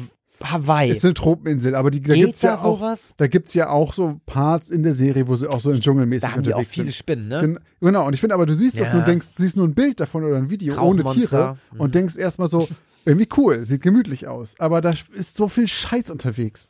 Hawaii. 0.43 0.89
Ist 0.91 1.03
eine 1.05 1.13
Tropeninsel, 1.13 1.75
aber 1.75 1.91
die, 1.91 2.01
da 2.01 2.13
gibt's 2.15 2.41
da 2.41 2.49
ja 2.49 2.55
auch, 2.57 2.79
sowas? 2.79 3.13
da 3.17 3.27
gibt's 3.27 3.53
ja 3.53 3.69
auch 3.69 3.93
so 3.93 4.19
Parts 4.25 4.69
in 4.69 4.83
der 4.83 4.93
Serie, 4.93 5.27
wo 5.27 5.35
sie 5.35 5.47
auch 5.49 5.59
so 5.61 5.71
in 5.71 5.79
Dschungelmäßig 5.79 6.27
Da 6.29 6.35
haben 6.35 6.43
die 6.43 6.53
auch 6.53 6.57
unterwegs 6.59 6.73
fiese 6.73 6.85
sind. 6.87 6.95
Spinnen, 6.95 7.27
ne? 7.29 7.39
Gen 7.41 7.59
genau, 7.79 8.05
und 8.07 8.13
ich 8.13 8.19
finde 8.19 8.35
aber, 8.35 8.45
du 8.45 8.53
siehst 8.53 8.75
das 8.79 8.87
Ja. 8.87 8.93
nur 8.93 9.01
und 9.01 9.07
denkst, 9.07 9.27
siehst 9.37 9.55
nur 9.55 9.67
ein 9.67 9.73
Bild 9.73 9.99
davon 9.99 10.23
oder 10.23 10.35
ein 10.37 10.49
Video 10.49 10.79
ohne. 10.81 11.03
Tiere 11.05 11.57
Mhm. 11.73 11.79
und 11.79 11.95
denkst 11.95 12.15
erstmal 12.17 12.49
so, 12.49 12.67
irgendwie 13.05 13.29
cool, 13.37 13.63
sieht 13.65 13.81
gemütlich 13.81 14.27
aus. 14.27 14.55
Aber 14.59 14.81
da 14.81 14.93
ist 15.13 15.37
so 15.37 15.47
viel 15.47 15.67
Scheiß 15.67 16.09
unterwegs. 16.09 16.69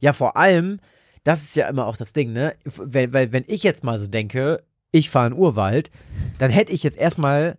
Ja, 0.00 0.12
vor 0.12 0.36
allem, 0.36 0.78
das 1.24 1.42
ist 1.42 1.56
ja 1.56 1.68
immer 1.68 1.86
auch 1.86 1.96
das 1.96 2.12
Ding, 2.12 2.32
ne? 2.32 2.54
Weil, 2.64 3.12
weil 3.12 3.32
wenn 3.32 3.44
ich 3.48 3.62
jetzt 3.64 3.82
mal 3.84 3.98
so 3.98 4.06
denke, 4.06 4.62
ich 4.92 5.10
fahre 5.10 5.26
in 5.26 5.32
Urwald, 5.34 5.90
dann 6.38 6.50
hätte 6.50 6.72
ich 6.72 6.82
jetzt 6.84 6.96
erstmal, 6.96 7.58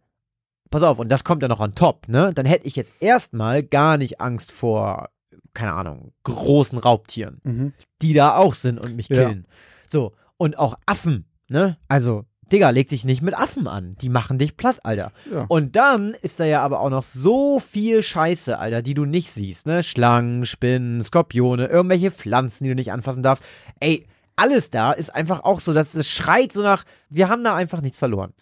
pass 0.72 0.84
auf, 0.84 1.00
und 1.00 1.10
das 1.10 1.24
kommt 1.26 1.42
ja 1.42 1.48
noch 1.50 1.60
on 1.60 1.76
top, 1.76 2.08
ne? 2.08 2.32
Dann 2.34 2.46
hätte 2.46 2.66
ich 2.66 2.76
jetzt 2.78 2.94
erstmal 3.02 3.62
gar 3.62 3.98
nicht 3.98 4.22
Angst 4.22 4.52
vor, 4.54 5.10
keine 5.58 5.74
Ahnung, 5.74 6.14
großen 6.24 6.78
Raubtieren, 6.78 7.41
Mhm. 7.43 7.74
die 8.01 8.14
da 8.14 8.36
auch 8.38 8.53
sind 8.55 8.80
und 8.80 8.95
mich 8.95 9.10
Ja. 9.10 9.26
killen. 9.26 9.47
So, 9.88 10.14
und 10.38 10.58
auch 10.60 10.78
Affen, 10.86 11.26
ne? 11.49 11.78
Also, 11.88 12.26
Digga, 12.51 12.70
leg 12.70 12.88
dich 12.88 13.03
nicht 13.03 13.22
mit 13.22 13.34
Affen 13.34 13.68
an. 13.68 13.95
Die 13.99 14.08
machen 14.08 14.38
dich 14.38 14.55
platt, 14.55 14.80
Alter. 14.86 15.12
Ja. 15.30 15.45
Und 15.49 15.76
dann 15.76 16.14
ist 16.14 16.39
da 16.39 16.45
ja 16.45 16.62
aber 16.62 16.80
auch 16.80 16.89
noch 16.89 17.03
so 17.03 17.60
viel 17.60 18.01
Scheiße, 18.01 18.58
Alter, 18.58 18.82
die 18.82 18.93
du 18.93 19.03
nicht 19.03 19.32
siehst, 19.32 19.66
ne? 19.66 19.84
Schlangen, 19.84 20.45
Spinnen, 20.45 21.03
Skorpione, 21.03 21.66
irgendwelche 21.68 22.10
Pflanzen, 22.12 22.64
die 22.64 22.70
du 22.70 22.76
nicht 22.76 22.93
anfassen 22.93 23.22
darfst. 23.24 23.43
Ey, 23.82 24.08
alles 24.38 24.70
da 24.70 24.93
ist 24.93 25.14
einfach 25.14 25.43
auch 25.43 25.60
so, 25.60 25.74
dass 25.74 25.93
es 25.95 26.08
schreit 26.10 26.53
so 26.53 26.62
nach, 26.64 26.86
wir 27.10 27.28
haben 27.28 27.43
da 27.43 27.53
einfach 27.55 27.82
nichts 27.82 27.97
verloren. 27.97 28.34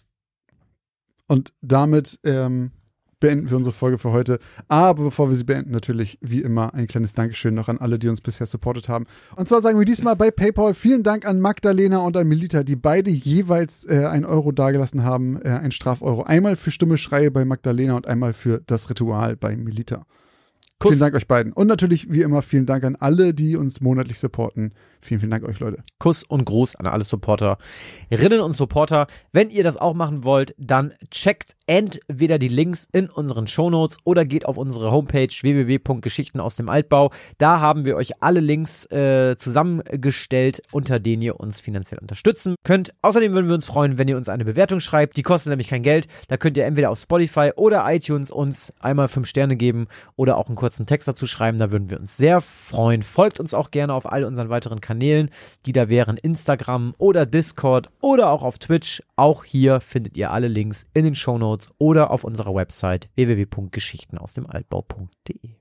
Und 1.26 1.52
damit 1.60 2.20
ähm, 2.24 2.70
beenden 3.26 3.50
wir 3.50 3.56
unsere 3.56 3.72
Folge 3.72 3.98
für 3.98 4.12
heute. 4.12 4.38
Aber 4.68 5.02
bevor 5.02 5.28
wir 5.28 5.34
sie 5.34 5.42
beenden, 5.42 5.72
natürlich 5.72 6.16
wie 6.20 6.42
immer 6.42 6.74
ein 6.74 6.86
kleines 6.86 7.12
Dankeschön 7.12 7.56
noch 7.56 7.68
an 7.68 7.78
alle, 7.78 7.98
die 7.98 8.08
uns 8.08 8.20
bisher 8.20 8.46
supportet 8.46 8.88
haben. 8.88 9.06
Und 9.34 9.48
zwar 9.48 9.62
sagen 9.62 9.80
wir 9.80 9.84
diesmal 9.84 10.14
bei 10.14 10.30
PayPal 10.30 10.74
vielen 10.74 11.02
Dank 11.02 11.26
an 11.26 11.40
Magdalena 11.40 11.98
und 11.98 12.16
an 12.16 12.28
Melita, 12.28 12.62
die 12.62 12.76
beide 12.76 13.10
jeweils 13.10 13.84
äh, 13.84 14.06
ein 14.06 14.24
Euro 14.24 14.52
dagelassen 14.52 15.02
haben, 15.02 15.42
äh, 15.42 15.48
ein 15.48 15.72
Strafeuro. 15.72 16.22
Einmal 16.22 16.54
für 16.54 16.70
Stumme 16.70 16.98
Schreie 16.98 17.32
bei 17.32 17.44
Magdalena 17.44 17.96
und 17.96 18.06
einmal 18.06 18.32
für 18.32 18.62
das 18.64 18.88
Ritual 18.90 19.34
bei 19.34 19.56
Melita. 19.56 20.06
Kuss. 20.78 20.90
Vielen 20.90 21.00
Dank 21.00 21.14
euch 21.14 21.26
beiden. 21.26 21.52
Und 21.54 21.68
natürlich 21.68 22.12
wie 22.12 22.20
immer 22.20 22.42
vielen 22.42 22.66
Dank 22.66 22.84
an 22.84 22.96
alle, 22.96 23.32
die 23.32 23.56
uns 23.56 23.80
monatlich 23.80 24.18
supporten. 24.18 24.74
Vielen, 25.00 25.20
vielen 25.20 25.30
Dank 25.30 25.44
euch, 25.44 25.60
Leute. 25.60 25.78
Kuss 25.98 26.22
und 26.22 26.44
Gruß 26.44 26.76
an 26.76 26.86
alle 26.86 27.04
Supporterinnen 27.04 28.40
und 28.40 28.52
Supporter. 28.52 29.06
Wenn 29.32 29.50
ihr 29.50 29.62
das 29.62 29.76
auch 29.76 29.94
machen 29.94 30.24
wollt, 30.24 30.54
dann 30.58 30.92
checkt 31.10 31.52
entweder 31.66 32.38
die 32.38 32.48
Links 32.48 32.88
in 32.92 33.08
unseren 33.08 33.46
Shownotes 33.46 33.98
oder 34.04 34.24
geht 34.24 34.44
auf 34.44 34.58
unsere 34.58 34.90
Homepage 34.90 35.28
www.geschichten 35.28 36.40
aus 36.40 36.56
dem 36.56 36.68
Altbau. 36.68 37.10
Da 37.38 37.60
haben 37.60 37.84
wir 37.84 37.96
euch 37.96 38.22
alle 38.22 38.40
Links 38.40 38.84
äh, 38.90 39.36
zusammengestellt, 39.38 40.60
unter 40.72 40.98
denen 40.98 41.22
ihr 41.22 41.40
uns 41.40 41.60
finanziell 41.60 42.00
unterstützen 42.00 42.56
könnt. 42.64 42.92
Außerdem 43.00 43.32
würden 43.32 43.48
wir 43.48 43.54
uns 43.54 43.66
freuen, 43.66 43.98
wenn 43.98 44.08
ihr 44.08 44.16
uns 44.16 44.28
eine 44.28 44.44
Bewertung 44.44 44.80
schreibt. 44.80 45.16
Die 45.16 45.22
kostet 45.22 45.50
nämlich 45.50 45.68
kein 45.68 45.82
Geld. 45.82 46.06
Da 46.28 46.36
könnt 46.36 46.56
ihr 46.56 46.64
entweder 46.64 46.90
auf 46.90 46.98
Spotify 46.98 47.52
oder 47.56 47.84
iTunes 47.88 48.30
uns 48.30 48.72
einmal 48.80 49.08
fünf 49.08 49.28
Sterne 49.28 49.56
geben 49.56 49.86
oder 50.16 50.36
auch 50.36 50.48
einen 50.48 50.56
kurzen 50.56 50.65
Text 50.86 51.08
dazu 51.08 51.26
schreiben. 51.26 51.58
Da 51.58 51.70
würden 51.70 51.90
wir 51.90 52.00
uns 52.00 52.16
sehr 52.16 52.40
freuen. 52.40 53.02
Folgt 53.02 53.40
uns 53.40 53.52
auch 53.54 53.70
gerne 53.70 53.94
auf 53.94 54.10
all 54.10 54.24
unseren 54.24 54.48
weiteren 54.48 54.80
Kanälen, 54.80 55.30
die 55.64 55.72
da 55.72 55.88
wären 55.88 56.16
Instagram 56.16 56.94
oder 56.98 57.26
Discord 57.26 57.90
oder 58.00 58.30
auch 58.30 58.42
auf 58.42 58.58
Twitch. 58.58 59.02
Auch 59.16 59.44
hier 59.44 59.80
findet 59.80 60.16
ihr 60.16 60.30
alle 60.30 60.48
Links 60.48 60.86
in 60.94 61.04
den 61.04 61.14
Shownotes 61.14 61.70
oder 61.78 62.10
auf 62.10 62.24
unserer 62.24 62.54
Website 62.54 63.08
www.geschichtenausdemaltbau.de. 63.14 65.56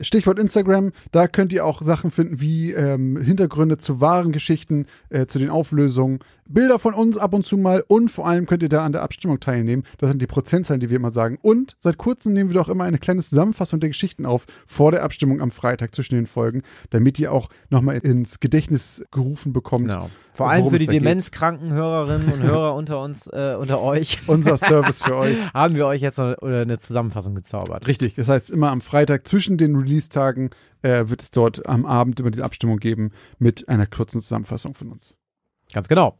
Stichwort 0.00 0.40
Instagram, 0.40 0.90
da 1.12 1.28
könnt 1.28 1.52
ihr 1.52 1.64
auch 1.64 1.80
Sachen 1.80 2.10
finden 2.10 2.40
wie 2.40 2.72
ähm, 2.72 3.16
Hintergründe 3.16 3.78
zu 3.78 4.00
wahren 4.00 4.32
Geschichten, 4.32 4.86
äh, 5.08 5.26
zu 5.26 5.38
den 5.38 5.50
Auflösungen, 5.50 6.18
Bilder 6.46 6.78
von 6.78 6.94
uns 6.94 7.16
ab 7.16 7.34
und 7.34 7.44
zu 7.44 7.56
mal 7.56 7.84
und 7.88 8.10
vor 8.10 8.26
allem 8.26 8.46
könnt 8.46 8.62
ihr 8.62 8.68
da 8.68 8.84
an 8.84 8.92
der 8.92 9.02
Abstimmung 9.02 9.40
teilnehmen. 9.40 9.84
Das 9.98 10.10
sind 10.10 10.20
die 10.20 10.26
Prozentzahlen, 10.26 10.80
die 10.80 10.90
wir 10.90 10.96
immer 10.96 11.10
sagen. 11.10 11.38
Und 11.40 11.76
seit 11.80 11.98
kurzem 11.98 12.32
nehmen 12.32 12.50
wir 12.50 12.54
doch 12.54 12.68
immer 12.68 12.84
eine 12.84 12.98
kleine 12.98 13.22
Zusammenfassung 13.22 13.80
der 13.80 13.90
Geschichten 13.90 14.26
auf 14.26 14.46
vor 14.66 14.92
der 14.92 15.02
Abstimmung 15.02 15.40
am 15.40 15.50
Freitag 15.50 15.94
zwischen 15.94 16.14
den 16.14 16.26
Folgen, 16.26 16.62
damit 16.90 17.18
ihr 17.18 17.32
auch 17.32 17.48
nochmal 17.70 17.98
ins 17.98 18.40
Gedächtnis 18.40 19.04
gerufen 19.10 19.52
bekommt. 19.52 19.88
Genau. 19.88 20.10
Vor 20.32 20.50
allem 20.50 20.68
für 20.68 20.78
die 20.78 20.86
demenzkranken 20.86 21.72
Hörerinnen 21.72 22.32
und 22.32 22.42
Hörer 22.42 22.74
unter 22.76 23.00
uns, 23.00 23.28
äh, 23.28 23.56
unter 23.58 23.80
euch, 23.80 24.18
Unser 24.26 24.56
Service 24.56 25.02
für 25.02 25.16
euch. 25.16 25.36
haben 25.54 25.76
wir 25.76 25.86
euch 25.86 26.02
jetzt 26.02 26.18
noch 26.18 26.36
oder 26.42 26.62
eine 26.62 26.78
Zusammenfassung 26.78 27.34
gezaubert. 27.34 27.86
Richtig, 27.86 28.14
das 28.14 28.28
heißt, 28.28 28.50
immer 28.50 28.70
am 28.70 28.80
Freitag 28.80 29.26
zwischen 29.28 29.58
den 29.58 29.76
Release-Tagen 29.76 30.50
äh, 30.82 31.08
wird 31.08 31.22
es 31.22 31.30
dort 31.30 31.66
am 31.68 31.86
Abend 31.86 32.18
immer 32.20 32.30
diese 32.30 32.44
Abstimmung 32.44 32.78
geben 32.78 33.12
mit 33.38 33.68
einer 33.68 33.86
kurzen 33.86 34.20
Zusammenfassung 34.20 34.74
von 34.74 34.90
uns. 34.90 35.16
Ganz 35.72 35.88
genau. 35.88 36.18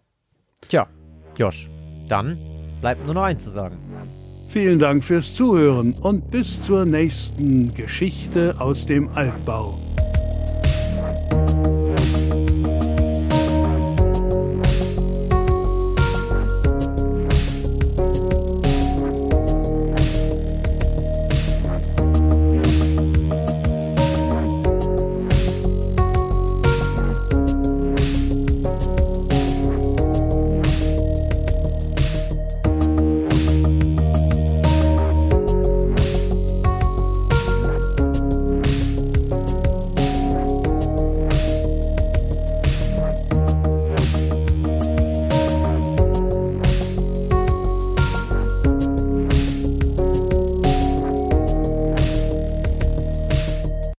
Tja, 0.68 0.86
Josh, 1.36 1.68
dann 2.08 2.38
bleibt 2.80 3.04
nur 3.04 3.14
noch 3.14 3.22
eins 3.22 3.44
zu 3.44 3.50
sagen. 3.50 3.78
Vielen 4.48 4.78
Dank 4.78 5.02
fürs 5.02 5.34
Zuhören 5.34 5.94
und 6.00 6.30
bis 6.30 6.62
zur 6.62 6.84
nächsten 6.84 7.74
Geschichte 7.74 8.54
aus 8.58 8.86
dem 8.86 9.08
Altbau. 9.14 9.78